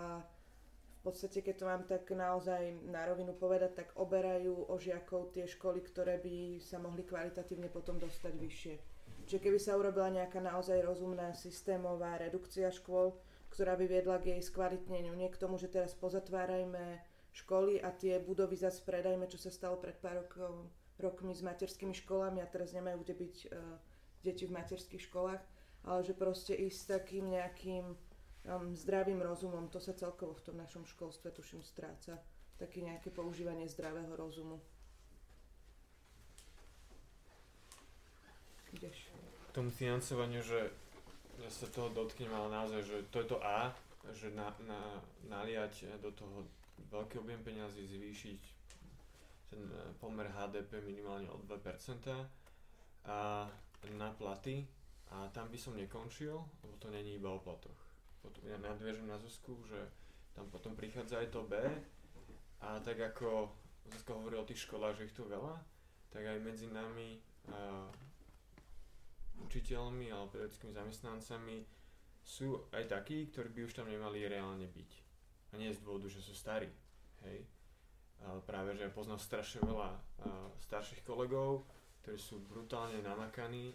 [1.07, 5.79] podstate, keď to mám tak naozaj na rovinu povedať, tak oberajú o žiakov tie školy,
[5.79, 8.75] ktoré by sa mohli kvalitatívne potom dostať vyššie.
[9.27, 13.15] Čiže keby sa urobila nejaká naozaj rozumná systémová redukcia škôl,
[13.51, 16.99] ktorá by viedla k jej skvalitneniu, nie k tomu, že teraz pozatvárajme
[17.31, 21.93] školy a tie budovy zase predajme, čo sa stalo pred pár rokov, rokmi s materskými
[21.93, 23.51] školami a teraz nemajú kde byť uh,
[24.25, 25.43] deti v materských školách,
[25.85, 27.93] ale že proste ísť takým nejakým
[28.47, 29.67] um, zdravým rozumom.
[29.69, 32.17] To sa celkovo v tom našom školstve, tuším, stráca.
[32.57, 34.57] Také nejaké používanie zdravého rozumu.
[38.73, 39.11] Ideš.
[39.47, 40.71] K tomu financovaniu, že
[41.37, 43.71] ja sa toho dotknem, ale naozaj, že to je to A,
[44.11, 44.81] že na, na,
[45.27, 46.47] naliať do toho
[46.89, 48.41] veľký objem peniazy, zvýšiť
[49.53, 51.55] ten e, pomer HDP minimálne o 2%
[53.07, 53.47] a
[53.95, 54.67] na platy
[55.13, 57.86] a tam by som nekončil, lebo to není iba o platoch
[58.27, 59.79] potom ja nadviežem na Zuzku, že
[60.35, 61.55] tam potom prichádza aj to B
[62.61, 63.49] a tak ako
[63.87, 65.55] Zuzka hovorí o tých školách, že ich tu veľa,
[66.11, 67.87] tak aj medzi nami uh,
[69.47, 71.63] učiteľmi alebo pedagogickými zamestnancami
[72.27, 74.91] sú aj takí, ktorí by už tam nemali reálne byť.
[75.55, 76.67] A nie z dôvodu, že sú starí.
[77.23, 77.47] Hej.
[78.19, 81.63] Uh, práve, že poznám strašne veľa uh, starších kolegov,
[82.03, 83.71] ktorí sú brutálne namakaní,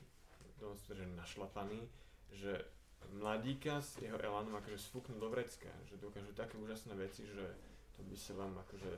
[0.62, 1.82] dosť, že našlapaní,
[2.30, 2.62] že
[3.18, 7.44] mladíka s jeho elánom akože sfúknú do vrecka, že dokážu také úžasné veci, že
[7.96, 8.92] to by sa vám akože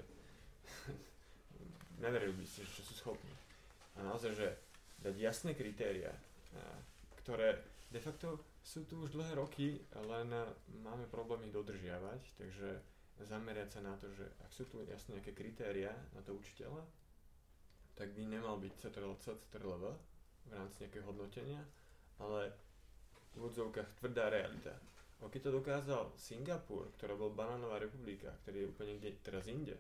[2.05, 3.35] neverili by ste, že sú schopní.
[3.95, 4.49] A naozaj, že
[5.03, 6.11] dať jasné kritéria,
[7.23, 9.79] ktoré de facto sú tu už dlhé roky,
[10.09, 10.29] len
[10.83, 12.69] máme problém ich dodržiavať, takže
[13.23, 16.83] zamerať sa na to, že ak sú tu jasné nejaké kritéria na to učiteľa,
[17.95, 19.85] tak by nemal byť CTRL-C, CTRL-V
[20.49, 21.63] v rámci nejakého hodnotenia,
[22.19, 22.51] ale
[23.35, 24.75] v úvodzovkách tvrdá realita.
[25.23, 29.77] A keď to dokázal Singapur, ktorá bol banánová republika, ktorý je úplne kde teraz inde,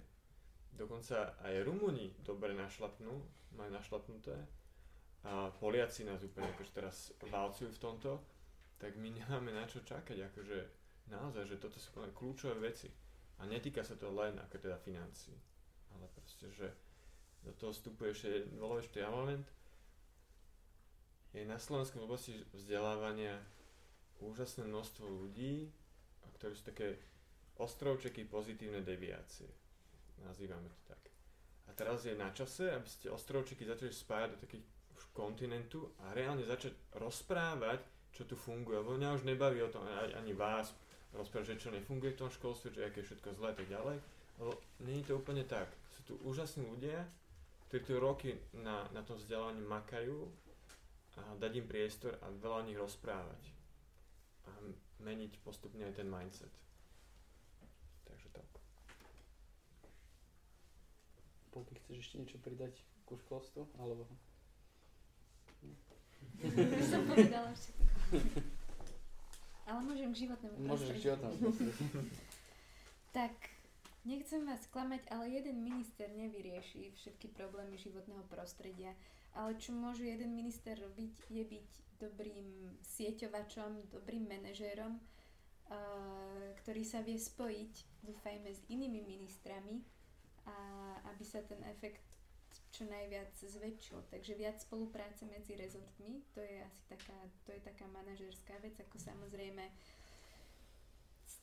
[0.74, 3.12] dokonca aj Rumúni dobre našlapnú,
[3.54, 4.34] majú našlapnuté,
[5.24, 8.20] a Poliaci nás úplne akože teraz válcujú v tomto,
[8.76, 10.58] tak my nemáme na čo čakať, akože
[11.08, 12.92] naozaj, že toto sú kľúčové veci.
[13.40, 15.34] A netýka sa to len ako teda financií,
[15.96, 16.68] ale proste, že
[17.40, 19.48] do toho vstupuje ešte dôležitý element,
[21.34, 23.42] je na Slovenskom oblasti vzdelávania
[24.22, 25.66] úžasné množstvo ľudí,
[26.38, 26.88] ktorí sú také
[27.58, 29.50] ostrovčeky pozitívne deviácie.
[30.22, 31.02] Nazývame to tak.
[31.66, 34.64] A teraz je na čase, aby ste ostrovčeky začali spájať do takých
[35.14, 37.82] kontinentu a reálne začať rozprávať,
[38.14, 38.78] čo tu funguje.
[38.82, 40.74] Lebo mňa už nebaví o tom ani vás
[41.14, 43.96] rozprávať, že čo nefunguje v tom školstve, že aké je všetko zlé a tak ďalej.
[44.42, 44.52] Lebo
[44.82, 45.70] nie je to úplne tak.
[45.94, 47.06] Sú tu úžasní ľudia,
[47.70, 50.26] ktorí tu roky na, na tom vzdelávaní makajú
[51.18, 53.42] a dať im priestor a veľa o nich rozprávať
[54.44, 54.50] a
[55.02, 56.50] meniť postupne aj ten mindset.
[58.04, 58.48] Takže tak.
[61.54, 62.74] Polky, chceš ešte niečo pridať
[63.06, 63.62] ku školstvu?
[63.78, 64.10] Alebo...
[66.90, 67.84] Som povedala všetko.
[69.64, 70.54] Ale môžem k životnému.
[70.66, 71.40] Môžeš k životnému
[73.14, 73.30] tak,
[74.02, 78.90] nechcem vás klamať, ale jeden minister nevyrieši všetky problémy životného prostredia
[79.34, 84.98] ale čo môže jeden minister robiť, je byť dobrým sieťovačom, dobrým manažérom
[86.64, 89.80] ktorý sa vie spojiť, dúfajme, s inými ministrami
[90.44, 90.56] a
[91.12, 92.04] aby sa ten efekt
[92.74, 94.10] čo najviac zväčšil.
[94.10, 97.14] Takže viac spolupráce medzi rezortmi, to je asi taká,
[97.46, 99.62] to je taká manažerská vec, ako samozrejme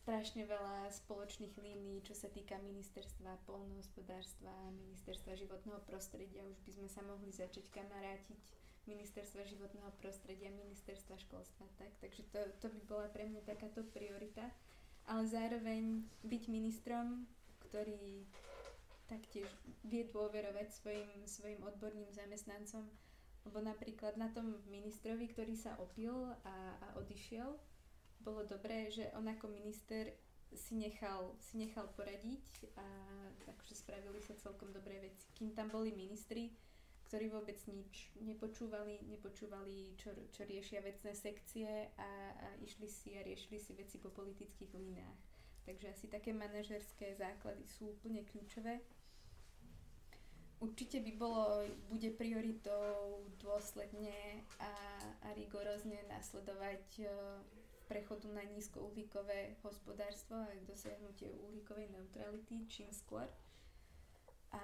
[0.01, 6.41] strašne veľa spoločných línií, čo sa týka ministerstva polnohospodárstva, ministerstva životného prostredia.
[6.49, 8.41] Už by sme sa mohli začať kamarátiť
[8.89, 11.69] ministerstva životného prostredia, ministerstva školstva.
[11.77, 11.91] Tak.
[12.01, 14.49] Takže to, to by bola pre mňa takáto priorita.
[15.05, 17.29] Ale zároveň byť ministrom,
[17.69, 18.25] ktorý
[19.05, 19.49] taktiež
[19.85, 22.89] vie dôverovať svojim, svojim odborným zamestnancom,
[23.43, 26.13] lebo napríklad na tom ministrovi, ktorý sa opil
[26.45, 27.53] a, a odišiel,
[28.21, 30.13] bolo dobré, že on ako minister
[30.51, 32.85] si nechal, si nechal poradiť a
[33.55, 35.31] akože spravili sa celkom dobré veci.
[35.35, 36.51] Kým tam boli ministri,
[37.07, 43.23] ktorí vôbec nič nepočúvali, nepočúvali, čo, čo riešia vecné sekcie a, a išli si a
[43.23, 45.19] riešili si veci po politických líniách.
[45.67, 48.79] Takže asi také manažerské základy sú úplne kľúčové.
[50.61, 54.71] Určite by bolo, bude prioritou dôsledne a,
[55.25, 57.09] a rigorózne nasledovať uh,
[57.91, 63.27] prechodu na nízkouhlíkové hospodárstvo a dosiahnutie uhlíkovej neutrality čím skôr.
[64.55, 64.63] A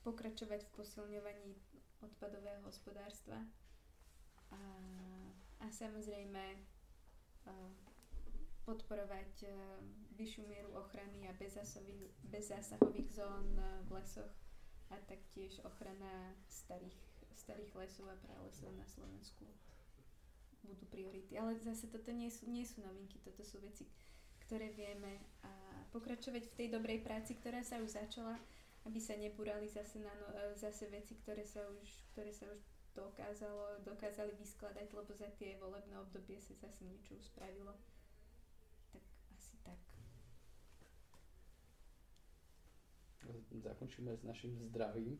[0.00, 1.52] pokračovať v posilňovaní
[2.00, 3.44] odpadového hospodárstva.
[4.48, 4.60] A,
[5.60, 6.56] a samozrejme
[8.64, 9.44] podporovať
[10.16, 11.36] vyššiu mieru ochrany a
[12.32, 14.32] bezzásahových zón v lesoch
[14.88, 16.96] a taktiež ochrana starých,
[17.36, 19.44] starých lesov a pralesov na Slovensku
[20.66, 21.38] budú priority.
[21.38, 23.86] Ale zase toto nie sú, nie sú novinky, toto sú veci,
[24.46, 25.50] ktoré vieme a
[25.94, 28.36] pokračovať v tej dobrej práci, ktorá sa už začala,
[28.84, 30.26] aby sa nebúrali zase, na no,
[30.58, 32.60] zase veci, ktoré sa už, ktoré sa už
[32.92, 37.74] dokázalo, dokázali vyskladať, lebo za tie volebné obdobie sa zase niečo už spravilo.
[43.66, 45.18] zakončíme s našim zdravím.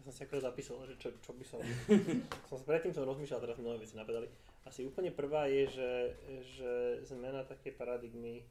[0.00, 1.60] Ja som si akorát zapísal, že čo, čo by som...
[2.48, 4.28] som predtým som rozmýšľal, teraz mnohé veci napadali.
[4.68, 5.92] Asi úplne prvá je, že,
[6.56, 6.72] že
[7.08, 8.44] zmena také paradigmy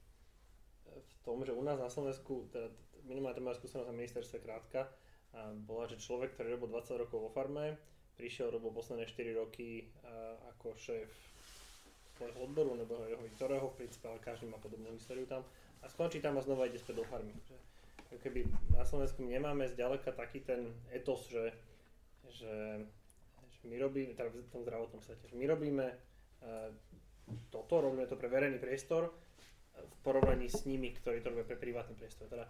[0.90, 2.74] v tom, že u nás na Slovensku, teda
[3.06, 4.90] minimálne tá moja skúsenosť na ministerstve krátka,
[5.70, 7.78] bola, že človek, ktorý robil 20 rokov vo farme,
[8.18, 9.86] prišiel, robil posledné 4 roky
[10.50, 11.10] ako šéf
[12.20, 15.46] odboru, nebo jeho ktorého v princípe, ale každý má podobnú históriu tam
[15.80, 17.32] a skončí tam a znova ide späť do farmy.
[18.10, 21.54] Keby na Slovensku nemáme zďaleka taký ten etos, že,
[22.28, 22.84] že
[23.68, 25.86] my robíme, teda v tom zdravotnom svete, my robíme
[26.46, 26.72] uh,
[27.50, 29.14] toto, robíme to pre verejný priestor
[29.80, 32.28] v porovnaní s nimi, ktorí to robia pre privátny priestor.
[32.28, 32.50] Teda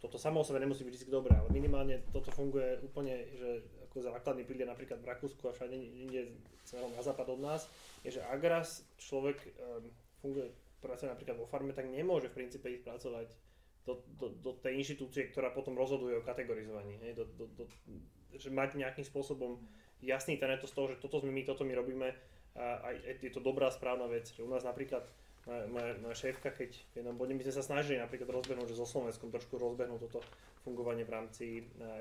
[0.00, 4.00] toto samo o sebe nemusí byť vždy dobré, ale minimálne toto funguje úplne, že ako
[4.00, 7.68] základný pilier napríklad v Rakúsku a všade inde smerom na západ od nás,
[8.00, 9.92] je, že ak raz človek um,
[10.24, 10.48] funguje,
[10.80, 13.28] pracuje napríklad vo farme, tak nemôže v princípe ísť pracovať
[13.84, 16.96] do, do, do tej inštitúcie, ktorá potom rozhoduje o kategorizovaní.
[17.04, 17.64] Hej, do, do, do,
[18.36, 19.60] že mať nejakým spôsobom
[20.02, 22.08] jasný ten z toho, že toto sme my, toto my robíme
[22.56, 24.32] a, je to dobrá správna vec.
[24.42, 25.06] U nás napríklad
[25.46, 29.32] moja, moja, šéfka, keď jednom bode my sme sa snažili napríklad rozbehnúť, že so Slovenskom
[29.32, 30.20] trošku rozbehnúť toto
[30.66, 31.44] fungovanie v rámci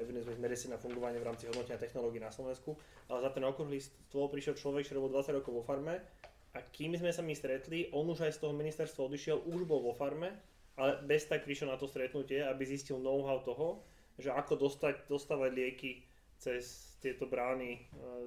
[0.03, 2.75] evidence-based medicine a fungovanie v rámci hodnotenia technológií na Slovensku,
[3.07, 6.03] ale za ten okrúhly stôl prišiel človek, ktorý bol 20 rokov vo farme
[6.51, 9.79] a kým sme sa my stretli, on už aj z toho ministerstva odišiel, už bol
[9.79, 10.35] vo farme
[10.79, 13.83] ale bez tak prišiel na to stretnutie, aby zistil know-how toho,
[14.15, 15.91] že ako dostať, dostávať lieky
[16.39, 17.79] cez tieto brány e,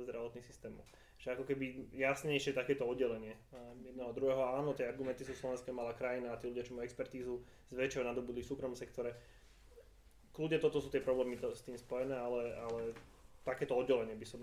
[0.08, 0.84] zdravotných systémov.
[1.20, 3.40] Že ako keby jasnejšie takéto oddelenie e,
[3.92, 4.58] jedného druhého.
[4.58, 7.34] Áno, tie argumenty sú Slovenská malá krajina a tí ľudia, čo majú expertízu,
[7.70, 9.14] zväčšujú nadobudli v súkromnom sektore.
[10.32, 12.80] Kľudia toto sú tie problémy to, s tým spojené, ale, ale
[13.44, 14.40] takéto oddelenie by som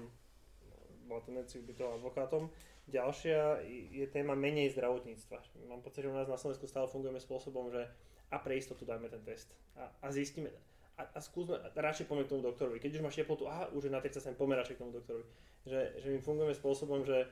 [1.10, 2.53] mal tendenciu byť toho advokátom.
[2.85, 5.65] Ďalšia je téma menej zdravotníctva.
[5.65, 7.89] Mám pocit, že u nás na Slovensku stále fungujeme spôsobom, že
[8.30, 10.53] a pre istotu dajme ten test a, a zistíme
[11.00, 12.78] a, a skúsme, radšej poďme k tomu doktorovi.
[12.84, 15.26] Keď už máš teplotu, aha, už je na 37, poďme radšej k tomu doktorovi.
[15.64, 17.24] Že, že my fungujeme spôsobom, že,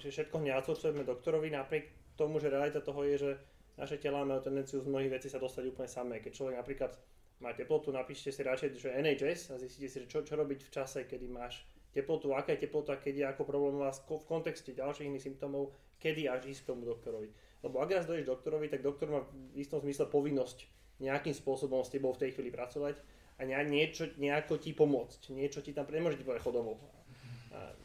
[0.00, 3.32] že všetko neoutsourcujeme doktorovi, napriek tomu, že realita toho je, že
[3.76, 6.24] naše tela majú tendenciu z mnohých vecí sa dostať úplne samé.
[6.24, 6.96] Keď človek napríklad
[7.44, 11.04] má teplotu, napíšte si radšej, že NHS a zistíte si, čo, čo robiť v čase,
[11.04, 15.76] kedy máš teplotu, aká je teplota, keď je ako problémová v kontexte ďalších iných symptómov,
[16.00, 17.28] kedy až ísť k tomu doktorovi.
[17.60, 21.92] Lebo ak raz dojdeš doktorovi, tak doktor má v istom zmysle povinnosť nejakým spôsobom s
[21.92, 22.96] tebou v tej chvíli pracovať
[23.36, 25.28] a niečo, nejako ti pomôcť.
[25.36, 26.80] Niečo ti tam, nemôže ti povedať chodomov.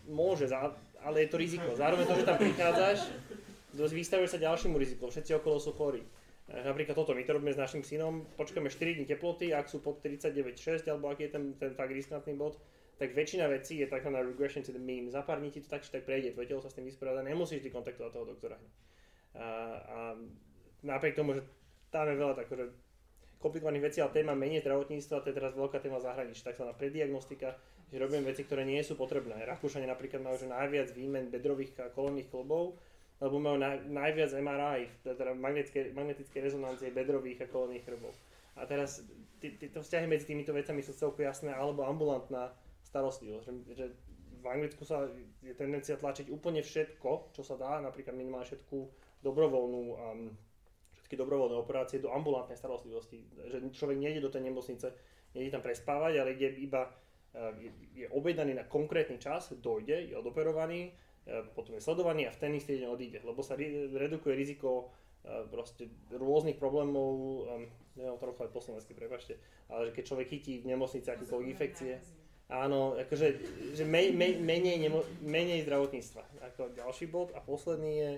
[0.08, 0.48] Môže,
[1.04, 1.76] ale je to riziko.
[1.76, 3.00] Zároveň to, že tam prichádzaš,
[3.76, 5.12] vystavuješ sa ďalšiemu riziku.
[5.12, 6.04] Všetci okolo sú chorí.
[6.52, 10.04] Napríklad toto, my to robíme s našim synom, počkáme 4 dní teploty, ak sú pod
[10.04, 12.60] 39,6 alebo aký je ten, ten fakt riskantný bod,
[13.00, 15.08] tak väčšina vecí je takzvaná regression to the mean.
[15.08, 17.24] Za pár dní ti to tak či tak prejde, tvoje telo sa s tým vysporiada,
[17.24, 18.60] nemusíš ty kontaktovať toho doktora.
[19.32, 19.48] A,
[19.80, 19.98] a
[20.84, 21.48] napriek tomu, že
[21.88, 22.52] tam je veľa tak,
[23.42, 27.58] komplikovaných vecí, ale téma menej zdravotníctva, to je teraz veľká téma zahraničí, takzvaná prediagnostika,
[27.90, 29.42] že robíme veci, ktoré nie sú potrebné.
[29.44, 32.78] Rakúšania napríklad majú že najviac výmen bedrových a kolónnych klbov,
[33.22, 38.14] lebo majú naj, najviac MRI, teda magnetické, magnetické rezonancie bedrových a kolónnych chrbov.
[38.58, 39.06] A teraz
[39.42, 42.54] tieto vzťahy medzi týmito vecami sú celku jasné, alebo ambulantná
[42.86, 43.46] starostlivosť.
[43.46, 43.86] Že, že
[44.42, 45.06] v Anglicku sa
[45.46, 48.78] je tendencia tlačiť úplne všetko, čo sa dá, napríklad minimálne všetku
[49.22, 50.34] dobrovoľnú um,
[51.12, 53.20] všetky dobrovoľné operácie do ambulantnej starostlivosti.
[53.52, 54.96] Že človek nejde do tej nemocnice,
[55.36, 60.16] nejde tam prespávať, ale ide iba uh, je, je objednaný na konkrétny čas, dojde, je
[60.16, 60.96] odoperovaný,
[61.28, 64.88] uh, potom je sledovaný a v ten istý deň odíde, lebo sa redukuje riziko
[65.28, 67.44] uh, proste rôznych problémov,
[68.00, 69.36] neviem to rozprávať po slovensky, prepačte,
[69.68, 72.00] ale že keď človek chytí v nemocnici akýkoľvek infekcie,
[72.48, 73.28] áno, akože
[73.76, 76.24] že menej, nemo, menej zdravotníctva.
[76.56, 78.12] Ako ďalší bod a posledný je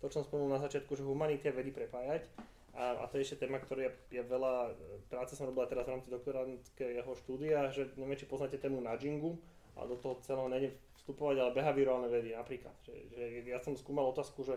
[0.00, 2.28] to, čo som spomenul na začiatku, že humanity a vedy prepájať.
[2.76, 4.76] A, a to je ešte téma, ktorá je, je veľa,
[5.08, 9.40] práce som robila teraz v rámci doktorantského štúdia, že neviem, či poznáte tému nudgingu,
[9.76, 12.72] a do toho celého nejdem vstupovať, ale behaviorálne vedy napríklad.
[12.80, 14.56] Že, že ja som skúmal otázku, že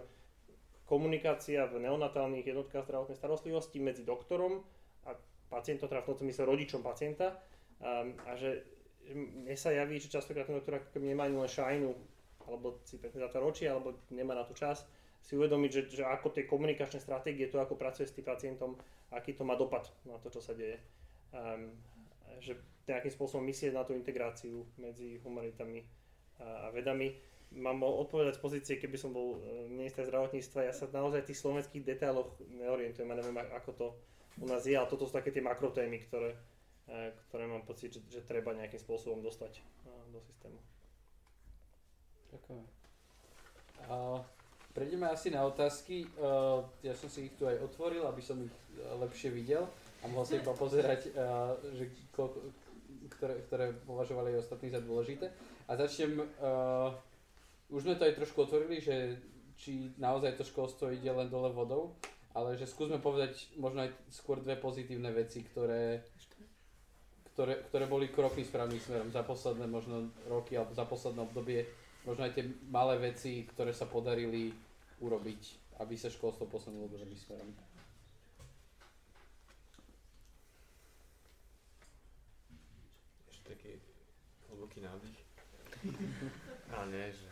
[0.88, 4.64] komunikácia v neonatálnych jednotkách zdravotnej starostlivosti medzi doktorom
[5.06, 5.14] a
[5.52, 7.36] pacientom, teda v tomto mysle rodičom pacienta
[7.84, 8.64] um, a že
[9.14, 11.92] mne sa javí, že častokrát ten doktor nemá ani len šajnu
[12.50, 14.82] alebo si pekne ročí, alebo nemá na to čas
[15.20, 18.80] si uvedomiť, že, že ako tie komunikačné stratégie, to ako pracuje s tým pacientom,
[19.14, 20.80] aký to má dopad na to, čo sa deje.
[21.30, 21.76] Um,
[22.42, 22.58] že
[22.90, 25.86] nejakým spôsobom myslieť na tú integráciu medzi humanitami
[26.42, 27.14] a, vedami
[27.54, 31.42] mám odpovedať z pozície, keby som bol e, minister zdravotníctva, ja sa naozaj v tých
[31.42, 33.88] slovenských detailoch neorientujem a neviem, ako to
[34.40, 36.38] u nás je, ale toto sú také tie makrotémy, ktoré,
[36.86, 39.62] e, ktoré mám pocit, že, že treba nejakým spôsobom dostať e,
[40.14, 40.62] do systému.
[42.30, 42.64] Ďakujem.
[43.90, 44.22] A
[44.74, 46.06] prejdeme asi na otázky.
[46.86, 49.66] Ja som si ich tu aj otvoril, aby som ich lepšie videl
[50.02, 51.12] a mohol si iba pozerať,
[51.76, 51.84] že
[52.16, 52.40] koľko,
[53.20, 55.28] ktoré, ktoré považovali ostatní za dôležité.
[55.68, 56.90] A začnem uh,
[57.70, 59.22] už sme to aj trošku otvorili, že
[59.60, 61.94] či naozaj to školstvo ide len dole vodou,
[62.34, 66.02] ale že skúsme povedať možno aj skôr dve pozitívne veci, ktoré,
[67.36, 71.68] ktoré, ktoré boli krokmi správnym smerom za posledné možno roky alebo za posledné obdobie,
[72.04, 74.52] možno aj tie malé veci, ktoré sa podarili
[75.00, 75.42] urobiť,
[75.84, 77.50] aby sa školstvo posunulo dobrým smerom.
[83.32, 83.72] Ešte taký
[84.52, 85.20] hlboký nádych.
[86.76, 87.30] Ale nie, že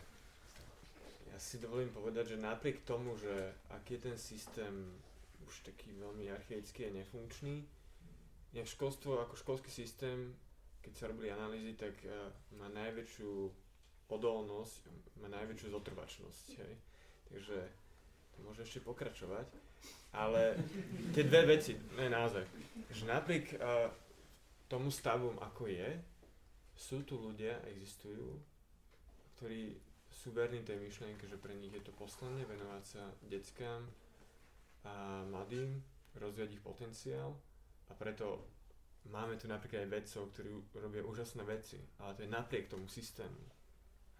[1.28, 4.74] ja si dovolím povedať, že napriek tomu, že aký je ten systém
[5.44, 7.64] už taký veľmi archaický a nefunkčný,
[8.56, 10.32] ja školstvo ako školský systém,
[10.80, 13.52] keď sa robili analýzy, tak uh, má najväčšiu
[14.08, 14.88] odolnosť,
[15.20, 16.46] má najväčšiu zotrvačnosť.
[16.64, 16.72] Hej.
[17.28, 17.58] Takže
[18.34, 19.46] to môže ešte pokračovať.
[20.16, 20.56] Ale
[21.12, 22.42] tie dve veci, ne naozaj,
[22.90, 23.92] že napriek uh,
[24.66, 25.90] tomu stavu, ako je,
[26.72, 28.38] sú tu ľudia, existujú,
[29.36, 29.76] ktorí
[30.08, 33.86] sú verní tej myšlienke, že pre nich je to poslanie venovať sa deckám
[34.88, 35.78] a mladým,
[36.16, 37.36] rozvíjať ich potenciál
[37.86, 38.42] a preto
[39.12, 43.57] máme tu napríklad aj vedcov, ktorí robia úžasné veci, ale to je napriek tomu systému.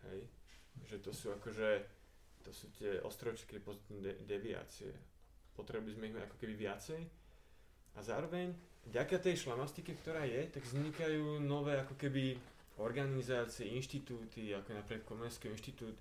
[0.07, 0.19] Hej?
[0.87, 1.69] Že to sú akože,
[2.47, 4.95] to sú tie ostročky pozitívne de- deviácie.
[5.59, 7.01] Potrebujeme sme ich ako keby viacej
[7.95, 8.55] a zároveň
[8.87, 12.39] vďaka tej šlamastike, ktorá je, tak vznikajú nové ako keby
[12.79, 15.99] organizácie, inštitúty, ako napríklad Komenský inštitút,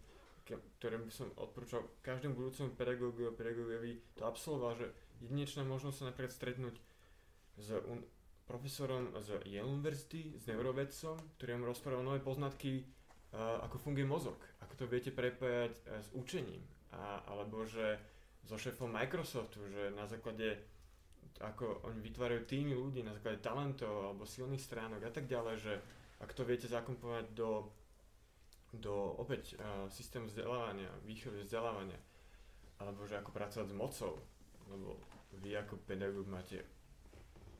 [0.80, 4.88] ktoré by som odporúčal každému budúcemu pedagógu a pedagógovi to absolvoval, že
[5.19, 6.76] jedinečná možnosť sa napríklad stretnúť
[7.57, 8.06] s un-
[8.48, 12.88] profesorom z Yale University, s neurovedcom, ktorý vám rozprával nové poznatky,
[13.36, 16.64] ako funguje mozog, ako to viete prepájať uh, s učením,
[16.95, 17.99] a, alebo že
[18.48, 20.64] so šéfom Microsoftu, že na základe
[21.38, 25.74] ako oni vytvárajú týmy ľudí na základe talentov alebo silných stránok a tak ďalej, že
[26.18, 27.70] ak to viete zakompovať do,
[28.74, 31.99] do opäť uh, systému vzdelávania, výchovy vzdelávania,
[32.82, 34.14] alebo že ako pracovať s mocou,
[34.72, 34.98] lebo
[35.44, 36.66] vy ako pedagóg máte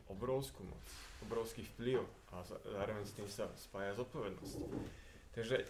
[0.08, 0.86] obrovskú moc,
[1.22, 2.00] obrovský vplyv
[2.32, 4.58] a zároveň s tým sa spája zodpovednosť.
[5.38, 5.70] Takže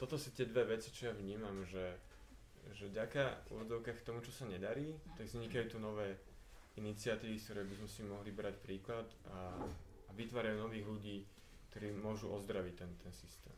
[0.00, 2.00] toto sú tie dve veci, čo ja vnímam, že,
[2.72, 6.16] že ďaká úvodovkách tomu, čo sa nedarí, tak vznikajú tu nové
[6.80, 9.52] iniciatívy, ktoré by sme si mohli brať príklad a,
[10.08, 11.16] a vytvárajú nových ľudí,
[11.68, 13.52] ktorí môžu ozdraviť ten, ten systém.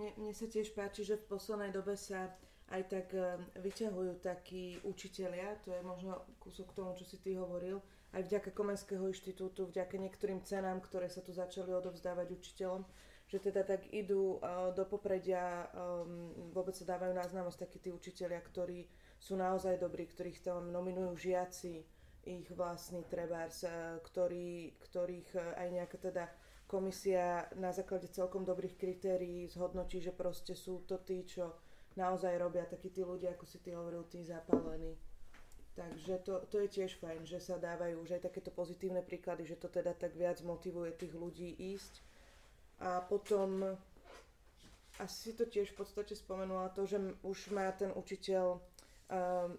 [0.00, 2.32] Mne, mne sa tiež páči, že v poslednej dobe sa
[2.72, 7.36] aj tak e, vyťahujú takí učitelia, to je možno kúsok k tomu, čo si ty
[7.36, 7.84] hovoril,
[8.16, 12.88] aj vďaka Komenského inštitútu, vďaka niektorým cenám, ktoré sa tu začali odovzdávať učiteľom,
[13.28, 14.40] že teda tak idú
[14.72, 18.88] do popredia, um, vôbec sa dávajú na známosť takí tí učiteľia, ktorí
[19.20, 21.84] sú naozaj dobrí, ktorých tam nominujú žiaci,
[22.28, 23.64] ich vlastní trebárs,
[24.04, 26.24] ktorý, ktorých uh, aj nejaká teda
[26.68, 31.56] komisia na základe celkom dobrých kritérií zhodnotí, že proste sú to tí, čo
[31.96, 34.96] naozaj robia, takí tí ľudia, ako si ty hovoril, tí zapálení.
[35.78, 39.56] Takže to, to je tiež fajn, že sa dávajú už aj takéto pozitívne príklady, že
[39.56, 42.02] to teda tak viac motivuje tých ľudí ísť.
[42.78, 43.76] A potom
[44.98, 48.60] asi to tiež v podstate spomenula to, že už má ten učiteľ um,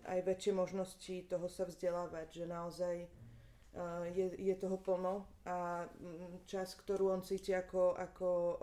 [0.07, 6.43] aj väčšie možnosti toho sa vzdelávať, že naozaj uh, je, je toho plno a um,
[6.43, 8.57] čas, ktorú on cíti ako, ako um,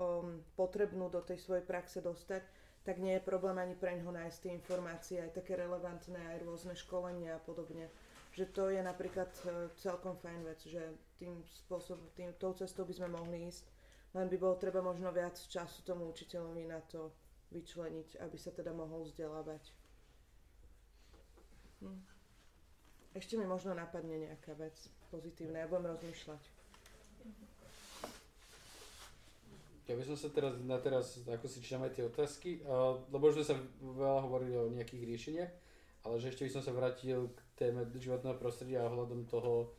[0.56, 2.44] potrebnú do tej svojej praxe dostať,
[2.86, 6.78] tak nie je problém ani pre neho nájsť tie informácie, aj také relevantné, aj rôzne
[6.78, 7.90] školenia a podobne.
[8.30, 12.94] Že to je napríklad e, celkom fajn vec, že tým spôsobom, tým, tou cestou by
[12.94, 13.66] sme mohli ísť,
[14.16, 17.12] len by bolo treba možno viac času tomu učiteľovi na to
[17.52, 19.60] vyčleniť, aby sa teda mohol vzdelávať.
[21.84, 22.00] Hm.
[23.12, 24.76] Ešte mi možno napadne nejaká vec
[25.12, 26.42] pozitívna, ja budem rozmýšľať.
[29.86, 32.58] Ja by som sa teraz na teraz, ako si čítam aj tie otázky,
[33.12, 35.52] lebo sme sa veľa hovorili o nejakých riešeniach,
[36.08, 39.75] ale že ešte by som sa vrátil k téme životného prostredia a ohľadom toho,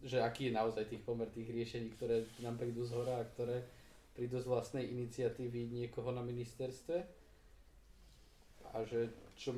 [0.00, 3.64] že aký je naozaj tých pomer tých riešení, ktoré nám prídu z hora a ktoré
[4.16, 6.96] prídu z vlastnej iniciatívy niekoho na ministerstve.
[8.70, 9.52] A že, čo,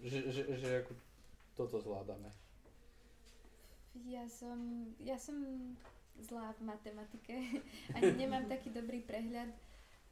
[0.00, 0.92] že, že, že ako
[1.58, 2.30] toto zvládame.
[4.06, 5.36] Ja som, ja som
[6.22, 7.34] zlá v matematike,
[7.96, 9.50] ani nemám taký dobrý prehľad,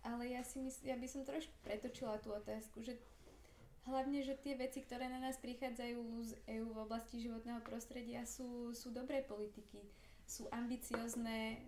[0.02, 2.98] ale ja si mysl, ja by som trošku pretočila tú otázku, že
[3.88, 8.76] hlavne, že tie veci, ktoré na nás prichádzajú z EÚ v oblasti životného prostredia sú,
[8.76, 9.82] sú dobré politiky,
[10.28, 11.58] sú ambiciozne,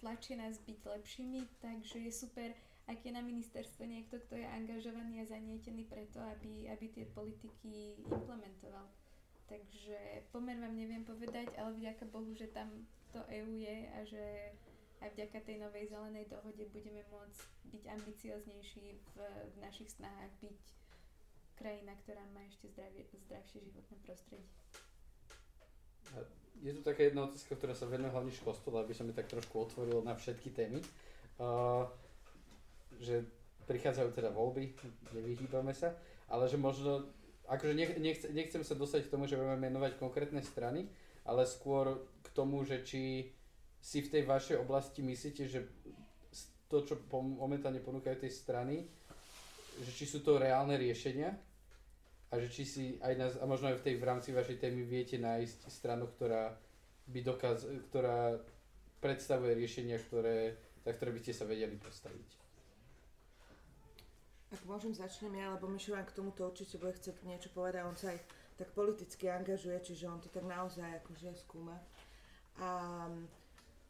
[0.00, 2.52] tlačia nás byť lepšími, takže je super,
[2.88, 8.00] ak je na ministerstve niekto, kto je angažovaný a zanietený preto, aby, aby tie politiky
[8.08, 8.88] implementoval.
[9.48, 12.70] Takže pomer vám neviem povedať, ale vďaka Bohu, že tam
[13.10, 14.24] to EU je a že
[15.00, 17.40] aj vďaka tej novej zelenej dohode budeme môcť
[17.72, 20.79] byť ambicioznejší v, v našich snahách byť
[21.60, 24.48] krajina, ktorá má ešte zdravie, zdravšie životné prostredie.
[26.64, 29.68] Je tu taká jedna otázka, ktorá sa venuje hlavne školstvu, aby som mi tak trošku
[29.68, 30.80] otvoril na všetky témy.
[31.36, 31.84] Uh,
[33.00, 33.24] že
[33.68, 34.72] prichádzajú teda voľby,
[35.14, 35.94] nevyhýbame sa,
[36.28, 37.06] ale že možno,
[37.48, 40.90] akože nech, nechce, nechcem sa dostať k tomu, že budeme menovať konkrétne strany,
[41.24, 43.30] ale skôr k tomu, že či
[43.80, 45.64] si v tej vašej oblasti myslíte, že
[46.68, 48.84] to, čo momentálne ponúkajú tie strany,
[49.80, 51.49] že či sú to reálne riešenia
[52.30, 54.86] a že či si aj nás, a možno aj v tej v rámci vašej témy
[54.86, 56.54] viete nájsť stranu, ktorá
[57.10, 58.38] by dokaz, ktorá
[59.02, 60.54] predstavuje riešenia, ktoré,
[60.86, 62.28] za ktoré by ste sa vedeli postaviť.
[64.50, 68.14] Ak môžem, začnem ja, lebo Mišo k tomuto určite bude chcieť niečo povedať, on sa
[68.14, 68.18] aj
[68.58, 71.78] tak politicky angažuje, čiže on to tak naozaj akože skúma.
[72.58, 72.68] A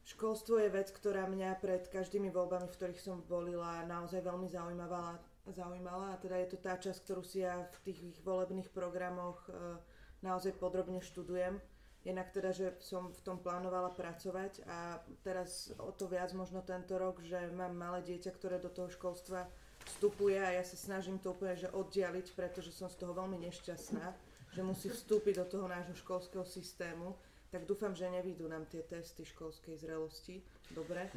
[0.04, 5.16] školstvo je vec, ktorá mňa pred každými voľbami, v ktorých som volila, naozaj veľmi zaujímala,
[5.52, 6.14] zaujímala.
[6.14, 9.78] A teda je to tá časť, ktorú si ja v tých volebných programoch e,
[10.24, 11.60] naozaj podrobne študujem.
[12.00, 16.96] Jednak teda, že som v tom plánovala pracovať a teraz o to viac možno tento
[16.96, 19.44] rok, že mám malé dieťa, ktoré do toho školstva
[19.84, 24.16] vstupuje a ja sa snažím to úplne že oddialiť, pretože som z toho veľmi nešťastná,
[24.56, 27.20] že musí vstúpiť do toho nášho školského systému.
[27.52, 30.38] Tak dúfam, že nevídu nám tie testy školskej zrelosti.
[30.70, 31.10] Dobre.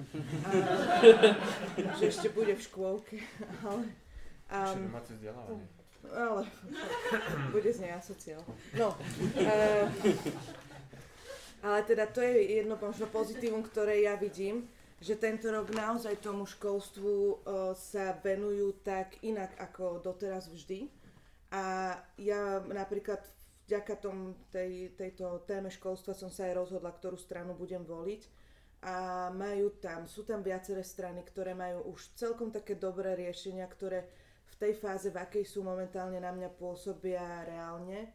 [0.44, 0.50] A,
[2.02, 3.22] že ešte bude v škôlke.
[3.62, 3.86] Ale,
[4.54, 5.68] um, domáce vzdelávanie.
[6.14, 6.42] Ale
[7.56, 8.44] bude z nej asociál.
[8.78, 8.94] No.
[9.34, 9.90] Uh,
[11.64, 14.68] ale teda to je jedno možno pozitívum, ktoré ja vidím,
[15.02, 17.36] že tento rok naozaj tomu školstvu uh,
[17.76, 20.88] sa venujú tak inak ako doteraz vždy.
[21.54, 23.22] A ja napríklad
[23.68, 28.22] vďaka tom, tej, tejto téme školstva som sa aj rozhodla, ktorú stranu budem voliť.
[28.84, 34.04] A majú tam, sú tam viaceré strany, ktoré majú už celkom také dobré riešenia, ktoré
[34.54, 38.14] v tej fáze, v akej sú momentálne na mňa pôsobia reálne.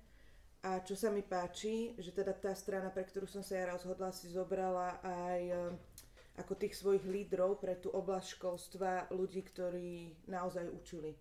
[0.62, 4.10] A čo sa mi páči, že teda tá strana, pre ktorú som sa ja rozhodla,
[4.10, 5.42] si zobrala aj
[6.38, 11.14] ako tých svojich lídrov pre tú oblasť školstva ľudí, ktorí naozaj učili.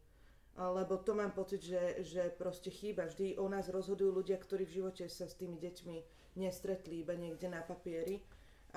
[0.58, 3.06] Lebo to mám pocit, že, že proste chýba.
[3.06, 5.98] Vždy o nás rozhodujú ľudia, ktorí v živote sa s tými deťmi
[6.42, 8.22] nestretli iba niekde na papieri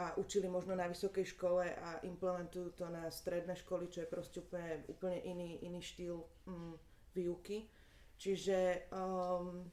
[0.00, 4.40] a učili možno na vysokej škole a implementujú to na stredné školy, čo je proste
[4.40, 6.16] úplne, úplne iný, iný štýl
[6.48, 6.74] mm,
[7.12, 7.68] výuky.
[8.16, 9.68] Čiže, um,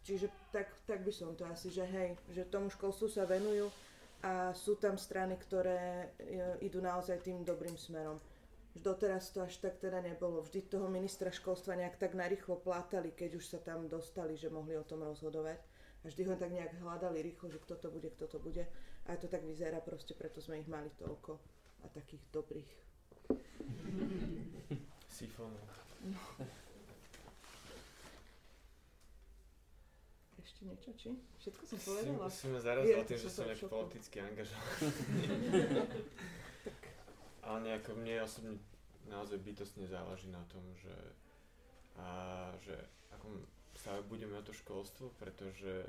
[0.00, 3.68] čiže tak, tak by som to asi, že hej, že tomu školstvu sa venujú
[4.24, 8.20] a sú tam strany, ktoré e, idú naozaj tým dobrým smerom.
[8.76, 10.44] Doteraz to až tak teda nebolo.
[10.44, 14.76] Vždy toho ministra školstva nejak tak narýchlo plátali, keď už sa tam dostali, že mohli
[14.76, 15.56] o tom rozhodovať.
[16.00, 18.64] A vždy ho tak nejak hľadali rýchlo, že kto to bude, kto to bude.
[19.10, 21.34] A to tak vyzerá proste, preto sme ich mali toľko.
[21.82, 22.70] A takých dobrých.
[25.10, 25.66] Sifónov.
[26.06, 26.20] No.
[30.38, 31.10] Ešte niečo, či?
[31.42, 32.30] Všetko som povedala?
[32.30, 34.88] Si, si ma zarazil Je, tým, že som nejak politicky angažovaný.
[37.50, 38.54] Ale nejako mne osobne
[39.10, 40.96] naozaj bytostne záleží na tom, že,
[41.98, 42.06] a,
[42.62, 42.78] že
[43.10, 43.42] ako
[43.74, 45.82] sa budeme o to školstvo, pretože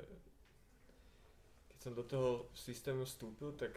[1.82, 3.74] som do toho systému vstúpil, tak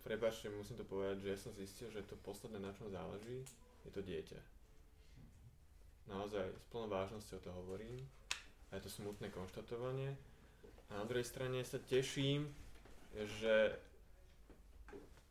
[0.00, 3.44] prepáčte, musím to povedať, že ja som zistil, že to posledné, na čom záleží,
[3.84, 4.40] je to dieťa.
[6.08, 8.00] Naozaj s plnou vážnosťou to hovorím
[8.72, 10.16] a je to smutné konštatovanie.
[10.88, 12.48] A na druhej strane sa teším,
[13.12, 13.76] že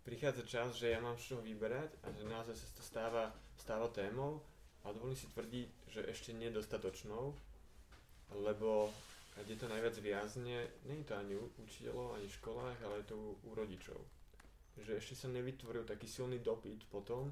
[0.06, 3.90] prichádza čas, že ja mám z čoho vyberať a že naozaj sa to stáva, stáva
[3.90, 4.46] témou
[4.86, 7.34] a dovolím si tvrdiť, že ešte nedostatočnou,
[8.46, 8.94] lebo
[9.40, 13.08] kde to najviac viazne, nie je to ani u učiteľov, ani v školách, ale je
[13.10, 14.00] to u, u rodičov.
[14.80, 17.32] Že ešte sa nevytvoril taký silný dopyt po tom,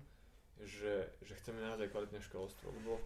[0.60, 3.00] že, že chceme naozaj kvalitné školstvo, lebo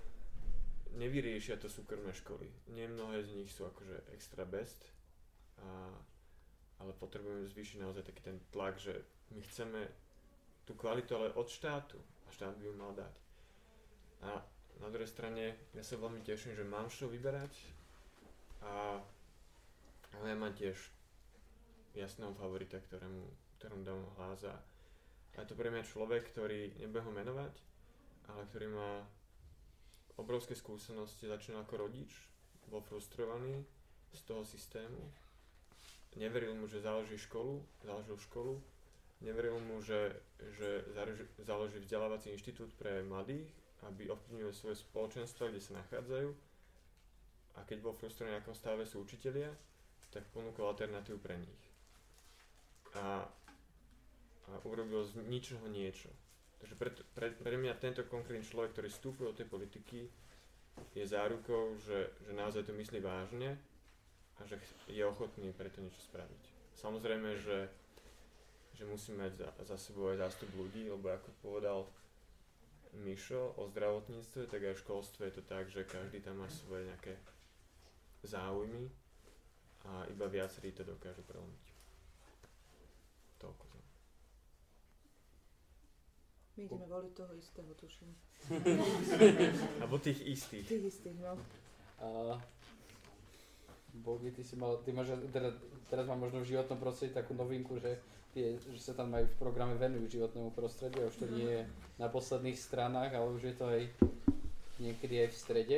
[0.98, 2.49] nevyriešia to súkromné školy.
[2.74, 4.90] Nie mnohé z nich sú akože extra best,
[5.61, 5.90] a,
[6.82, 8.94] ale potrebujeme zvýšiť naozaj taký ten tlak, že
[9.34, 9.82] my chceme
[10.65, 13.15] tú kvalitu ale od štátu a štát by ju mal dať.
[14.24, 14.30] A
[14.82, 17.82] na druhej strane ja sa veľmi teším, že mám čo vyberať
[18.64, 18.99] a
[20.14, 20.77] ale ja mám tiež
[21.94, 23.23] jasného favorita, ktorému,
[23.60, 24.56] ktorému dám hlas a
[25.34, 27.53] a to pre mňa človek, ktorý nebudem ho menovať,
[28.30, 29.02] ale ktorý má
[30.22, 32.14] obrovské skúsenosti, začínal ako rodič,
[32.69, 33.65] bol frustrovaný
[34.14, 35.02] z toho systému,
[36.22, 38.61] neveril mu, že založí školu, založil školu,
[39.26, 40.22] neveril mu, že,
[40.53, 40.85] že
[41.41, 43.49] založí, vzdelávací inštitút pre mladých,
[43.90, 46.30] aby ovplyvnili svoje spoločenstva, kde sa nachádzajú.
[47.57, 49.49] A keď bol frustrovaný, akom stave sú učitelia,
[50.09, 51.63] tak ponúkol alternatívu pre nich.
[52.97, 53.25] A,
[54.45, 56.09] a urobil z ničoho niečo.
[56.61, 60.07] Takže pre, pre, pre mňa tento konkrétny človek, ktorý vstúpil do tej politiky,
[60.93, 63.57] je zárukou, že, že naozaj to myslí vážne
[64.39, 64.57] a že
[64.89, 66.43] je ochotný preto niečo spraviť.
[66.73, 67.69] Samozrejme, že,
[68.73, 71.80] že musíme mať za, za sebou aj zástup ľudí, lebo ako povedal
[72.93, 76.85] Mišo o zdravotníctve, tak aj v školstve je to tak, že každý tam má svoje
[76.85, 77.17] nejaké
[78.24, 78.90] záujmy
[79.84, 81.66] a iba viacerí to dokážu prelomiť.
[83.40, 83.82] Toľko za.
[86.54, 88.12] My ideme voliť toho istého, tuším.
[89.82, 90.68] Alebo tých istých.
[90.70, 91.36] Tých istých, no.
[92.00, 92.40] A
[93.94, 95.54] Bogi, ty si mal, ty máš, teda,
[95.90, 98.02] teraz mám možno v životnom prostredí takú novinku, že,
[98.34, 101.64] tie, že sa tam aj v programe venujú životnému prostrediu, a už to nie je
[102.02, 103.82] na posledných stranách, ale už je to aj
[104.82, 105.78] niekedy aj v strede.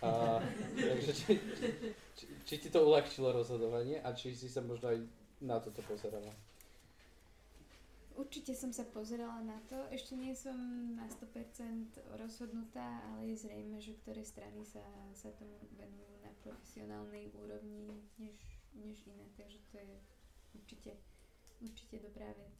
[0.00, 0.40] A,
[0.74, 1.32] takže či,
[2.16, 4.98] či, či ti to uľahčilo rozhodovanie a či si sa možno aj
[5.44, 6.32] na toto pozerala?
[8.16, 9.76] Určite som sa pozerala na to.
[9.88, 10.56] Ešte nie som
[10.92, 14.84] na 100% rozhodnutá, ale je zrejme, že ktoré strany sa,
[15.16, 17.88] sa tomu venujú na profesionálnej úrovni
[18.20, 18.36] než,
[18.76, 19.24] než iné.
[19.40, 19.94] Takže to je
[20.52, 20.92] určite,
[21.64, 22.58] určite dobrá vec.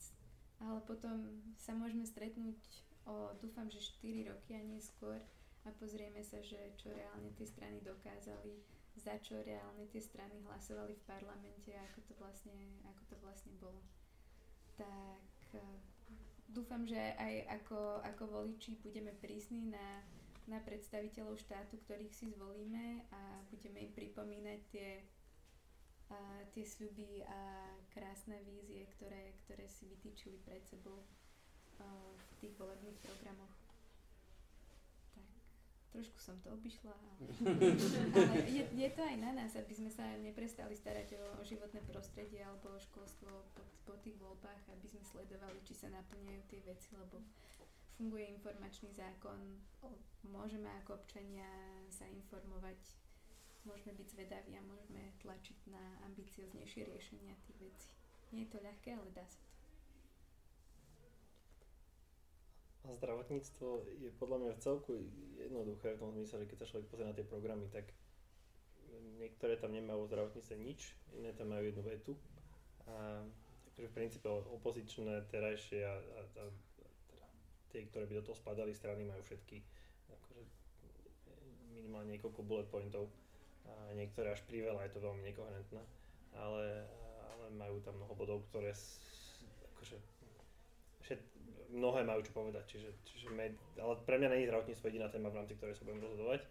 [0.60, 2.56] Ale potom sa môžeme stretnúť
[3.04, 5.20] o, dúfam, že 4 roky a neskôr
[5.64, 8.64] a pozrieme sa, že čo reálne tie strany dokázali,
[8.96, 13.52] za čo reálne tie strany hlasovali v parlamente a ako to vlastne, ako to vlastne
[13.60, 13.80] bolo.
[14.76, 15.78] Tak eh,
[16.50, 20.02] dúfam, že aj ako, ako voliči budeme prísni na,
[20.50, 24.90] na predstaviteľov štátu, ktorých si zvolíme a budeme im pripomínať tie,
[26.10, 26.18] a,
[26.50, 31.06] tie sľuby a krásne vízie, ktoré, ktoré si vytýčili pred sebou
[31.78, 33.59] a, v tých volebných programoch.
[35.90, 37.12] Trošku som to obišla, ale,
[38.22, 41.82] ale je, je to aj na nás, aby sme sa neprestali starať o, o životné
[41.90, 43.26] prostredie alebo o školstvo
[43.58, 47.18] po, po tých voľbách, aby sme sledovali, či sa naplňajú tie veci, lebo
[48.00, 49.36] funguje informačný zákon,
[50.24, 51.50] môžeme ako občania
[51.92, 52.80] sa informovať,
[53.68, 57.92] môžeme byť zvedaví a môžeme tlačiť na ambicioznejšie riešenia tých vecí.
[58.32, 59.59] Nie je to ľahké, ale dá sa to.
[62.80, 63.68] A zdravotníctvo
[64.00, 64.90] je podľa mňa v celku
[65.36, 67.92] jednoduché v tom zmysle, že keď sa človek pozrie na tie programy, tak
[69.20, 72.12] niektoré tam nemajú o zdravotníctve nič, iné tam majú jednu vetu.
[72.88, 73.20] A
[73.76, 76.42] takže v princípe opozičné terajšie a, a, a
[77.12, 77.26] teda
[77.70, 79.60] tie, ktoré by do toho spadali strany, majú všetky
[80.08, 80.42] akože
[81.76, 83.12] minimálne niekoľko bullet pointov.
[83.68, 85.82] A niektoré až priveľa, je to veľmi nekoherentné.
[86.34, 86.88] Ale,
[87.30, 88.72] ale majú tam mnoho bodov, ktoré
[89.76, 89.96] akože,
[91.10, 91.26] všet,
[91.74, 95.42] mnohé majú čo povedať, čiže, čiže med, ale pre mňa je zdravotníctvo jediná téma, v
[95.42, 96.46] rámci ktorej sa budem rozhodovať.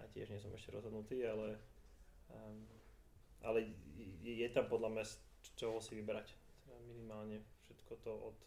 [0.00, 1.60] A tiež nie som ešte rozhodnutý, ale,
[2.32, 2.64] um,
[3.44, 3.68] ale
[4.24, 5.14] je, je tam podľa mňa z
[5.60, 6.32] čoho si vybrať.
[6.64, 8.38] Teda minimálne všetko to od,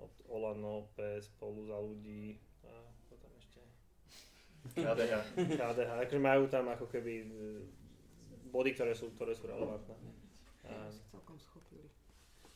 [0.00, 2.72] od Olano, PS, spolu za ľudí a
[3.12, 3.60] to tam ešte
[4.72, 5.14] KDH.
[5.60, 7.28] KDH, akože majú tam ako keby e,
[8.48, 9.96] body, ktoré sú, ktoré sú relevantné.
[10.68, 11.97] A, celkom schopili.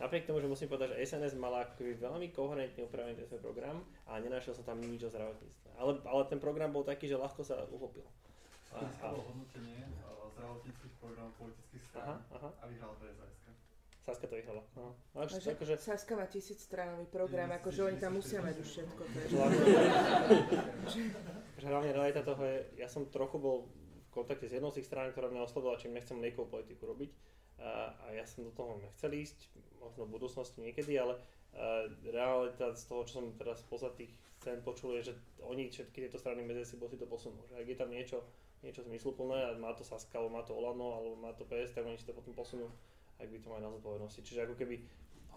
[0.03, 3.39] Napriek tomu, že musím povedať, že SNS mala ako keby veľmi koherentne upravený ten svoj
[3.39, 5.79] program a nenašiel som tam nič o zdravotníctve.
[5.79, 8.03] Ale, ale ten program bol taký, že ľahko sa uchopil.
[8.75, 9.87] A, a, Získalo hodnotenie
[10.43, 12.51] zdravotníckých programov politických strán aha, aha.
[12.51, 13.31] a vyhral BSS.
[14.03, 14.67] Saska to vyhrala.
[14.75, 14.99] No.
[15.15, 18.57] Akože, Takže akože, Saska má tisíc stránový program, Tisíc, akože oni tam tisíc, musia mať
[18.59, 19.03] už všetko.
[19.07, 19.27] To je,
[21.63, 24.91] že hlavne realita toho je, ja som trochu bol v kontakte s jednou z tých
[24.91, 27.15] strán, ktorá mňa oslovila, či nechcem nejakú politiku robiť.
[27.61, 29.53] A, a ja som do toho nechcel ísť,
[29.83, 34.11] možno v budúcnosti niekedy, ale uh, realita z toho, čo som teraz spoza tých
[34.43, 35.15] scén počul, je, že
[35.47, 37.39] oni všetky tieto strany medzi sebou si to posunú.
[37.51, 38.19] Že ak je tam niečo,
[38.67, 41.87] niečo zmysluplné a má to Saska, alebo má to Olano, alebo má to PS, tak
[41.87, 42.67] oni si to potom posunú,
[43.23, 44.21] ak by to mali na zodpovednosti.
[44.27, 44.83] Čiže ako keby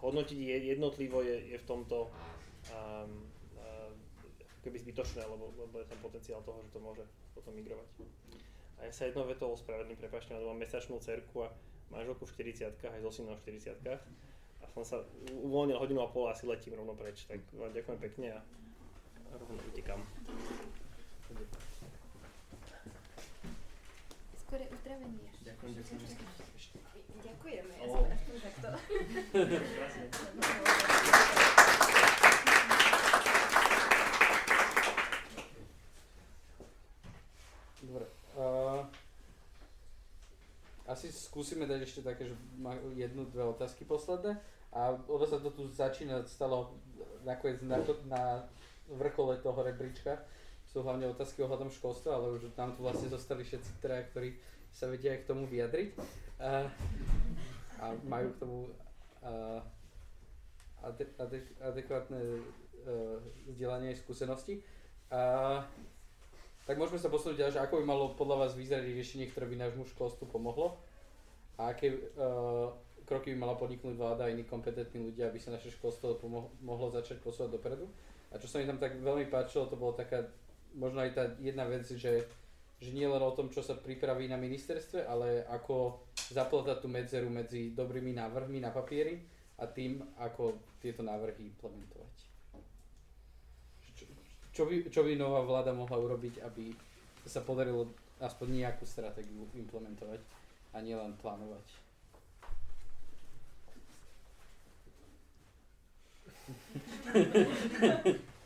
[0.02, 2.10] hodnotiť je- jednotlivo je, je v tomto
[2.74, 3.10] um,
[4.42, 7.04] ako keby zbytočné, lebo, lebo je tam potenciál toho, že to môže
[7.38, 7.86] potom migrovať.
[8.76, 11.48] A ja sa jednou vetou ospravedlím, prepáčte, ale mám mesačnú cerku a
[11.90, 13.98] manželku v 40 aj so synom v 40
[14.62, 17.98] a som sa uvoľnil hodinu a pol a asi letím rovno preč, tak vám ďakujem
[18.00, 18.42] pekne a
[19.36, 20.06] rovno utekám.
[24.46, 25.26] Skôr je uzdravenie.
[25.42, 26.00] Ďakujem, ďakujem.
[27.26, 28.06] Ďakujeme, ja som
[28.38, 28.70] takto.
[38.36, 38.84] Uh,
[40.96, 44.40] asi skúsime dať ešte také, že má jednu, dve otázky posledné.
[44.72, 46.72] A lebo sa to tu začína, stalo
[47.28, 48.48] nakoniec na, to, na
[48.88, 50.24] vrchole toho rebríčka.
[50.64, 54.40] Sú hlavne otázky ohľadom školstva, ale už nám tu vlastne zostali všetci traja, ktorí
[54.72, 55.88] sa vedia aj k tomu vyjadriť.
[56.40, 56.64] Uh,
[57.76, 58.58] a majú k tomu
[59.20, 59.60] uh,
[60.80, 63.20] ade, ade, adekvátne uh,
[63.52, 64.64] vzdelanie a skúsenosti.
[65.12, 65.60] Uh,
[66.66, 69.56] tak môžeme sa posunúť ďalej, že ako by malo podľa vás vyzerať riešenie, ktoré by
[69.56, 70.76] nášmu školstvu pomohlo
[71.56, 72.68] a aké uh,
[73.06, 76.90] kroky by mala podniknúť vláda a iní kompetentní ľudia, aby sa naše školstvo pomo- mohlo
[76.90, 77.86] začať posúvať dopredu.
[78.34, 80.26] A čo sa mi tam tak veľmi páčilo, to bolo taká,
[80.74, 82.26] možno aj tá jedna vec, že,
[82.82, 86.02] že nie len o tom, čo sa pripraví na ministerstve, ale ako
[86.34, 89.22] zaplatať tú medzeru medzi dobrými návrhmi na papieri
[89.62, 92.14] a tým, ako tieto návrhy implementovať.
[94.50, 96.72] Čo, by, čo by nová vláda mohla urobiť, aby
[97.28, 100.35] sa podarilo aspoň nejakú stratégiu implementovať
[100.76, 101.64] a nielen plánovať?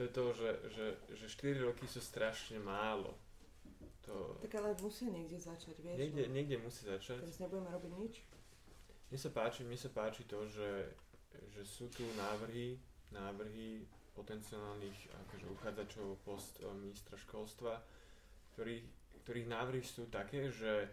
[0.00, 3.12] To je to, že, že, že 4 roky sú strašne málo.
[4.08, 6.00] To tak ale musia niekde začať, vieš.
[6.00, 6.32] niekde, no.
[6.32, 7.20] niekde musí začať.
[7.20, 8.14] Teraz nebudeme robiť nič.
[9.12, 10.96] Mne sa páči, mne sa páči to, že,
[11.52, 12.80] že sú tu návrhy,
[13.12, 13.84] návrhy
[14.16, 17.84] potenciálnych akože uchádzačov o post e, ministra školstva,
[18.56, 18.88] ktorých,
[19.22, 20.88] ktorých návrhy sú také, že,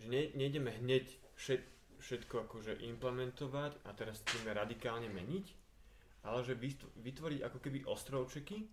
[0.00, 1.62] že ne, nejdeme hneď všet,
[2.00, 5.46] všetko akože implementovať a teraz chceme radikálne meniť,
[6.26, 8.64] ale že vytv- vytvoriť ako keby ostrovčeky,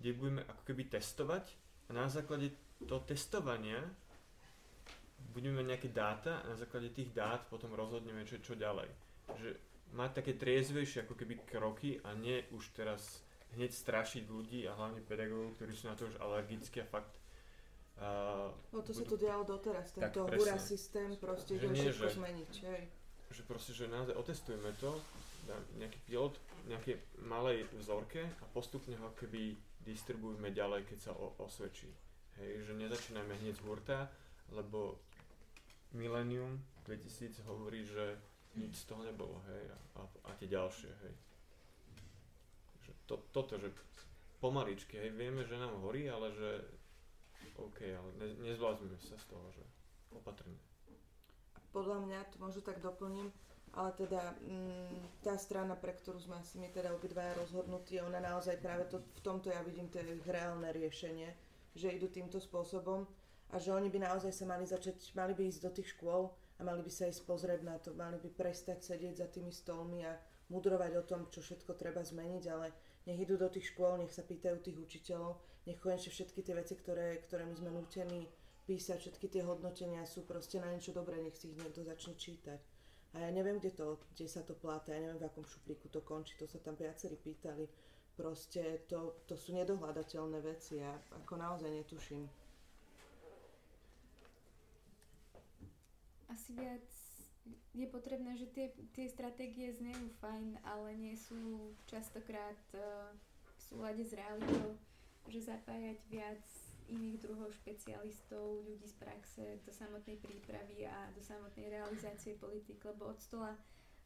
[0.00, 1.44] kde budeme ako keby testovať
[1.88, 3.82] a na základe toho testovania
[5.36, 8.88] budeme mať nejaké dáta a na základe tých dát potom rozhodneme, čo, čo ďalej.
[9.36, 9.50] Že
[9.92, 13.20] mať také triezvejšie ako keby kroky a nie už teraz
[13.52, 17.19] hneď strašiť ľudí a hlavne pedagógov, ktorí sú na to už alergickí a fakt
[18.00, 20.38] uh, No to sa budú- tu dialo doteraz, Tak, tento presne.
[20.40, 22.82] hura systém proste Že nie, všetko že- zmeniť, hej.
[23.30, 24.90] že proste, že naozaj otestujeme to,
[25.74, 31.34] nejaký pilot v nejakej malej vzorke a postupne ho keby distribuujeme ďalej, keď sa o,
[31.38, 31.88] osvedčí.
[32.36, 33.98] Hej, že nezačíname hneď z hurta,
[34.50, 35.00] lebo
[35.90, 38.14] Millennium 2000 hovorí, že
[38.52, 39.62] nič z toho nebolo, hej,
[39.96, 41.14] a, a tie ďalšie, hej.
[42.80, 43.70] Že to, toto, že
[44.38, 46.50] pomaličky, hej, vieme, že nám horí, ale že
[47.56, 49.64] OK, ale ne, nezbláznime sa z toho, že
[50.14, 50.54] opatrne.
[51.70, 53.30] Podľa mňa, to možno tak doplním,
[53.78, 58.58] ale teda mm, tá strana, pre ktorú sme asi my teda obidvaja rozhodnutí, ona naozaj
[58.58, 61.30] práve to, v tomto ja vidím to ich reálne riešenie,
[61.78, 63.06] že idú týmto spôsobom
[63.54, 66.60] a že oni by naozaj sa mali začať, mali by ísť do tých škôl a
[66.66, 70.18] mali by sa ísť pozrieť na to, mali by prestať sedieť za tými stolmi a
[70.50, 72.74] mudrovať o tom, čo všetko treba zmeniť, ale
[73.06, 77.20] nech idú do tých škôl, nech sa pýtajú tých učiteľov, nech všetky tie veci, ktoré,
[77.28, 78.28] ktoré my sme nútení
[78.64, 82.60] písať, všetky tie hodnotenia sú proste na niečo dobré, nech si ich niekto začne čítať.
[83.10, 85.98] A ja neviem, kde, to, kde sa to pláta, ja neviem, v akom šuplíku to
[86.06, 87.66] končí, to sa tam viacerí pýtali.
[88.14, 92.30] Proste to, to sú nedohľadateľné veci a ako naozaj netuším.
[96.30, 96.86] Asi viac
[97.74, 103.10] je potrebné, že tie, tie stratégie znejú fajn, ale nie sú častokrát uh,
[103.58, 104.78] v súlade s realitou,
[105.28, 106.40] že zapájať viac
[106.90, 113.14] iných druhov špecialistov, ľudí z praxe do samotnej prípravy a do samotnej realizácie politik, lebo
[113.14, 113.54] od stola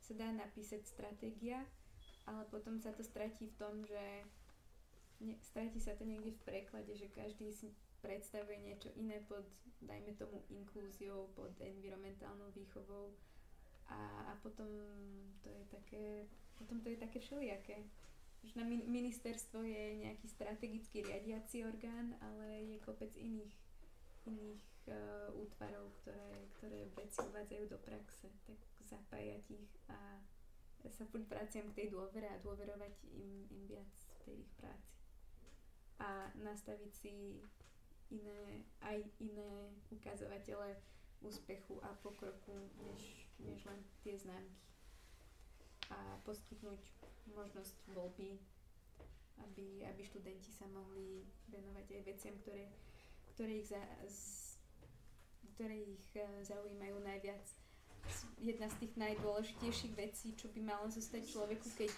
[0.05, 1.65] sa dá napísať stratégia,
[2.29, 4.05] ale potom sa to stratí v tom, že
[5.25, 7.73] ne, stratí sa to niekde v preklade, že každý si
[8.05, 9.49] predstavuje niečo iné pod,
[9.81, 13.17] dajme tomu, inklúziou, pod environmentálnou výchovou.
[13.89, 13.97] A,
[14.29, 14.69] a potom
[15.41, 16.05] to je také,
[16.57, 17.85] potom to je také všelijaké
[18.45, 23.57] že na ministerstvo je nejaký strategický riadiaci orgán, ale je kopec iných,
[24.29, 30.21] iných uh, útvarov, ktoré, ktoré veci uvádzajú do praxe, tak zapájať ich a
[30.93, 34.93] sa furt vraciam k tej dôvere a dôverovať im, im viac v tej ich práci.
[35.97, 37.41] A nastaviť si
[38.13, 40.77] iné, aj iné ukazovatele
[41.25, 44.61] úspechu a pokroku, než, než len tie známky.
[45.89, 46.81] A poskytnúť
[47.33, 48.37] možnosť voľby,
[49.43, 52.71] aby, aby študenti sa mohli venovať aj veciam, ktoré,
[53.35, 54.21] ktoré ich, za, z,
[55.57, 57.45] ktoré ich e, zaujímajú najviac.
[58.37, 61.93] Jedna z tých najdôležitejších vecí, čo by malo zostať človeku, keď,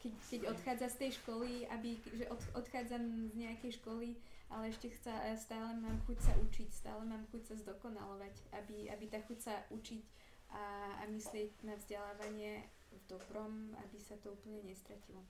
[0.00, 4.16] keď, keď odchádza z tej školy, aby, že od, odchádzam z nejakej školy,
[4.50, 8.90] ale ešte chca, e, stále mám chuť sa učiť, stále mám chuť sa zdokonalovať, aby,
[8.90, 10.02] aby tá chuť sa učiť
[10.50, 10.64] a,
[10.98, 15.22] a myslieť na vzdelávanie v dobrom, aby sa to úplne nestratilo.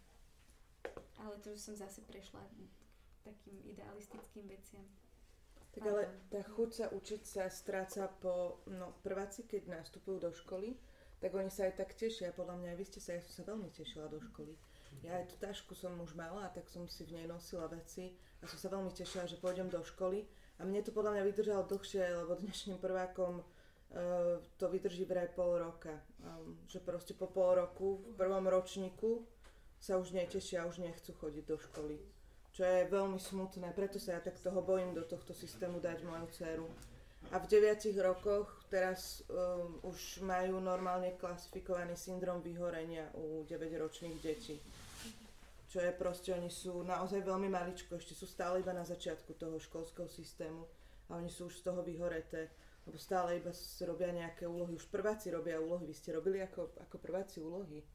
[1.21, 2.41] Ale to už som zase prešla
[3.21, 4.85] takým idealistickým veciam.
[5.71, 10.75] Tak ale tá chuť sa učiť sa stráca po, no prváci, keď nastupujú do školy,
[11.21, 12.35] tak oni sa aj tak tešia.
[12.35, 14.57] Podľa mňa aj vy ste sa, ja som sa veľmi tešila do školy.
[15.07, 18.51] Ja aj tú tašku som už mala, tak som si v nej nosila veci a
[18.51, 20.27] som sa veľmi tešila, že pôjdem do školy.
[20.59, 23.47] A mne to podľa mňa vydržalo dlhšie, lebo dnešným prvákom
[24.57, 25.91] to vydrží vraj pol roka.
[26.23, 29.27] Um, že proste po pol roku v prvom ročníku
[29.83, 31.97] sa už netešia, už nechcú chodiť do školy.
[32.51, 36.27] Čo je veľmi smutné, preto sa ja tak toho bojím do tohto systému dať moju
[36.35, 36.67] dceru.
[37.31, 44.59] A v 9 rokoch teraz um, už majú normálne klasifikovaný syndrom vyhorenia u 9-ročných detí.
[45.71, 49.63] Čo je proste, oni sú naozaj veľmi maličko, ešte sú stále iba na začiatku toho
[49.63, 50.67] školského systému
[51.07, 52.51] a oni sú už z toho vyhoreté
[52.91, 53.55] lebo stále iba
[53.87, 54.75] robia nejaké úlohy.
[54.75, 55.87] Už prváci robia úlohy.
[55.87, 57.87] Vy ste robili ako, ako prváci úlohy?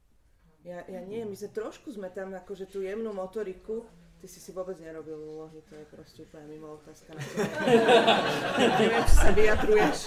[0.64, 3.86] Ja, ja nie, my sme trošku sme tam akože tú jemnú motoriku,
[4.18, 7.22] ty si si vôbec nerobil úlohy, to je proste úplne mimo otázka na.
[8.82, 9.98] Neviem, či sa vyjadruješ.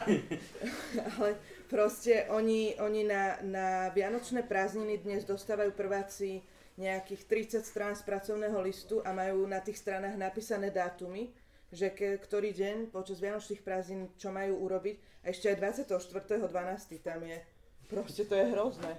[1.14, 1.30] Ale
[1.70, 6.42] proste oni, oni na, na Vianočné prázdniny dnes dostávajú prváci
[6.74, 11.30] nejakých 30 strán z pracovného listu a majú na tých stranách napísané dátumy
[11.70, 14.96] že ke, ktorý deň počas Vianočných prázdnin, čo majú urobiť.
[15.22, 16.98] A ešte aj 24.12.
[16.98, 17.38] tam je.
[17.86, 18.98] Proste to je hrozné.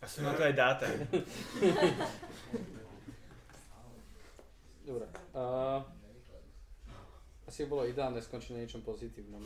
[0.00, 0.84] A sú na to aj dáta.
[4.84, 5.08] Dobre.
[5.32, 5.80] Uh,
[7.48, 9.40] asi bolo ideálne skončiť na niečom pozitívnom.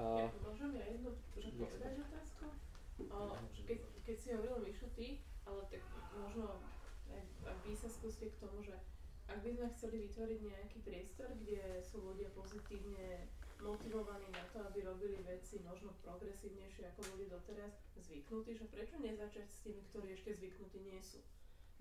[0.00, 2.48] uh, Môžem ja jednu otázku?
[3.68, 5.84] Keď, keď si hovoril Mišu ty, ale tak
[6.16, 6.64] možno
[7.76, 8.74] sa skúste k tomu, že
[9.30, 13.30] ak by sme chceli vytvoriť nejaký priestor, kde sú ľudia pozitívne
[13.62, 19.46] motivovaní na to, aby robili veci možno progresívnejšie, ako boli doteraz zvyknutí, že prečo nezačať
[19.46, 21.20] s tými, ktorí ešte zvyknutí nie sú?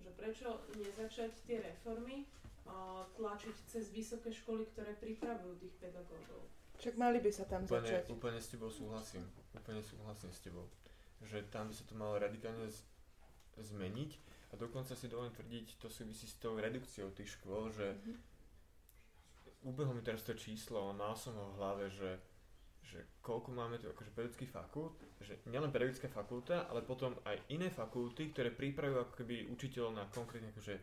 [0.03, 2.27] Že prečo nezačať tie reformy
[2.67, 6.43] uh, tlačiť cez vysoké školy, ktoré pripravujú tých pedagógov?
[6.79, 8.03] Však mali by sa tam úplne, začať.
[8.07, 9.23] Úplne s tebou súhlasím.
[9.51, 10.63] Úplne súhlasím s tebou.
[11.27, 12.87] Že tam by sa to malo radikálne z-
[13.59, 19.69] zmeniť a dokonca si dovolím tvrdiť, to súvisí s tou redukciou tých škôl, že mm-hmm.
[19.69, 22.17] ubehlo mi teraz to číslo, mal som ho v hlave, že,
[22.81, 27.69] že koľko máme tu akože pedagogických fakult, že nielen pedagogická fakulta, ale potom aj iné
[27.69, 30.75] fakulty, ktoré pripravujú ako keby učiteľov na konkrétne akože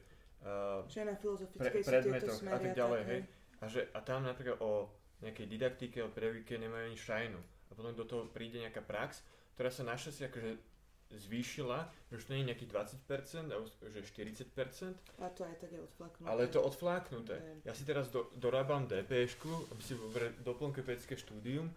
[0.46, 3.20] uh, Čo na pre, predmetoch a tak ďalej, hej.
[3.56, 4.86] A, že, a tam napríklad o
[5.24, 7.40] nejakej didaktike, o pedagogike nemajú ani šajnu.
[7.40, 9.24] A potom do toho príde nejaká prax,
[9.56, 10.75] ktorá sa našťastie akože
[11.10, 12.70] zvýšila, že už to nie je nejakých
[13.06, 13.64] 20%, ale
[13.94, 15.22] že 40%.
[15.22, 16.26] A to aj tak je odfláknuté.
[16.26, 17.36] Ale je to odfláknuté.
[17.62, 19.94] Ja si teraz do, dorábam DPŠku, aby si
[20.42, 21.70] doplnkuje pedagogické štúdium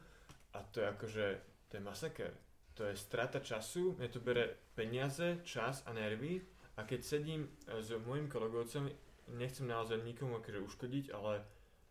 [0.57, 1.25] a to je akože,
[1.69, 2.31] to je masaker.
[2.79, 6.41] To je strata času, mne to bere peniaze, čas a nervy
[6.79, 8.87] a keď sedím e, s mojim kolegovcom,
[9.35, 11.43] nechcem naozaj nikomu akože uškodiť, ale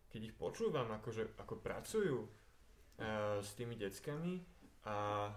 [0.08, 4.40] keď ich počúvam, akože, ako pracujú uh, s tými deckami
[4.88, 5.28] a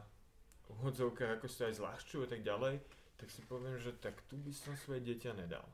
[0.72, 2.80] v hodzovkách ako sa aj zľahčujú a tak ďalej,
[3.20, 5.66] tak si poviem, že tak tu by som svoje dieťa nedal.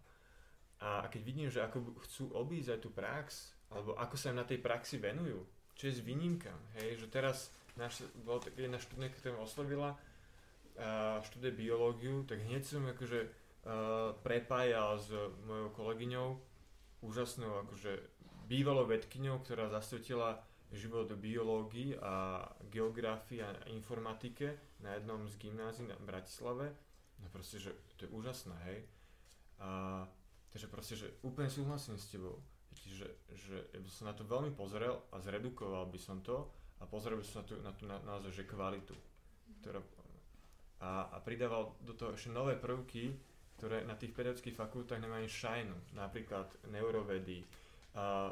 [0.83, 4.41] A, a keď vidím, že ako chcú obísť aj tú prax, alebo ako sa im
[4.41, 5.41] na tej praxi venujú,
[5.77, 9.89] čo je s výnimkám, hej, že teraz naš, bola tak jedna študentka, ktorá ma oslovila,
[9.93, 15.09] uh, študuje biológiu, tak hneď som akože uh, prepájal s
[15.45, 16.27] mojou kolegyňou,
[17.05, 18.01] úžasnou akože
[18.49, 20.41] bývalou vedkyňou, ktorá zasvetila
[20.73, 26.73] život do biológii a geografii a informatike na jednom z gymnázií na Bratislave.
[27.17, 28.79] No proste, že to je úžasné, hej.
[29.57, 30.05] A,
[30.53, 32.37] takže proste, že úplne súhlasím s tebou.
[32.77, 36.45] Že, že ja by som na to veľmi pozrel a zredukoval by som to
[36.77, 38.93] a pozrel by som na tú, na tú na, naozaj, že kvalitu.
[39.65, 39.81] Ktorá,
[40.77, 43.17] a, a pridával do toho ešte nové prvky,
[43.57, 45.97] ktoré na tých pedagogických fakultách nemajú šajnu.
[45.97, 47.41] Napríklad neurovedy,
[47.97, 48.29] a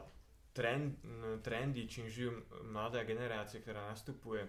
[0.54, 1.02] trend,
[1.42, 2.38] trendy, čím žijú
[2.70, 4.46] mladá generácia, ktorá nastupuje,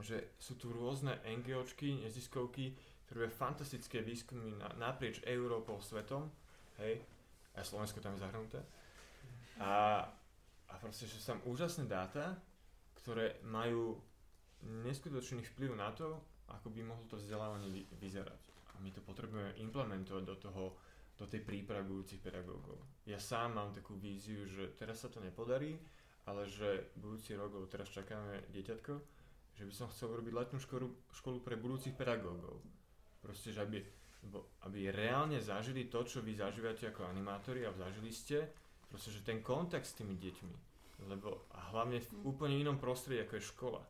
[0.00, 2.74] že sú tu rôzne NGOčky, neziskovky,
[3.06, 6.30] ktoré robia fantastické výskumy na, naprieč Európou, svetom,
[6.78, 7.02] hej,
[7.58, 8.60] aj Slovensko tam je zahrnuté.
[9.60, 10.06] A,
[10.70, 12.38] a proste, že sú tam úžasné dáta,
[13.02, 13.98] ktoré majú
[14.86, 16.20] neskutočný vplyv na to,
[16.52, 18.42] ako by mohlo to vzdelávanie vy, vyzerať.
[18.76, 20.64] A my to potrebujeme implementovať do toho,
[21.18, 22.80] do tej prípravy budúcich pedagógov.
[23.04, 25.76] Ja sám mám takú víziu, že teraz sa to nepodarí,
[26.28, 29.19] ale že budúci rok, teraz čakáme dieťatko,
[29.60, 32.64] že by som chcel urobiť letnú školu, školu pre budúcich pedagógov.
[33.20, 33.84] Proste, že aby,
[34.64, 38.48] aby reálne zažili to, čo vy zažívate ako animátori a zažili ste,
[38.88, 40.56] proste, že ten kontakt s tými deťmi.
[41.12, 42.24] Lebo a hlavne v mm.
[42.24, 43.82] úplne inom prostredí, ako je škola.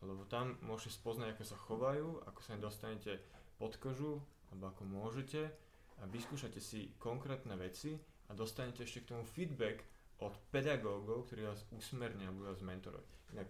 [0.00, 3.20] Lebo tam môžete spoznať, ako sa chovajú, ako sa dostanete
[3.60, 5.52] pod kožu, alebo ako môžete
[6.00, 9.84] a vyskúšate si konkrétne veci a dostanete ešte k tomu feedback
[10.24, 13.08] od pedagógov, ktorí vás usmernia a budú vás mentorovať.
[13.36, 13.48] Inak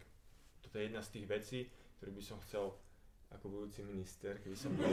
[0.71, 1.59] toto je jedna z tých vecí,
[1.99, 2.71] ktoré by som chcel
[3.35, 4.87] ako budúci minister, keby som bol,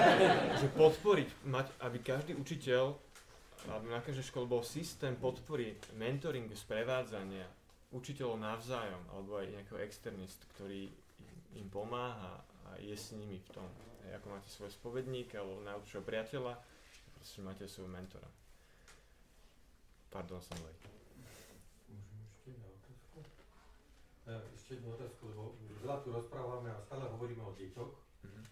[0.64, 2.96] že podporiť, mať, aby každý učiteľ,
[3.68, 7.44] aby na každej škole bol systém podpory, mentoringu, sprevádzania
[7.92, 10.88] učiteľov navzájom, alebo aj nejakého externist, ktorý
[11.54, 13.68] im pomáha a je s nimi v tom.
[14.08, 16.56] Ako máte svoj spovedník alebo najlepšieho priateľa,
[17.20, 18.26] proste máte svojho mentora.
[20.08, 20.76] Pardon, som lej.
[21.90, 23.18] Môžem ešte na otázku?
[23.18, 23.26] E,
[24.26, 25.52] ešte jednu otázku, lebo
[25.84, 27.92] veľa tu rozprávame a stále hovoríme o deťoch.
[28.24, 28.44] Mm-hmm.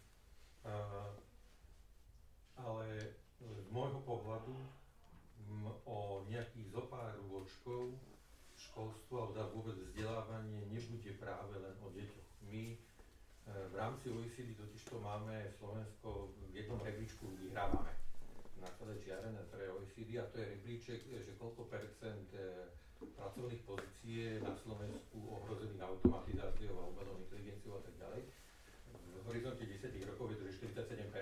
[2.61, 2.87] Ale
[3.41, 4.55] z môjho pohľadu
[5.89, 7.97] o nejakých zopár rôčkov
[8.55, 12.29] školstvo alebo dá vôbec vzdelávanie nebude práve len o deťoch.
[12.47, 12.79] My e,
[13.51, 17.91] v rámci OECD totiž to máme Slovensko v jednom rebríčku vyhrávame
[18.63, 22.31] na celé čiare na celé OECD a to je rebríček, že koľko percent
[23.17, 28.23] pracovných pozícií je na Slovensku ohrozených automatizáciou a umelou inteligenciou a tak ďalej.
[28.93, 31.13] V horizonte 10 rokov je to že 47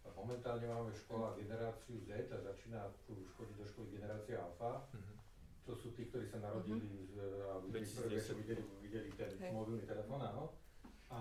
[0.00, 4.82] a momentálne máme škola generáciu Z a začína tu škodiť do školy generácia Alfa.
[4.90, 5.16] Mm-hmm.
[5.68, 7.12] To sú tí, ktorí sa narodili mm-hmm.
[7.12, 7.16] z,
[7.46, 7.86] a videli,
[8.42, 9.52] videli, videli ten hey.
[9.54, 10.50] mobilný telefón, áno.
[11.12, 11.20] A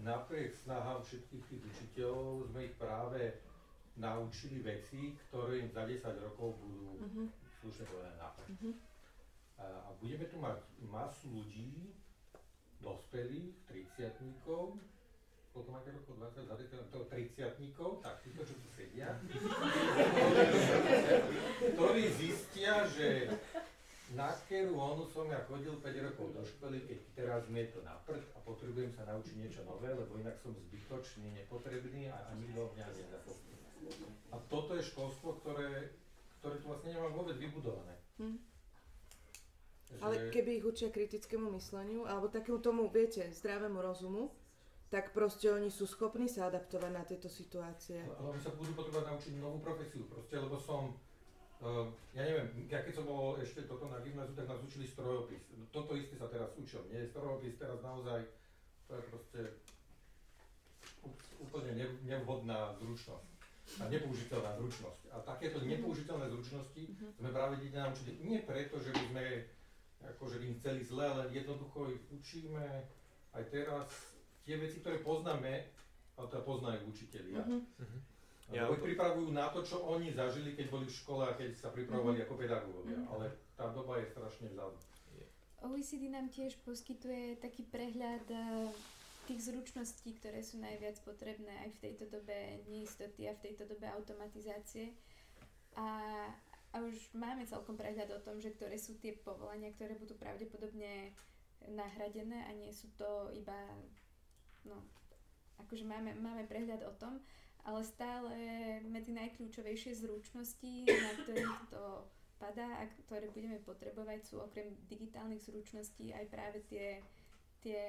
[0.00, 3.20] napriek snahám všetkých tých učiteľov sme ich práve
[3.96, 7.28] naučili veci, ktoré im za 10 rokov budú uh-huh.
[7.60, 8.46] slušne povedané nápad.
[8.48, 8.74] Uh-huh.
[9.60, 10.58] A, a budeme tu mať
[10.88, 11.92] masu ľudí,
[12.82, 13.54] dospelých,
[13.94, 14.42] 30
[15.52, 16.16] koľko máte rokov?
[16.18, 16.56] 20, za
[16.90, 19.12] to 30 tak títo, čo tu sedia,
[21.76, 23.28] ktorí zistia, že
[24.16, 27.80] na ktorú onu som ja chodil 5 rokov do školy, keď teraz mi je to
[27.84, 32.30] na prd a potrebujem sa naučiť niečo nové, lebo inak som zbytočný, nepotrebný a, a
[32.36, 33.51] nikto mňa nezapostí.
[34.32, 35.92] A toto je školstvo, ktoré,
[36.40, 37.94] ktoré tu vlastne nemám vôbec vybudované.
[38.16, 38.40] Hm.
[39.92, 39.94] Že...
[40.00, 44.32] Ale keby ich učia kritickému mysleniu, alebo takému tomu, viete, zdravému rozumu,
[44.88, 48.00] tak proste oni sú schopní sa adaptovať na tieto situácie.
[48.00, 50.96] Ale oni sa budú potrebovať naučiť novú profesiu, proste, lebo som
[51.62, 55.46] Uh, ja neviem, ja keď som bol ešte toto na gymnáziu, tak nás učili strojopis.
[55.70, 56.82] Toto isté sa teraz učil.
[56.90, 58.26] Nie strojopis teraz naozaj,
[58.90, 59.40] to je proste
[61.38, 61.70] úplne
[62.02, 63.41] nevhodná zručnosť
[63.80, 65.02] a nepoužiteľná zručnosť.
[65.14, 67.06] A takéto nepoužiteľné zručnosti mhm.
[67.18, 69.24] sme práve deti naučili nie preto, že by sme
[70.02, 72.64] akože im chceli zle, ale jednoducho ich učíme
[73.32, 73.86] aj teraz
[74.42, 75.70] tie veci, ktoré poznáme,
[76.18, 77.40] a to poznajú učiteľia.
[77.40, 77.62] Uh-huh.
[78.52, 78.76] Ja to...
[78.76, 82.28] pripravujú na to, čo oni zažili, keď boli v škole a keď sa pripravovali mm-hmm.
[82.28, 83.12] ako pedagógovia, mm-hmm.
[83.16, 83.26] ale
[83.56, 84.76] tá doba je strašne vzadu.
[85.62, 88.66] OECD nám tiež poskytuje taký prehľad eh,
[89.28, 93.86] tých zručností, ktoré sú najviac potrebné aj v tejto dobe neistoty a v tejto dobe
[93.90, 94.94] automatizácie.
[95.78, 95.86] A
[96.72, 101.12] a už máme celkom prehľad o tom, že ktoré sú tie povolania, ktoré budú pravdepodobne
[101.68, 103.54] nahradené a nie sú to iba,
[104.64, 104.80] no,
[105.60, 107.20] akože máme, máme prehľad o tom,
[107.68, 108.34] ale stále
[108.88, 112.08] medzi najkľúčovejšie zručnosti, na ktorých to
[112.40, 116.98] padá a ktoré budeme potrebovať sú okrem digitálnych zručností aj práve tie,
[117.62, 117.84] tie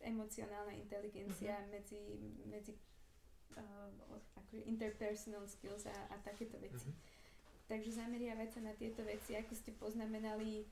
[0.00, 1.70] emocionálna inteligencia mm-hmm.
[1.72, 2.02] medzi,
[2.46, 2.72] medzi
[3.56, 3.90] uh,
[4.36, 6.90] akože interpersonal skills a, a takéto veci.
[6.90, 7.14] Mm-hmm.
[7.66, 10.66] Takže zameriavať sa na tieto veci, ako ste poznamenali,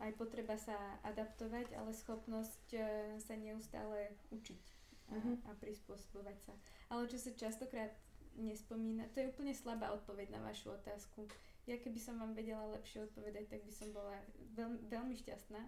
[0.00, 2.82] aj potreba sa adaptovať, ale schopnosť uh,
[3.20, 4.62] sa neustále učiť
[5.10, 5.36] a, mm-hmm.
[5.44, 6.52] a prispôsobovať sa.
[6.88, 7.92] Ale čo sa častokrát
[8.38, 11.28] nespomína, to je úplne slabá odpoveď na vašu otázku.
[11.68, 14.16] Ja keby som vám vedela lepšie odpovedať, tak by som bola
[14.56, 15.60] veľ, veľmi šťastná.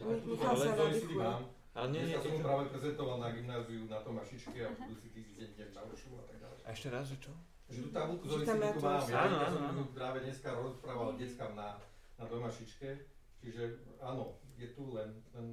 [0.00, 0.04] Ja,
[0.48, 1.61] ale to mám.
[1.72, 5.80] Ale nie, nie, som práve prezentoval na gymnáziu na Tomašičke a budúci týždeň idem na
[5.88, 6.58] Uršu a tak ďalej.
[6.62, 7.32] A ešte raz, že čo?
[7.72, 9.00] Že tú tabulku z tu mám.
[9.08, 9.82] Ja, áno, som áno.
[9.96, 11.80] práve dneska rozprával deckám na,
[12.20, 12.88] na Tomašičke.
[13.40, 13.62] Čiže
[14.04, 15.46] áno, je tu len, len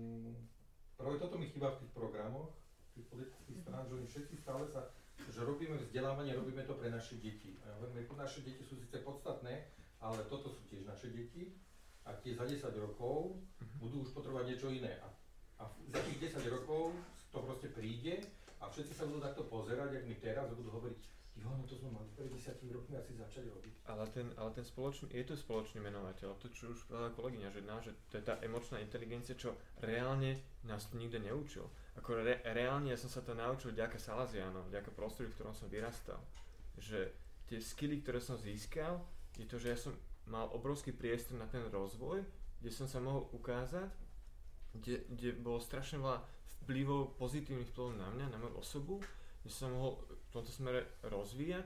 [0.99, 2.51] práve toto mi chýba v tých programoch,
[2.91, 4.91] tých politických strán, že oni všetci stále sa
[5.27, 7.59] že robíme vzdelávanie, robíme to pre naše deti.
[7.59, 9.67] A ja hovorím, naše deti sú síce podstatné,
[9.99, 11.59] ale toto sú tiež naše deti
[12.07, 13.77] a tie za 10 rokov mhm.
[13.83, 14.95] budú už potrebovať niečo iné.
[15.03, 15.11] A,
[15.59, 16.95] a za tých 10 rokov
[17.29, 18.23] to proste príde
[18.59, 20.99] a všetci sa budú takto pozerať, jak my teraz, budú hovoriť,
[21.39, 23.73] jo, no to sme mali pred 10 rokmi asi začať robiť.
[23.87, 27.61] Ale ten, ale ten spoločný, je to spoločný menovateľ, to čo už povedala kolegyňa, že,
[27.63, 31.67] ná, že to je tá emočná inteligencia, čo reálne nás to nikde neučil.
[31.99, 35.71] Ako re, reálne ja som sa to naučil ďaká Salazianom, ďaká prostrediu, v ktorom som
[35.71, 36.19] vyrastal.
[36.79, 37.11] Že
[37.51, 38.99] tie skily, ktoré som získal,
[39.35, 39.95] je to, že ja som
[40.29, 42.21] mal obrovský priestor na ten rozvoj,
[42.59, 43.89] kde som sa mohol ukázať,
[44.75, 46.19] kde, kde bolo strašne veľa
[46.65, 48.95] vplyvov, pozitívnych vplyvov na mňa, na moju osobu,
[49.41, 51.65] kde som mohol v tomto smere rozvíjať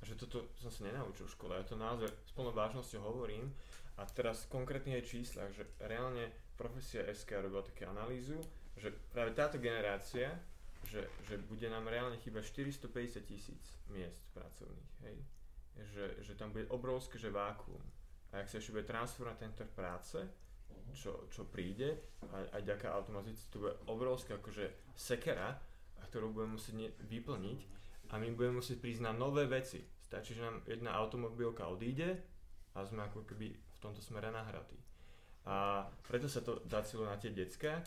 [0.00, 1.52] a že toto som sa nenaučil v škole.
[1.54, 3.52] Ja to naozaj s plnou vážnosťou hovorím
[4.00, 8.40] a teraz konkrétne aj číslach, že reálne profesia SK robila také analýzu,
[8.80, 10.32] že práve táto generácia,
[10.88, 15.16] že, že bude nám reálne chýbať 450 tisíc miest pracovných, hej?
[15.80, 17.80] Že, že tam bude obrovské že vákuum
[18.30, 20.18] a ak sa ešte bude transformovať tento práce,
[20.94, 21.98] čo, čo príde
[22.32, 25.56] a, a ďaká automaticky to bude obrovská akože sekera,
[26.10, 27.60] ktorú budeme musieť vyplniť
[28.10, 29.80] a my budeme musieť prísť na nové veci.
[30.02, 32.18] Stačí, že nám jedna automobilka odíde
[32.74, 34.76] a sme ako keby v tomto smere nahratí.
[35.46, 37.80] A preto sa to zacilo na tie decka.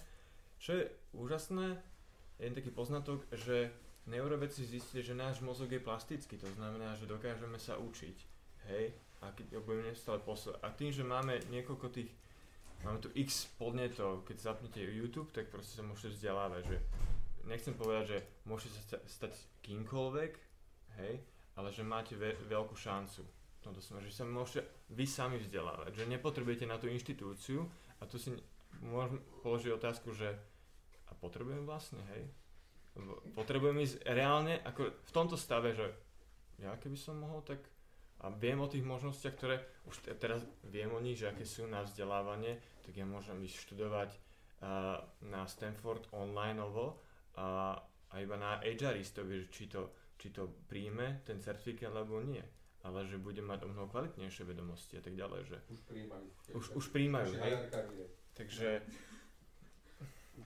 [0.57, 1.75] Čo je úžasné,
[2.39, 3.75] jeden taký poznatok, že
[4.07, 8.17] neurovedci zistili, že náš mozog je plastický, to znamená, že dokážeme sa učiť.
[8.71, 8.95] Hej?
[9.23, 10.59] a keď ho budeme neustále posúvať.
[10.59, 12.11] A tým, že máme niekoľko tých,
[12.83, 16.77] máme tu x podnetov, keď zapnete YouTube, tak proste sa môžete vzdelávať, že
[17.47, 19.33] nechcem povedať, že môžete sa stať
[19.63, 20.31] kýmkoľvek,
[20.99, 21.13] hej,
[21.55, 26.03] ale že máte ve- veľkú šancu v tomto smere, že sa môžete vy sami vzdelávať,
[26.03, 27.63] že nepotrebujete na tú inštitúciu
[27.99, 28.35] a tu si
[28.83, 30.35] môžem položiť otázku, že
[31.07, 32.23] a potrebujem vlastne, hej,
[33.33, 35.87] potrebujem ísť reálne, ako v tomto stave, že
[36.61, 37.63] ja keby som mohol, tak
[38.23, 41.67] a viem o tých možnostiach, ktoré už te, teraz viem o nich, že aké sú
[41.67, 48.63] na vzdelávanie, tak ja môžem ísť študovať uh, na Stanford online a, a iba na
[48.63, 52.43] HRistovi, či to, či to príjme ten certifikát alebo nie
[52.83, 55.57] ale že bude mať o mnoho kvalitnejšie vedomosti a tak ďalej, že...
[55.71, 56.27] Už príjmajú.
[56.51, 57.53] Už, už príjmajú, hej?
[58.35, 58.83] Takže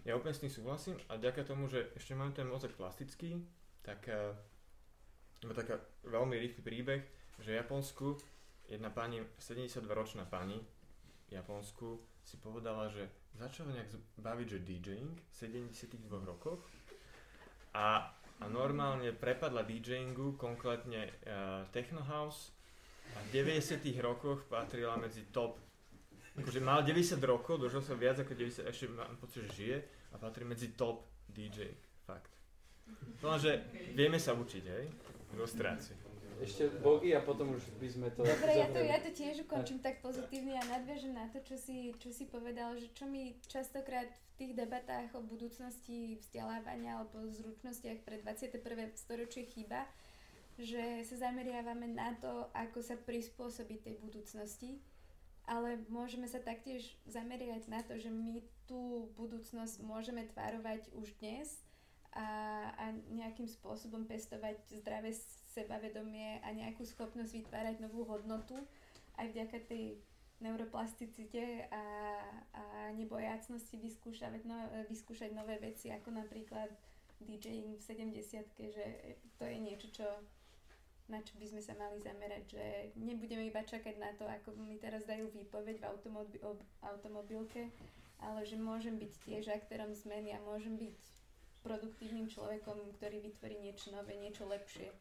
[0.05, 3.41] ja úplne s tým súhlasím a ďaká tomu, že ešte mám ten mozek plastický,
[3.81, 4.37] tak uh,
[5.49, 7.01] taká veľmi rýchly príbeh,
[7.41, 8.17] že v Japonsku
[8.67, 10.59] jedna pani, 72-ročná pani
[11.27, 16.63] v Japonsku si povedala, že začala nejak baviť, že DJing v 72 rokoch
[17.75, 22.51] a, a normálne prepadla DJingu, konkrétne uh, Techno House
[23.15, 25.59] a v 90 rokoch patrila medzi top
[26.37, 29.77] akože mal 90 rokov, dožil sa viac ako 90, ešte mám pocit, že žije
[30.13, 31.73] a patrí medzi top DJ,
[32.05, 32.29] fakt.
[33.41, 33.65] že
[33.97, 34.85] vieme sa učiť, hej,
[35.33, 36.06] ilustrácie.
[36.37, 38.21] Ešte bogy a potom už by sme to...
[38.21, 41.97] Dobre, ja to, ja to tiež ukončím tak pozitívne a nadviažem na to, čo si,
[41.97, 48.05] čo si povedal, že čo mi častokrát v tých debatách o budúcnosti vzdelávania alebo zručnostiach
[48.05, 48.93] pre 21.
[48.93, 49.89] storočie chýba,
[50.61, 54.77] že sa zameriavame na to, ako sa prispôsobiť tej budúcnosti,
[55.49, 61.65] ale môžeme sa taktiež zameriať na to, že my tú budúcnosť môžeme tvárovať už dnes
[62.11, 62.27] a,
[62.73, 65.13] a nejakým spôsobom pestovať zdravé
[65.57, 68.53] sebavedomie a nejakú schopnosť vytvárať novú hodnotu
[69.17, 69.97] aj vďaka tej
[70.37, 71.83] neuroplasticite a,
[72.53, 72.63] a
[72.93, 74.53] nebojácnosti vyskúšať, no,
[74.85, 76.69] vyskúšať nové veci, ako napríklad
[77.25, 78.85] DJing v 70 že
[79.41, 80.05] to je niečo, čo
[81.07, 82.65] na čo by sme sa mali zamerať, že
[82.99, 87.71] nebudeme iba čakať na to, ako mi teraz dajú výpoveď v automobi- ob- automobilke,
[88.19, 90.99] ale že môžem byť tiež aktérom zmeny a môžem byť
[91.63, 94.91] produktívnym človekom, ktorý vytvorí niečo nové, niečo lepšie.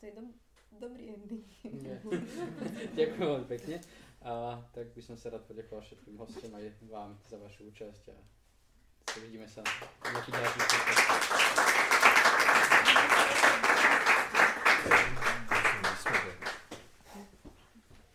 [0.00, 0.34] To je do-
[0.78, 1.44] dobrý ending.
[1.64, 1.98] Nie.
[2.98, 3.76] Ďakujem veľmi pekne.
[4.22, 8.16] A tak by som sa rád poďakoval všetkým hostom aj vám za vašu účasť a
[9.22, 11.27] vidíme sa na ďalších